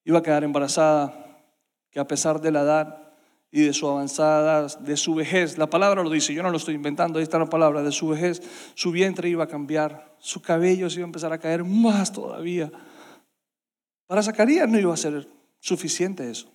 iba 0.04 0.20
a 0.20 0.24
quedar 0.24 0.44
embarazada, 0.44 1.14
que 1.90 2.00
a 2.00 2.08
pesar 2.08 2.42
de 2.42 2.52
la 2.52 2.62
edad 2.62 3.14
y 3.52 3.64
de 3.64 3.74
su 3.74 3.88
avanzada 3.88 4.68
de 4.68 4.98
su 4.98 5.14
vejez, 5.14 5.58
la 5.58 5.70
palabra 5.70 6.04
lo 6.04 6.10
dice, 6.10 6.34
yo 6.34 6.42
no 6.42 6.50
lo 6.50 6.58
estoy 6.58 6.76
inventando, 6.76 7.20
ahí 7.20 7.24
está 7.24 7.38
la 7.38 7.48
palabra, 7.48 7.84
de 7.84 7.92
su 7.92 8.08
vejez, 8.08 8.42
su 8.76 8.92
vientre 8.92 9.30
iba 9.30 9.44
a 9.44 9.48
cambiar, 9.48 10.16
su 10.20 10.42
cabello 10.42 10.90
se 10.90 10.98
iba 10.98 11.06
a 11.06 11.10
empezar 11.10 11.34
a 11.34 11.38
caer 11.38 11.64
más 11.64 12.14
todavía. 12.14 12.72
Para 14.08 14.24
Zacarías 14.24 14.70
no 14.70 14.80
iba 14.80 14.94
a 14.94 14.98
ser 14.98 15.28
suficiente 15.60 16.30
eso, 16.30 16.50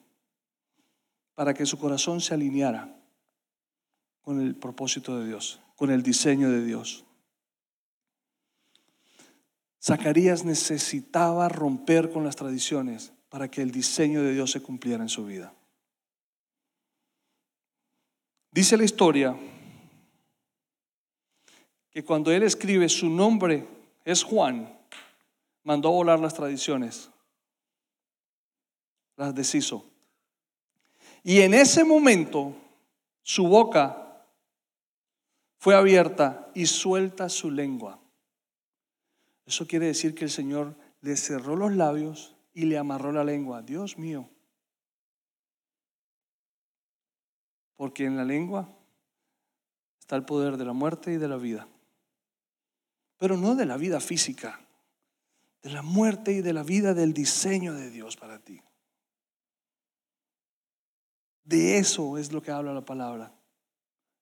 para 1.35 1.53
que 1.53 1.67
su 1.67 1.79
corazón 1.79 2.21
se 2.21 2.33
alineara 2.33 2.97
con 4.23 4.41
el 4.41 4.57
propósito 4.57 5.19
de 5.19 5.27
Dios, 5.27 5.61
con 5.77 5.91
el 5.91 6.03
diseño 6.03 6.51
de 6.51 6.65
Dios. 6.65 7.05
Zacarías 9.83 10.45
necesitaba 10.45 11.49
romper 11.49 12.11
con 12.11 12.25
las 12.25 12.35
tradiciones 12.35 13.13
para 13.37 13.51
que 13.51 13.61
el 13.61 13.71
diseño 13.71 14.23
de 14.23 14.33
Dios 14.33 14.51
se 14.51 14.63
cumpliera 14.63 15.03
en 15.03 15.11
su 15.11 15.27
vida. 15.27 15.53
Dice 18.51 18.79
la 18.79 18.85
historia 18.85 19.37
que 21.91 22.03
cuando 22.03 22.33
él 22.33 22.45
escribe 22.45 22.89
su 22.89 23.11
nombre 23.11 23.69
es 24.07 24.23
Juan, 24.23 24.75
mandó 25.65 25.89
a 25.89 25.93
volar 25.93 26.19
las 26.19 26.33
tradiciones, 26.33 27.11
las 29.19 29.35
deshizo. 29.35 29.85
Y 31.23 31.43
en 31.43 31.53
ese 31.53 31.85
momento 31.85 32.57
su 33.23 33.49
boca 33.49 34.25
fue 35.59 35.75
abierta 35.75 36.51
y 36.55 36.65
suelta 36.65 37.29
su 37.29 37.51
lengua. 37.51 38.01
Eso 39.45 39.67
quiere 39.67 39.85
decir 39.85 40.15
que 40.15 40.25
el 40.25 40.31
Señor 40.31 40.75
le 41.03 41.19
cerró 41.19 41.55
los 41.55 41.75
labios 41.75 42.36
y 42.57 42.65
le 42.65 42.79
amarró 42.79 43.13
la 43.13 43.23
lengua. 43.23 43.61
Dios 43.61 43.99
mío. 43.99 44.31
Porque 47.75 48.07
en 48.07 48.17
la 48.17 48.25
lengua 48.25 48.75
está 50.01 50.17
el 50.17 50.25
poder 50.25 50.57
de 50.57 50.65
la 50.65 50.73
muerte 50.73 51.13
y 51.13 51.19
de 51.19 51.29
la 51.29 51.37
vida. 51.37 51.69
Pero 53.19 53.37
no 53.37 53.57
de 53.57 53.67
la 53.67 53.77
vida 53.77 54.01
física, 54.01 54.59
de 55.63 55.69
la 55.69 55.83
muerte 55.83 56.33
y 56.33 56.41
de 56.41 56.55
la 56.55 56.63
vida 56.63 56.95
del 56.95 57.13
diseño 57.13 57.75
de 57.75 57.91
Dios 57.91 58.17
para 58.17 58.39
ti. 58.39 58.63
De 61.45 61.77
eso 61.77 62.17
es 62.17 62.33
lo 62.33 62.41
que 62.41 62.53
habla 62.53 62.73
la 62.73 62.87
palabra. 62.87 63.35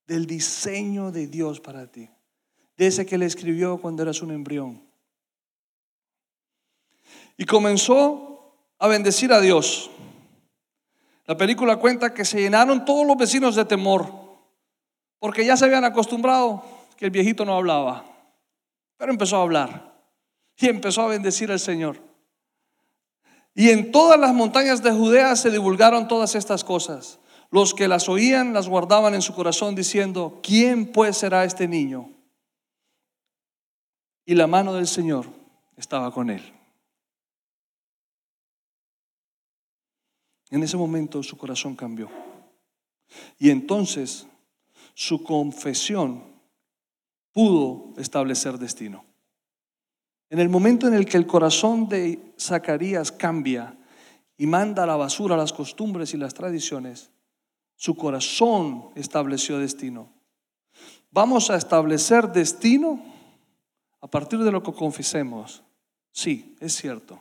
Del 0.08 0.26
diseño 0.26 1.12
de 1.12 1.28
Dios 1.28 1.60
para 1.60 1.86
ti. 1.86 2.10
De 2.76 2.88
ese 2.88 3.06
que 3.06 3.16
le 3.16 3.26
escribió 3.26 3.80
cuando 3.80 4.02
eras 4.02 4.22
un 4.22 4.32
embrión. 4.32 4.82
Y 7.36 7.44
comenzó 7.44 8.54
a 8.78 8.88
bendecir 8.88 9.32
a 9.32 9.40
Dios. 9.40 9.90
La 11.26 11.36
película 11.36 11.76
cuenta 11.76 12.12
que 12.12 12.24
se 12.24 12.40
llenaron 12.40 12.84
todos 12.84 13.06
los 13.06 13.16
vecinos 13.16 13.56
de 13.56 13.64
temor, 13.64 14.12
porque 15.18 15.44
ya 15.44 15.56
se 15.56 15.64
habían 15.64 15.84
acostumbrado 15.84 16.62
que 16.96 17.06
el 17.06 17.10
viejito 17.10 17.44
no 17.44 17.56
hablaba, 17.56 18.04
pero 18.96 19.10
empezó 19.10 19.36
a 19.36 19.42
hablar 19.42 19.94
y 20.56 20.68
empezó 20.68 21.02
a 21.02 21.08
bendecir 21.08 21.50
al 21.50 21.60
Señor. 21.60 21.98
Y 23.54 23.70
en 23.70 23.92
todas 23.92 24.18
las 24.18 24.34
montañas 24.34 24.82
de 24.82 24.90
Judea 24.90 25.34
se 25.36 25.50
divulgaron 25.50 26.08
todas 26.08 26.34
estas 26.34 26.64
cosas. 26.64 27.20
Los 27.50 27.72
que 27.72 27.86
las 27.86 28.08
oían 28.08 28.52
las 28.52 28.68
guardaban 28.68 29.14
en 29.14 29.22
su 29.22 29.34
corazón 29.34 29.74
diciendo, 29.74 30.40
¿quién 30.42 30.86
pues 30.86 31.16
será 31.16 31.44
este 31.44 31.68
niño? 31.68 32.10
Y 34.26 34.34
la 34.34 34.46
mano 34.46 34.74
del 34.74 34.88
Señor 34.88 35.26
estaba 35.76 36.10
con 36.10 36.30
él. 36.30 36.53
En 40.50 40.62
ese 40.62 40.76
momento 40.76 41.22
su 41.22 41.36
corazón 41.36 41.74
cambió. 41.74 42.08
Y 43.38 43.50
entonces 43.50 44.26
su 44.94 45.22
confesión 45.22 46.24
pudo 47.32 47.92
establecer 47.98 48.58
destino. 48.58 49.04
En 50.30 50.38
el 50.38 50.48
momento 50.48 50.86
en 50.86 50.94
el 50.94 51.06
que 51.06 51.16
el 51.16 51.26
corazón 51.26 51.88
de 51.88 52.34
Zacarías 52.38 53.12
cambia 53.12 53.76
y 54.36 54.46
manda 54.46 54.84
a 54.84 54.86
la 54.86 54.96
basura 54.96 55.36
las 55.36 55.52
costumbres 55.52 56.14
y 56.14 56.16
las 56.16 56.34
tradiciones, 56.34 57.10
su 57.76 57.96
corazón 57.96 58.90
estableció 58.94 59.58
destino. 59.58 60.12
Vamos 61.10 61.50
a 61.50 61.56
establecer 61.56 62.32
destino 62.32 63.00
a 64.00 64.08
partir 64.08 64.40
de 64.40 64.50
lo 64.50 64.62
que 64.62 64.72
confesemos. 64.72 65.62
Sí, 66.10 66.56
es 66.60 66.74
cierto. 66.74 67.20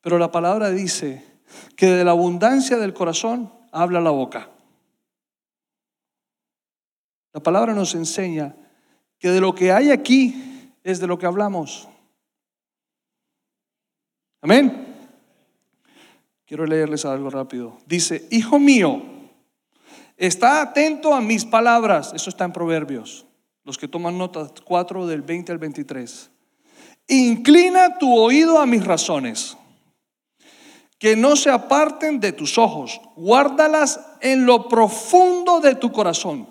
Pero 0.00 0.18
la 0.18 0.30
palabra 0.30 0.70
dice 0.70 1.24
que 1.76 1.86
de 1.86 2.04
la 2.04 2.12
abundancia 2.12 2.76
del 2.76 2.94
corazón 2.94 3.52
habla 3.72 4.00
la 4.00 4.10
boca. 4.10 4.50
La 7.32 7.42
palabra 7.42 7.74
nos 7.74 7.94
enseña 7.94 8.56
que 9.18 9.30
de 9.30 9.40
lo 9.40 9.54
que 9.54 9.72
hay 9.72 9.90
aquí 9.90 10.72
es 10.82 11.00
de 11.00 11.06
lo 11.06 11.18
que 11.18 11.26
hablamos. 11.26 11.88
Amén. 14.40 14.86
Quiero 16.46 16.64
leerles 16.64 17.04
algo 17.04 17.28
rápido. 17.28 17.76
Dice, 17.86 18.26
hijo 18.30 18.58
mío, 18.58 19.02
está 20.16 20.62
atento 20.62 21.12
a 21.12 21.20
mis 21.20 21.44
palabras. 21.44 22.12
Eso 22.14 22.30
está 22.30 22.44
en 22.44 22.52
Proverbios. 22.52 23.26
Los 23.64 23.76
que 23.76 23.88
toman 23.88 24.16
notas 24.16 24.52
4 24.64 25.06
del 25.06 25.22
20 25.22 25.52
al 25.52 25.58
23. 25.58 26.30
Inclina 27.08 27.98
tu 27.98 28.16
oído 28.16 28.58
a 28.60 28.66
mis 28.66 28.84
razones. 28.84 29.58
Que 30.98 31.16
no 31.16 31.36
se 31.36 31.50
aparten 31.50 32.20
de 32.20 32.32
tus 32.32 32.58
ojos. 32.58 33.00
Guárdalas 33.16 34.00
en 34.20 34.46
lo 34.46 34.68
profundo 34.68 35.60
de 35.60 35.74
tu 35.74 35.92
corazón. 35.92 36.48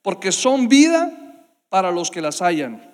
Porque 0.00 0.32
son 0.32 0.68
vida 0.68 1.10
para 1.68 1.90
los 1.90 2.10
que 2.10 2.20
las 2.20 2.40
hallan 2.40 2.92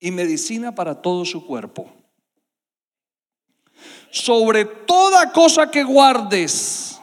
y 0.00 0.10
medicina 0.10 0.74
para 0.74 1.00
todo 1.00 1.24
su 1.24 1.46
cuerpo. 1.46 1.88
Sobre 4.10 4.64
toda 4.64 5.32
cosa 5.32 5.70
que 5.70 5.84
guardes, 5.84 7.00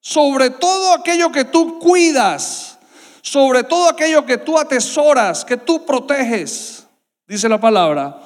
sobre 0.00 0.50
todo 0.50 0.94
aquello 0.94 1.30
que 1.30 1.44
tú 1.44 1.78
cuidas, 1.78 2.78
sobre 3.20 3.62
todo 3.64 3.90
aquello 3.90 4.24
que 4.24 4.38
tú 4.38 4.58
atesoras, 4.58 5.44
que 5.44 5.58
tú 5.58 5.84
proteges, 5.84 6.86
dice 7.26 7.48
la 7.48 7.60
palabra, 7.60 8.18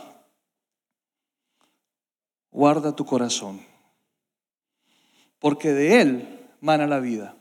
guarda 2.52 2.94
tu 2.94 3.04
corazón, 3.04 3.60
porque 5.40 5.72
de 5.72 6.00
él 6.00 6.48
mana 6.60 6.86
la 6.86 7.00
vida. 7.00 7.36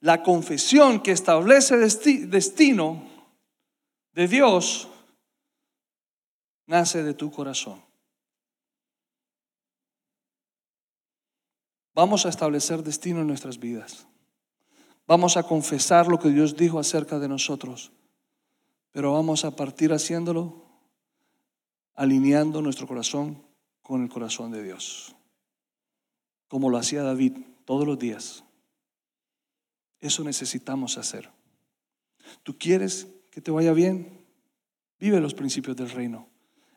La 0.00 0.22
confesión 0.22 1.02
que 1.02 1.12
establece 1.12 1.76
destino 1.76 3.02
de 4.12 4.28
Dios 4.28 4.88
nace 6.66 7.02
de 7.02 7.12
tu 7.12 7.30
corazón. 7.30 7.84
Vamos 11.92 12.24
a 12.24 12.30
establecer 12.30 12.82
destino 12.82 13.20
en 13.20 13.26
nuestras 13.26 13.58
vidas. 13.58 14.06
Vamos 15.06 15.36
a 15.36 15.42
confesar 15.42 16.06
lo 16.06 16.18
que 16.18 16.30
Dios 16.30 16.56
dijo 16.56 16.78
acerca 16.78 17.18
de 17.18 17.28
nosotros. 17.28 17.92
Pero 18.92 19.12
vamos 19.12 19.44
a 19.44 19.54
partir 19.54 19.92
haciéndolo 19.92 20.64
alineando 21.94 22.62
nuestro 22.62 22.86
corazón 22.86 23.49
con 23.90 24.04
el 24.04 24.08
corazón 24.08 24.52
de 24.52 24.62
Dios. 24.62 25.16
Como 26.46 26.70
lo 26.70 26.78
hacía 26.78 27.02
David 27.02 27.38
todos 27.64 27.84
los 27.84 27.98
días. 27.98 28.44
Eso 29.98 30.22
necesitamos 30.22 30.96
hacer. 30.96 31.28
¿Tú 32.44 32.56
quieres 32.56 33.08
que 33.32 33.40
te 33.40 33.50
vaya 33.50 33.72
bien? 33.72 34.24
Vive 35.00 35.20
los 35.20 35.34
principios 35.34 35.76
del 35.76 35.90
reino. 35.90 36.28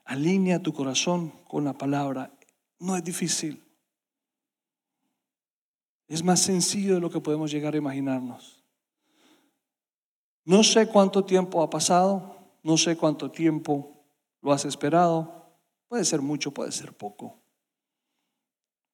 Alinea 0.06 0.64
tu 0.64 0.74
corazón 0.74 1.30
con 1.48 1.66
la 1.66 1.74
palabra. 1.74 2.34
No 2.80 2.98
es 2.98 3.04
difícil. 3.04 3.64
Es 6.08 6.24
más 6.24 6.40
sencillo 6.40 6.96
de 6.96 7.02
lo 7.02 7.12
que 7.12 7.22
podemos 7.22 7.52
llegar 7.52 7.76
a 7.76 7.78
imaginarnos. 7.78 8.64
No 10.46 10.64
sé 10.64 10.88
cuánto 10.88 11.24
tiempo 11.24 11.62
ha 11.62 11.70
pasado, 11.70 12.38
no 12.64 12.76
sé 12.76 12.98
cuánto 12.98 13.30
tiempo 13.30 14.04
lo 14.42 14.52
has 14.52 14.66
esperado. 14.66 15.43
Puede 15.94 16.06
ser 16.06 16.24
mucho, 16.24 16.50
puede 16.50 16.72
ser 16.72 16.92
poco. 16.92 17.40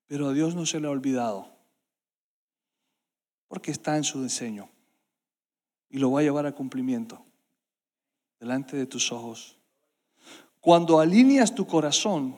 Pero 0.06 0.28
a 0.28 0.34
Dios 0.34 0.54
no 0.54 0.66
se 0.66 0.82
le 0.82 0.88
ha 0.88 0.90
olvidado, 0.90 1.48
porque 3.48 3.72
está 3.72 3.96
en 3.96 4.04
su 4.04 4.22
diseño 4.22 4.70
y 5.90 5.98
lo 5.98 6.12
va 6.12 6.20
a 6.20 6.24
llevar 6.24 6.46
a 6.46 6.52
cumplimiento 6.52 7.26
delante 8.38 8.76
de 8.76 8.86
tus 8.86 9.14
ojos. 9.14 9.58
Cuando 10.60 11.00
alineas 11.00 11.56
tu 11.56 11.66
corazón 11.66 12.36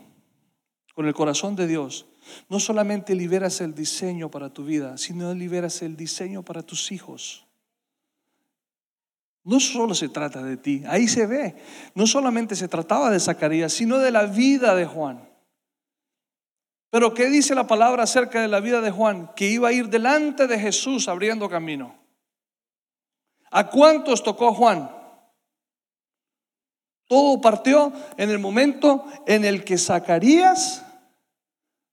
con 0.93 1.07
el 1.07 1.15
corazón 1.15 1.55
de 1.55 1.65
Dios, 1.65 2.05
no 2.47 2.59
solamente 2.59 3.15
liberas 3.15 3.61
el 3.61 3.73
diseño 3.73 4.29
para 4.29 4.53
tu 4.53 4.63
vida, 4.63 4.95
sino 4.99 5.33
liberas 5.33 5.81
el 5.81 5.97
diseño 5.97 6.45
para 6.45 6.61
tus 6.61 6.91
hijos. 6.91 7.47
No 9.43 9.59
solo 9.59 9.95
se 9.95 10.09
trata 10.09 10.43
de 10.43 10.57
ti, 10.57 10.83
ahí 10.87 11.07
se 11.07 11.25
ve. 11.25 11.55
No 11.95 12.05
solamente 12.05 12.55
se 12.55 12.67
trataba 12.67 13.09
de 13.09 13.19
Zacarías, 13.19 13.73
sino 13.73 13.97
de 13.97 14.11
la 14.11 14.25
vida 14.25 14.75
de 14.75 14.85
Juan. 14.85 15.27
Pero 16.91 17.13
¿qué 17.13 17.27
dice 17.27 17.55
la 17.55 17.67
palabra 17.67 18.03
acerca 18.03 18.41
de 18.41 18.47
la 18.47 18.59
vida 18.59 18.81
de 18.81 18.91
Juan? 18.91 19.31
Que 19.35 19.49
iba 19.49 19.69
a 19.69 19.71
ir 19.71 19.89
delante 19.89 20.45
de 20.45 20.59
Jesús 20.59 21.07
abriendo 21.07 21.49
camino. 21.49 21.95
¿A 23.49 23.69
cuántos 23.69 24.23
tocó 24.23 24.53
Juan? 24.53 24.91
Todo 27.07 27.41
partió 27.41 27.91
en 28.17 28.29
el 28.29 28.39
momento 28.39 29.05
en 29.25 29.43
el 29.43 29.63
que 29.63 29.77
Zacarías 29.77 30.85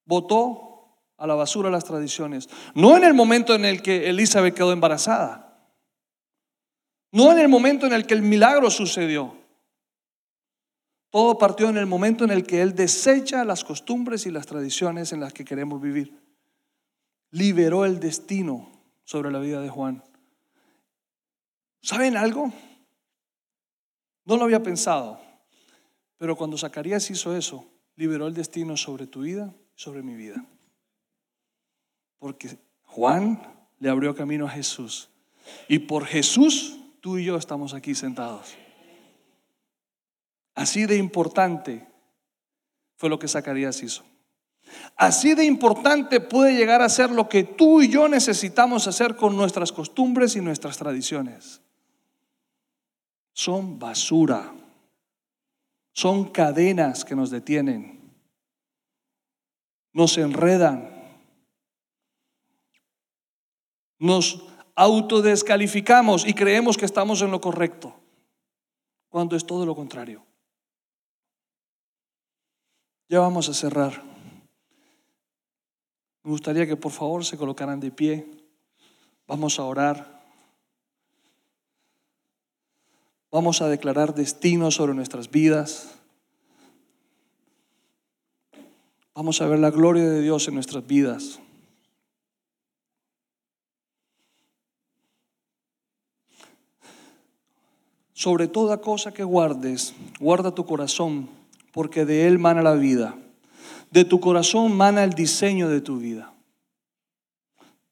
votó 0.05 0.69
a 1.17 1.27
la 1.27 1.35
basura 1.35 1.71
las 1.71 1.85
tradiciones. 1.85 2.49
No 2.75 2.97
en 2.97 3.05
el 3.05 3.15
momento 3.15 3.55
en 3.55 3.65
el 3.65 3.83
que 3.83 4.09
Elizabeth 4.09 4.55
quedó 4.55 4.73
embarazada. 4.73 5.48
No 7.11 7.33
en 7.33 7.39
el 7.39 7.49
momento 7.49 7.87
en 7.87 7.93
el 7.93 8.07
que 8.07 8.15
el 8.15 8.23
milagro 8.23 8.71
sucedió. 8.71 9.35
Todo 11.11 11.39
partió 11.39 11.69
en 11.69 11.79
el 11.79 11.87
momento 11.87 12.25
en 12.25 12.31
el 12.31 12.45
que 12.45 12.61
Él 12.61 12.75
desecha 12.75 13.45
las 13.45 13.65
costumbres 13.65 14.27
y 14.27 14.31
las 14.31 14.47
tradiciones 14.47 15.13
en 15.13 15.21
las 15.21 15.33
que 15.33 15.45
queremos 15.45 15.81
vivir. 15.81 16.13
Liberó 17.31 17.85
el 17.85 17.99
destino 17.99 18.71
sobre 19.05 19.31
la 19.31 19.39
vida 19.39 19.61
de 19.63 19.71
Juan. 19.71 20.03
¿Saben 21.81 22.17
algo? 22.17 22.53
No 24.27 24.37
lo 24.37 24.45
había 24.45 24.63
pensado, 24.63 25.19
pero 26.19 26.37
cuando 26.37 26.59
Zacarías 26.59 27.11
hizo 27.11 27.35
eso, 27.35 27.65
liberó 27.97 28.27
el 28.27 28.35
destino 28.35 28.77
sobre 28.77 29.07
tu 29.07 29.23
vida, 29.23 29.55
sobre 29.75 30.03
mi 30.03 30.15
vida. 30.15 30.45
Porque 32.19 32.59
Juan 32.83 33.41
le 33.79 33.89
abrió 33.89 34.15
camino 34.15 34.47
a 34.47 34.51
Jesús. 34.51 35.09
Y 35.69 35.79
por 35.79 36.05
Jesús, 36.05 36.79
tú 37.01 37.19
y 37.19 37.25
yo 37.25 37.37
estamos 37.37 37.75
aquí 37.75 37.95
sentados. 37.95 38.57
Así 40.55 40.87
de 40.87 40.97
importante 40.97 41.87
fue 42.97 43.09
lo 43.09 43.19
que 43.19 43.29
Zacarías 43.29 43.83
hizo. 43.83 44.05
Así 44.97 45.35
de 45.35 45.45
importante 45.45 46.21
puede 46.21 46.57
llegar 46.57 46.83
a 46.83 46.89
ser 46.89 47.11
lo 47.11 47.29
que 47.29 47.45
tú 47.45 47.81
y 47.81 47.89
yo 47.89 48.09
necesitamos 48.09 48.87
hacer 48.87 49.17
con 49.17 49.37
nuestras 49.37 49.73
costumbres 49.73 50.37
y 50.37 50.41
nuestras 50.41 50.77
tradiciones. 50.77 51.63
Son 53.33 53.79
basura. 53.79 54.53
Son 55.93 56.31
cadenas 56.31 57.05
que 57.05 57.15
nos 57.15 57.31
detienen. 57.31 58.13
Nos 59.93 60.19
enredan. 60.19 60.91
Nos 63.99 64.45
autodescalificamos 64.79 66.25
y 66.25 66.35
creemos 66.35 66.79
que 66.79 66.85
estamos 66.85 67.21
en 67.23 67.33
lo 67.33 67.41
correcto, 67.41 67.97
cuando 69.09 69.35
es 69.35 69.45
todo 69.45 69.67
lo 69.67 69.75
contrario. 69.75 70.25
Ya 73.09 73.19
vamos 73.19 73.49
a 73.49 73.55
cerrar. 73.55 74.01
Me 76.23 76.31
gustaría 76.31 76.65
que 76.65 76.77
por 76.77 76.93
favor 76.93 77.25
se 77.25 77.37
colocaran 77.37 77.81
de 77.81 77.91
pie. 77.91 78.31
Vamos 79.27 79.59
a 79.59 79.65
orar. 79.65 80.23
Vamos 83.33 83.61
a 83.61 83.69
declarar 83.69 84.15
destino 84.15 84.71
sobre 84.71 84.95
nuestras 84.95 85.29
vidas. 85.29 85.99
Vamos 89.13 89.41
a 89.41 89.49
ver 89.49 89.59
la 89.59 89.71
gloria 89.71 90.05
de 90.05 90.21
Dios 90.21 90.47
en 90.47 90.55
nuestras 90.55 90.87
vidas. 90.87 91.41
Sobre 98.19 98.49
toda 98.49 98.81
cosa 98.81 99.15
que 99.15 99.23
guardes, 99.23 99.95
guarda 100.19 100.53
tu 100.53 100.67
corazón, 100.67 101.31
porque 101.71 102.05
de 102.05 102.27
él 102.27 102.41
mana 102.41 102.63
la 102.63 102.75
vida. 102.75 103.17
De 103.93 104.05
tu 104.05 104.19
corazón 104.19 104.77
mana 104.77 105.05
el 105.05 105.13
diseño 105.13 105.69
de 105.69 105.81
tu 105.81 105.99
vida. 105.99 106.35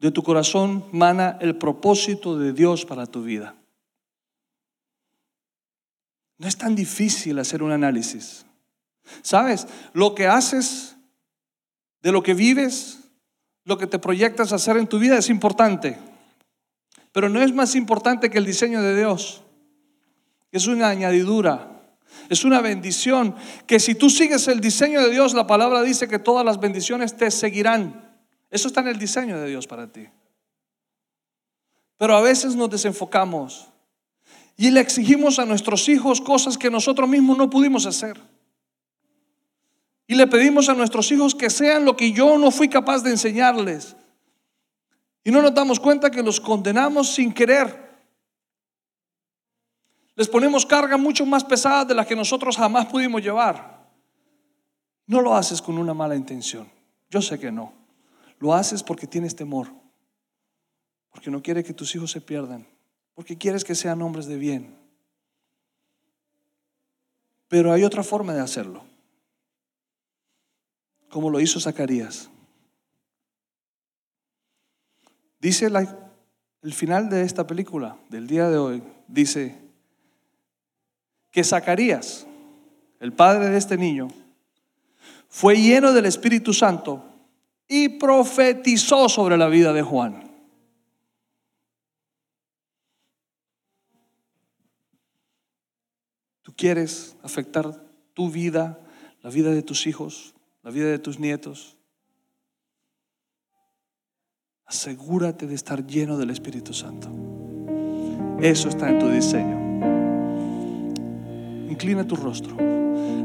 De 0.01 0.11
tu 0.11 0.25
corazón 0.25 0.85
mana 0.91 1.39
el 1.41 1.55
propósito 1.55 2.37
de 2.37 2.53
Dios 2.53 2.85
para 2.85 3.07
tu 3.07 3.23
vida. 3.23 3.55
No 6.39 6.49
es 6.49 6.59
tan 6.59 6.75
difícil 6.75 7.39
hacer 7.39 7.63
un 7.63 7.71
análisis. 7.71 8.45
¿Sabes? 9.23 9.69
Lo 9.93 10.17
que 10.17 10.27
haces, 10.27 10.97
de 12.03 12.11
lo 12.11 12.25
que 12.25 12.35
vives, 12.35 12.99
lo 13.65 13.79
que 13.79 13.87
te 13.87 14.01
proyectas 14.01 14.53
hacer 14.53 14.77
en 14.77 14.89
tu 14.89 14.99
vida 14.99 15.19
es 15.19 15.31
importante. 15.31 15.97
Pero 17.13 17.29
no 17.29 17.41
es 17.41 17.55
más 17.55 17.77
importante 17.77 18.29
que 18.29 18.39
el 18.39 18.45
diseño 18.45 18.83
de 18.83 18.97
Dios. 18.97 19.45
Es 20.53 20.67
una 20.67 20.89
añadidura. 20.89 21.73
Es 22.29 22.45
una 22.45 22.61
bendición 22.61 23.35
que 23.67 23.79
si 23.79 23.95
tú 23.95 24.11
sigues 24.11 24.49
el 24.49 24.61
diseño 24.61 25.01
de 25.01 25.11
Dios, 25.11 25.35
la 25.35 25.47
palabra 25.47 25.83
dice 25.83 26.09
que 26.09 26.19
todas 26.19 26.45
las 26.45 26.59
bendiciones 26.59 27.17
te 27.17 27.31
seguirán. 27.31 28.19
Eso 28.51 28.69
está 28.69 28.81
en 28.81 28.89
el 28.89 28.99
diseño 28.99 29.39
de 29.39 29.49
Dios 29.49 29.67
para 29.67 29.93
ti. 29.93 30.07
Pero 31.99 32.17
a 32.17 32.21
veces 32.21 32.57
nos 32.57 32.71
desenfocamos 32.71 33.69
y 34.57 34.71
le 34.71 34.81
exigimos 34.81 35.39
a 35.39 35.45
nuestros 35.45 35.89
hijos 35.89 36.21
cosas 36.21 36.59
que 36.59 36.71
nosotros 36.71 37.09
mismos 37.09 37.39
no 37.39 37.51
pudimos 37.51 37.87
hacer. 37.87 38.21
Y 40.07 40.15
le 40.15 40.27
pedimos 40.27 40.69
a 40.69 40.75
nuestros 40.75 41.11
hijos 41.11 41.35
que 41.35 41.51
sean 41.51 41.85
lo 41.85 41.97
que 41.97 42.13
yo 42.13 42.39
no 42.39 42.51
fui 42.51 42.69
capaz 42.69 43.03
de 43.03 43.11
enseñarles. 43.11 43.97
Y 45.25 45.31
no 45.31 45.43
nos 45.43 45.55
damos 45.55 45.81
cuenta 45.81 46.11
que 46.11 46.23
los 46.23 46.41
condenamos 46.41 47.09
sin 47.13 47.33
querer. 47.33 47.86
Les 50.17 50.29
ponemos 50.29 50.65
carga 50.65 50.97
mucho 50.97 51.27
más 51.27 51.45
pesada 51.45 51.85
de 51.85 51.95
la 51.95 52.07
que 52.07 52.17
nosotros 52.17 52.57
jamás 52.57 52.87
pudimos 52.87 53.23
llevar. 53.23 53.87
No 55.07 55.21
lo 55.21 55.37
haces 55.37 55.61
con 55.61 55.77
una 55.77 55.93
mala 55.93 56.17
intención. 56.17 56.69
Yo 57.11 57.21
sé 57.21 57.39
que 57.39 57.53
no. 57.53 57.73
Lo 58.39 58.55
haces 58.55 58.83
porque 58.83 59.07
tienes 59.07 59.37
temor. 59.37 59.69
Porque 61.11 61.31
no 61.31 61.43
quieres 61.43 61.65
que 61.65 61.75
tus 61.75 61.95
hijos 61.95 62.11
se 62.11 62.23
pierdan. 62.23 62.67
Porque 63.15 63.37
quieres 63.37 63.63
que 63.63 63.75
sean 63.75 64.01
hombres 64.01 64.27
de 64.27 64.37
bien. 64.37 64.79
Pero 67.49 67.73
hay 67.73 67.85
otra 67.85 68.03
forma 68.03 68.33
de 68.33 68.41
hacerlo. 68.41 68.85
Como 71.11 71.29
lo 71.29 71.41
hizo 71.41 71.61
Zacarías. 71.61 72.31
Dice 75.41 75.71
el 76.63 76.73
final 76.73 77.11
de 77.11 77.23
esta 77.23 77.47
película, 77.47 77.99
del 78.09 78.27
día 78.27 78.49
de 78.49 78.57
hoy, 78.57 78.83
dice, 79.07 79.66
que 81.37 81.45
Zacarías, 81.45 82.27
el 82.99 83.13
padre 83.13 83.51
de 83.51 83.59
este 83.59 83.77
niño, 83.77 84.09
fue 85.29 85.55
lleno 85.61 85.93
del 85.93 86.07
Espíritu 86.07 86.55
Santo 86.55 87.05
y 87.69 87.91
profetizó 87.91 89.07
sobre 89.11 89.37
la 89.37 89.49
vida 89.49 89.75
de 89.75 89.83
Juan. 89.83 90.31
¿Tú 96.41 96.55
quieres 96.57 97.19
afectar 97.23 97.85
tu 98.15 98.31
vida, 98.31 98.81
la 99.21 99.29
vida 99.29 99.51
de 99.51 99.61
tus 99.61 99.87
hijos, 99.87 100.33
la 100.63 100.71
vida 100.71 100.87
de 100.87 100.99
tus 100.99 101.19
nietos? 101.19 101.77
Asegúrate 104.65 105.47
de 105.47 105.55
estar 105.55 105.87
lleno 105.87 106.17
del 106.17 106.31
Espíritu 106.31 106.73
Santo. 106.73 107.11
Eso 108.41 108.71
está 108.71 108.89
en 108.89 108.99
tu 108.99 109.11
diseño. 109.11 109.66
Inclina 111.77 112.05
tu 112.05 112.17
rostro, 112.17 112.57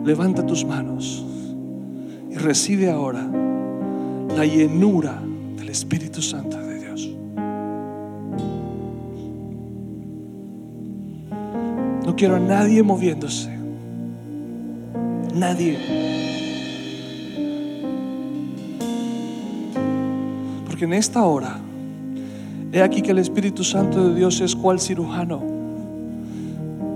levanta 0.03 0.45
tus 0.45 0.65
manos 0.65 1.25
y 2.29 2.35
recibe 2.35 2.91
ahora 2.91 3.25
la 4.35 4.45
llenura 4.45 5.21
del 5.55 5.69
Espíritu 5.69 6.21
Santo 6.21 6.57
de 6.57 6.79
Dios. 6.79 7.09
No 12.05 12.13
quiero 12.17 12.35
a 12.35 12.39
nadie 12.39 12.83
moviéndose. 12.83 13.57
Nadie. 15.33 15.77
Porque 20.65 20.83
en 20.83 20.91
esta 20.91 21.23
hora, 21.23 21.57
he 22.73 22.81
aquí 22.81 23.01
que 23.01 23.11
el 23.11 23.19
Espíritu 23.19 23.63
Santo 23.63 24.09
de 24.09 24.15
Dios 24.15 24.41
es 24.41 24.57
cual 24.57 24.81
cirujano 24.81 25.41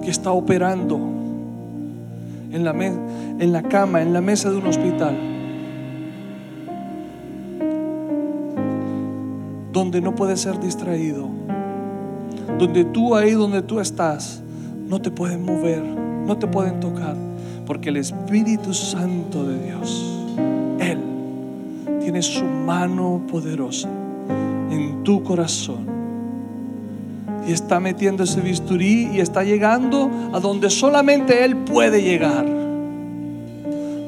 que 0.04 0.12
está 0.12 0.34
operando 0.34 1.15
en 2.56 2.64
la, 2.64 2.72
en 2.72 3.52
la 3.52 3.64
cama, 3.64 4.02
en 4.02 4.14
la 4.14 4.22
mesa 4.22 4.50
de 4.50 4.58
un 4.58 4.68
hospital, 4.68 5.14
donde 9.74 10.00
no 10.00 10.16
puedes 10.16 10.40
ser 10.40 10.58
distraído, 10.62 11.28
donde 12.58 12.86
tú 12.86 13.14
ahí 13.14 13.32
donde 13.32 13.62
tú 13.62 13.82
estás, 13.82 14.42
no 14.88 15.02
te 15.02 15.12
pueden 15.12 15.44
mover, 15.44 15.84
no 15.84 16.38
te 16.38 16.48
pueden 16.48 16.80
tocar, 16.80 17.18
porque 17.66 17.90
el 17.90 17.98
Espíritu 17.98 18.74
Santo 18.74 19.44
de 19.44 19.62
Dios, 19.62 20.26
Él, 20.80 21.00
tiene 22.00 22.22
su 22.22 22.46
mano 22.46 23.22
poderosa 23.30 23.90
en 24.72 25.04
tu 25.04 25.22
corazón 25.24 25.85
y 27.48 27.52
está 27.52 27.80
metiendo 27.80 28.24
ese 28.24 28.42
bisturí 28.42 29.10
y 29.14 29.20
está 29.20 29.44
llegando 29.44 30.10
a 30.34 30.40
donde 30.40 30.70
solamente 30.70 31.44
Él 31.44 31.58
puede 31.58 32.02
llegar. 32.02 32.46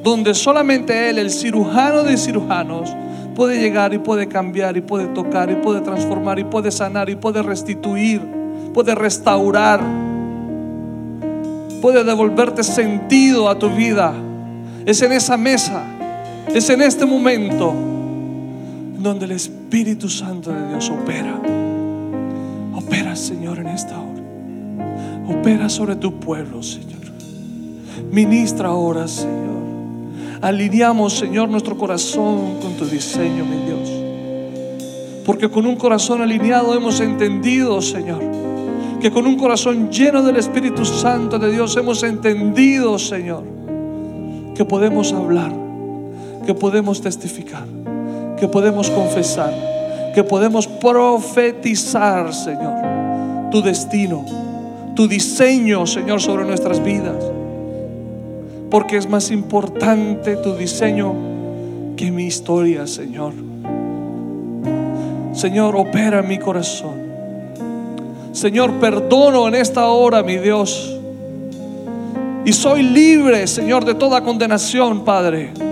Donde 0.03 0.33
solamente 0.33 1.09
Él, 1.09 1.19
el 1.19 1.29
cirujano 1.29 2.03
de 2.03 2.17
cirujanos, 2.17 2.93
puede 3.35 3.59
llegar 3.59 3.93
y 3.93 3.99
puede 3.99 4.27
cambiar 4.27 4.77
y 4.77 4.81
puede 4.81 5.05
tocar 5.07 5.51
y 5.51 5.55
puede 5.55 5.81
transformar 5.81 6.39
y 6.39 6.43
puede 6.43 6.71
sanar 6.71 7.09
y 7.09 7.15
puede 7.15 7.43
restituir, 7.43 8.19
puede 8.73 8.95
restaurar, 8.95 9.79
puede 11.81 12.03
devolverte 12.03 12.63
sentido 12.63 13.47
a 13.49 13.59
tu 13.59 13.69
vida. 13.69 14.13
Es 14.85 15.01
en 15.03 15.11
esa 15.11 15.37
mesa, 15.37 15.83
es 16.53 16.67
en 16.69 16.81
este 16.81 17.05
momento 17.05 17.73
donde 18.97 19.25
el 19.25 19.31
Espíritu 19.31 20.09
Santo 20.09 20.51
de 20.51 20.69
Dios 20.69 20.89
opera. 20.89 21.39
Opera, 22.87 23.17
Señor, 23.17 23.59
en 23.59 23.67
esta 23.67 23.95
hora. 23.99 24.23
Opera 25.27 25.67
sobre 25.67 25.97
tu 25.97 26.21
pueblo, 26.21 26.63
Señor. 26.63 27.01
Ministra 28.09 28.69
ahora, 28.69 29.09
Señor. 29.09 29.57
Alineamos, 30.41 31.13
Señor, 31.13 31.49
nuestro 31.49 31.77
corazón 31.77 32.59
con 32.61 32.75
tu 32.77 32.85
diseño, 32.85 33.43
mi 33.43 33.57
Dios. 33.65 33.89
Porque 35.25 35.51
con 35.51 35.65
un 35.65 35.75
corazón 35.75 36.21
alineado 36.21 36.73
hemos 36.73 37.01
entendido, 37.01 37.81
Señor, 37.81 38.21
que 39.01 39.11
con 39.11 39.27
un 39.27 39.35
corazón 39.35 39.91
lleno 39.91 40.23
del 40.23 40.37
Espíritu 40.37 40.85
Santo 40.85 41.39
de 41.39 41.51
Dios 41.51 41.75
hemos 41.75 42.03
entendido, 42.03 42.97
Señor, 42.97 43.43
que 44.55 44.63
podemos 44.63 45.11
hablar, 45.11 45.51
que 46.45 46.53
podemos 46.53 47.01
testificar, 47.01 47.65
que 48.39 48.47
podemos 48.47 48.89
confesar, 48.89 49.76
que 50.17 50.23
podemos 50.23 50.65
profetizar, 50.65 52.33
Señor, 52.33 53.51
tu 53.51 53.61
destino, 53.61 54.25
tu 54.95 55.07
diseño, 55.07 55.85
Señor, 55.85 56.19
sobre 56.19 56.43
nuestras 56.43 56.83
vidas. 56.83 57.23
Porque 58.71 58.97
es 58.97 59.07
más 59.07 59.29
importante 59.29 60.37
tu 60.37 60.55
diseño 60.55 61.13
que 61.95 62.09
mi 62.09 62.25
historia, 62.25 62.87
Señor. 62.87 63.33
Señor, 65.33 65.75
opera 65.75 66.23
mi 66.23 66.39
corazón. 66.39 66.95
Señor, 68.31 68.71
perdono 68.79 69.47
en 69.47 69.53
esta 69.53 69.85
hora, 69.85 70.23
mi 70.23 70.37
Dios. 70.37 70.99
Y 72.43 72.53
soy 72.53 72.81
libre, 72.81 73.45
Señor, 73.45 73.85
de 73.85 73.93
toda 73.93 74.23
condenación, 74.23 75.05
Padre. 75.05 75.66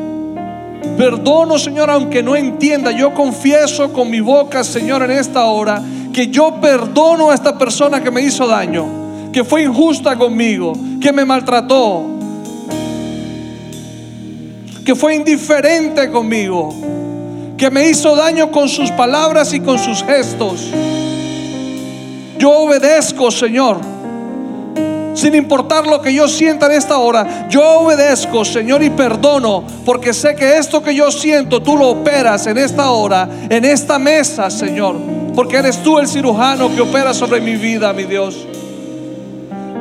Perdono, 0.98 1.58
Señor, 1.60 1.90
aunque 1.90 2.24
no 2.24 2.36
entienda. 2.36 2.92
Yo 2.92 3.14
confieso 3.14 3.92
con 3.92 4.10
mi 4.10 4.20
boca, 4.20 4.64
Señor, 4.64 5.04
en 5.04 5.12
esta 5.12 5.46
hora, 5.46 5.82
que 6.14 6.28
yo 6.28 6.60
perdono 6.62 7.32
a 7.32 7.36
esta 7.36 7.58
persona 7.58 8.02
que 8.04 8.12
me 8.12 8.22
hizo 8.22 8.48
daño, 8.48 9.32
que 9.32 9.44
fue 9.44 9.64
injusta 9.64 10.16
conmigo, 10.16 10.74
que 11.02 11.12
me 11.12 11.26
maltrató, 11.26 12.04
que 14.86 14.96
fue 14.96 15.16
indiferente 15.16 16.10
conmigo 16.12 16.74
que 17.58 17.72
me 17.72 17.90
hizo 17.90 18.16
daño 18.16 18.52
con 18.52 18.68
sus 18.68 18.92
palabras 18.92 19.54
y 19.54 19.60
con 19.60 19.80
sus 19.80 20.04
gestos. 20.04 20.70
Yo 22.38 22.52
obedezco, 22.52 23.32
Señor. 23.32 23.95
Sin 25.16 25.34
importar 25.34 25.88
lo 25.88 26.02
que 26.02 26.14
yo 26.14 26.28
sienta 26.28 26.68
en 26.68 26.74
esta 26.74 26.98
hora, 26.98 27.48
yo 27.50 27.80
obedezco, 27.80 28.46
Señor, 28.46 28.84
y 28.84 28.92
perdono, 28.92 29.64
porque 29.86 30.14
sé 30.14 30.36
que 30.36 30.58
esto 30.58 30.84
que 30.84 30.94
yo 30.94 31.12
siento, 31.12 31.62
tú 31.62 31.78
lo 31.78 31.90
operas 31.90 32.46
en 32.48 32.58
esta 32.58 32.92
hora, 32.92 33.28
en 33.50 33.66
esta 33.66 33.98
mesa, 33.98 34.50
Señor, 34.50 34.98
porque 35.34 35.58
eres 35.58 35.82
tú 35.82 35.98
el 35.98 36.08
cirujano 36.08 36.74
que 36.76 36.82
opera 36.82 37.14
sobre 37.14 37.42
mi 37.42 37.56
vida, 37.56 37.92
mi 37.94 38.04
Dios. 38.04 38.46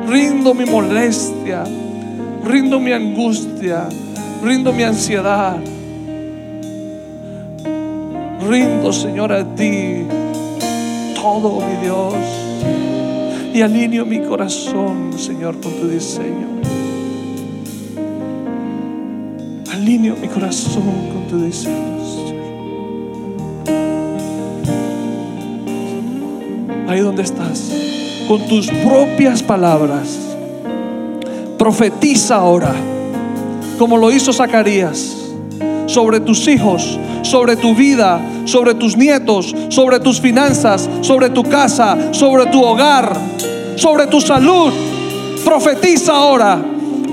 Rindo 0.07 0.53
mi 0.53 0.65
molestia, 0.65 1.63
rindo 2.43 2.79
mi 2.79 2.91
angustia, 2.91 3.87
rindo 4.41 4.71
mi 4.71 4.83
ansiedad 4.83 5.57
rindo, 8.47 8.93
Señor, 8.93 9.31
a 9.31 9.43
ti 9.55 10.05
todo, 11.15 11.61
mi 11.61 11.75
Dios. 11.81 12.13
Y 13.55 13.61
alineo 13.61 14.05
mi 14.05 14.19
corazón, 14.19 15.17
Señor, 15.17 15.61
con 15.61 15.71
tu 15.75 15.87
diseño. 15.87 16.59
Alineo 19.71 20.17
mi 20.17 20.27
corazón 20.27 20.83
con 21.13 21.25
tu 21.29 21.41
diseño, 21.41 21.95
Ahí 26.89 26.99
donde 26.99 27.21
estás, 27.23 27.71
con 28.27 28.45
tus 28.45 28.67
propias 28.67 29.41
palabras, 29.41 30.19
profetiza 31.57 32.35
ahora, 32.35 32.75
como 33.79 33.95
lo 33.95 34.11
hizo 34.11 34.33
Zacarías, 34.33 35.24
sobre 35.95 36.19
tus 36.19 36.45
hijos, 36.49 36.99
sobre 37.21 37.55
tu 37.55 37.73
vida, 37.73 38.19
sobre 38.43 38.73
tus 38.73 38.97
nietos, 38.97 39.55
sobre 39.69 39.97
tus 40.01 40.19
finanzas, 40.19 40.89
sobre 40.99 41.29
tu 41.29 41.41
casa, 41.43 42.11
sobre 42.11 42.47
tu 42.47 42.61
hogar, 42.61 43.17
sobre 43.77 44.05
tu 44.07 44.19
salud. 44.19 44.73
Profetiza 45.45 46.11
ahora, 46.11 46.59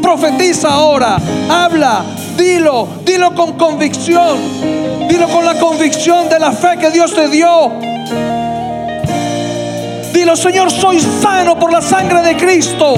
profetiza 0.03 0.68
ahora, 0.68 1.16
habla, 1.49 2.03
dilo, 2.37 2.89
dilo 3.05 3.33
con 3.37 3.53
convicción, 3.53 4.37
dilo 5.09 5.28
con 5.28 5.45
la 5.45 5.55
convicción 5.61 6.28
de 6.28 6.41
la 6.41 6.51
fe 6.51 6.76
que 6.80 6.91
Dios 6.91 7.14
te 7.14 7.28
dio. 7.28 7.70
Dilo, 10.12 10.35
Señor, 10.35 10.72
soy 10.72 10.99
sano 10.99 11.57
por 11.57 11.70
la 11.70 11.80
sangre 11.80 12.20
de 12.22 12.37
Cristo. 12.37 12.97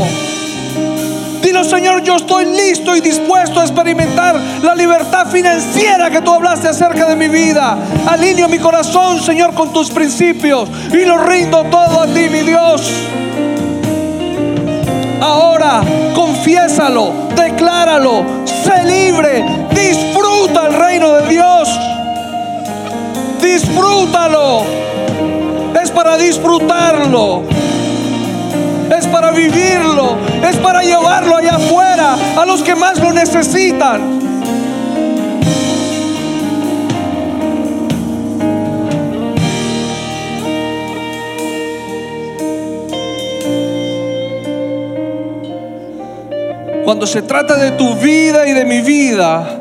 Dilo, 1.44 1.62
Señor, 1.62 2.02
yo 2.02 2.16
estoy 2.16 2.46
listo 2.46 2.96
y 2.96 3.02
dispuesto 3.02 3.60
a 3.60 3.64
experimentar 3.64 4.34
la 4.62 4.74
libertad 4.74 5.26
financiera 5.26 6.08
que 6.08 6.22
tú 6.22 6.32
hablaste 6.32 6.68
acerca 6.68 7.04
de 7.04 7.16
mi 7.16 7.28
vida. 7.28 7.76
Alineo 8.06 8.48
mi 8.48 8.58
corazón, 8.58 9.20
Señor, 9.20 9.52
con 9.52 9.70
tus 9.70 9.90
principios 9.90 10.70
y 10.90 11.04
lo 11.04 11.18
rindo 11.18 11.62
todo 11.64 12.00
a 12.00 12.06
ti, 12.06 12.30
mi 12.30 12.40
Dios. 12.40 12.90
Ahora, 15.20 15.82
confiésalo, 16.14 17.12
decláralo, 17.36 18.24
sé 18.46 18.82
libre, 18.84 19.44
disfruta 19.70 20.68
el 20.68 20.72
reino 20.72 21.12
de 21.12 21.28
Dios. 21.28 21.68
Disfrútalo. 23.42 24.64
Es 25.82 25.90
para 25.90 26.16
disfrutarlo 26.16 27.63
para 29.14 29.30
vivirlo, 29.30 30.16
es 30.42 30.56
para 30.56 30.82
llevarlo 30.82 31.36
allá 31.36 31.54
afuera 31.54 32.16
a 32.36 32.44
los 32.44 32.64
que 32.64 32.74
más 32.74 32.98
lo 32.98 33.12
necesitan. 33.12 34.00
Cuando 46.84 47.06
se 47.06 47.22
trata 47.22 47.56
de 47.56 47.70
tu 47.70 47.94
vida 47.94 48.48
y 48.48 48.52
de 48.52 48.64
mi 48.64 48.80
vida, 48.80 49.60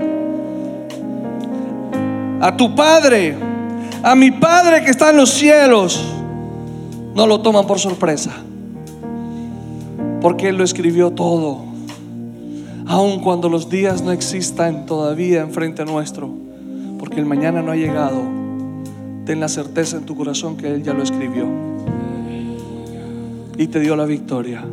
a 2.41 2.57
tu 2.57 2.73
Padre, 2.75 3.37
a 4.01 4.15
mi 4.15 4.31
Padre 4.31 4.83
que 4.83 4.89
está 4.89 5.11
en 5.11 5.17
los 5.17 5.29
cielos, 5.29 6.03
no 7.13 7.27
lo 7.27 7.39
toman 7.39 7.67
por 7.67 7.77
sorpresa 7.77 8.31
porque 10.23 10.47
Él 10.47 10.57
lo 10.57 10.63
escribió 10.63 11.11
todo. 11.11 11.65
Aun 12.87 13.19
cuando 13.19 13.49
los 13.49 13.69
días 13.69 14.01
no 14.01 14.11
existan 14.11 14.85
todavía 14.85 15.41
enfrente 15.41 15.83
nuestro, 15.83 16.29
porque 16.97 17.19
el 17.19 17.25
mañana 17.25 17.61
no 17.61 17.71
ha 17.71 17.75
llegado, 17.75 18.21
ten 19.25 19.41
la 19.41 19.49
certeza 19.49 19.97
en 19.97 20.05
tu 20.05 20.15
corazón 20.15 20.55
que 20.55 20.73
Él 20.73 20.81
ya 20.81 20.93
lo 20.93 21.03
escribió 21.03 21.45
y 23.57 23.67
te 23.67 23.81
dio 23.81 23.97
la 23.97 24.05
victoria. 24.05 24.63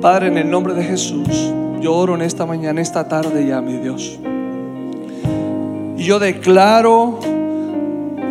Padre, 0.00 0.28
en 0.28 0.38
el 0.38 0.50
nombre 0.50 0.72
de 0.72 0.82
Jesús, 0.82 1.52
yo 1.82 1.94
oro 1.94 2.14
en 2.14 2.22
esta 2.22 2.46
mañana, 2.46 2.80
esta 2.80 3.06
tarde 3.06 3.46
ya, 3.46 3.60
mi 3.60 3.76
Dios. 3.76 4.18
Y 5.98 6.04
yo 6.04 6.18
declaro 6.18 7.18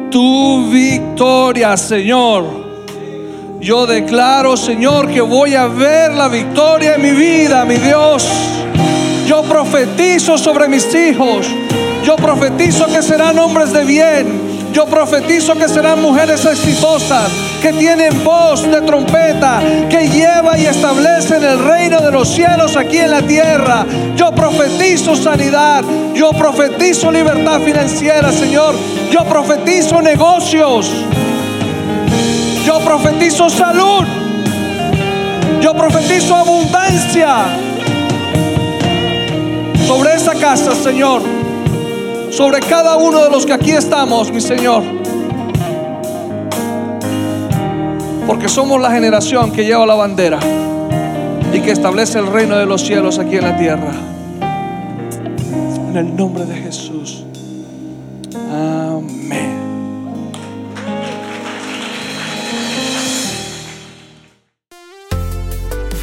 tu 0.10 0.72
victoria, 0.72 1.78
Señor. 1.78 2.69
Yo 3.62 3.86
declaro, 3.86 4.55
Señor, 4.55 5.10
que 5.12 5.20
voy 5.20 5.53
a 5.53 5.68
ver 5.68 6.14
la 6.14 6.30
victoria 6.30 6.95
en 6.95 7.01
mi 7.01 7.12
vida, 7.12 7.66
mi 7.66 7.76
Dios. 7.76 8.26
Yo 9.28 9.43
profetizo 9.43 10.38
sobre 10.38 10.70
mis 10.70 10.95
hijos. 10.95 11.45
Yo 12.05 12.16
profetizo 12.16 12.86
que 12.88 13.01
serán 13.01 13.38
hombres 13.38 13.74
de 13.74 13.84
bien. 13.84 14.49
Yo 14.72 14.86
profetizo 14.86 15.55
que 15.55 15.68
serán 15.68 16.01
mujeres 16.01 16.45
exitosas, 16.45 17.30
que 17.62 17.74
tienen 17.74 18.24
voz 18.24 18.64
de 18.64 18.80
trompeta, 18.82 19.60
que 19.89 20.07
lleva 20.07 20.57
y 20.57 20.66
establecen 20.66 21.43
el 21.43 21.60
reino 21.60 21.99
de 21.99 22.12
los 22.12 22.30
cielos 22.30 22.78
aquí 22.78 22.97
en 22.97 23.12
la 23.12 23.22
tierra. 23.24 23.86
Yo 24.16 24.32
profetizo 24.32 25.18
sanidad, 25.18 25.84
yo 26.14 26.30
profetizo 26.32 27.12
libertad 27.12 27.60
financiera, 27.60 28.32
Señor. 28.32 28.76
Yo 29.12 29.26
profetizo 29.26 30.01
negocios. 30.01 30.89
Yo 32.66 32.80
profetizo 32.80 33.49
salud. 33.49 34.03
Yo 35.62 35.74
profetizo 35.74 36.36
abundancia 36.36 37.45
sobre 39.86 40.14
esa 40.14 40.36
casa, 40.36 40.76
Señor. 40.76 41.22
Sobre 42.30 42.60
cada 42.60 42.95
uno 42.97 43.24
de 43.24 43.30
los 43.30 43.45
que 43.45 43.53
aquí 43.53 43.72
estamos, 43.72 44.32
mi 44.32 44.39
Señor. 44.39 44.84
Porque 48.28 48.47
somos 48.47 48.80
la 48.80 48.91
generación 48.91 49.51
que 49.51 49.66
lleva 49.66 49.86
la 49.86 49.95
bandera 49.95 50.39
y 51.51 51.60
que 51.62 51.72
establece 51.72 52.20
el 52.20 52.28
reino 52.28 52.55
de 52.57 52.66
los 52.68 52.82
cielos 52.82 53.18
aquí 53.18 53.38
en 53.38 53.43
la 53.43 53.57
tierra. 53.57 53.91
En 55.89 55.97
el 55.97 56.16
nombre 56.16 56.45
de 56.45 56.55
Jesús. 56.55 56.89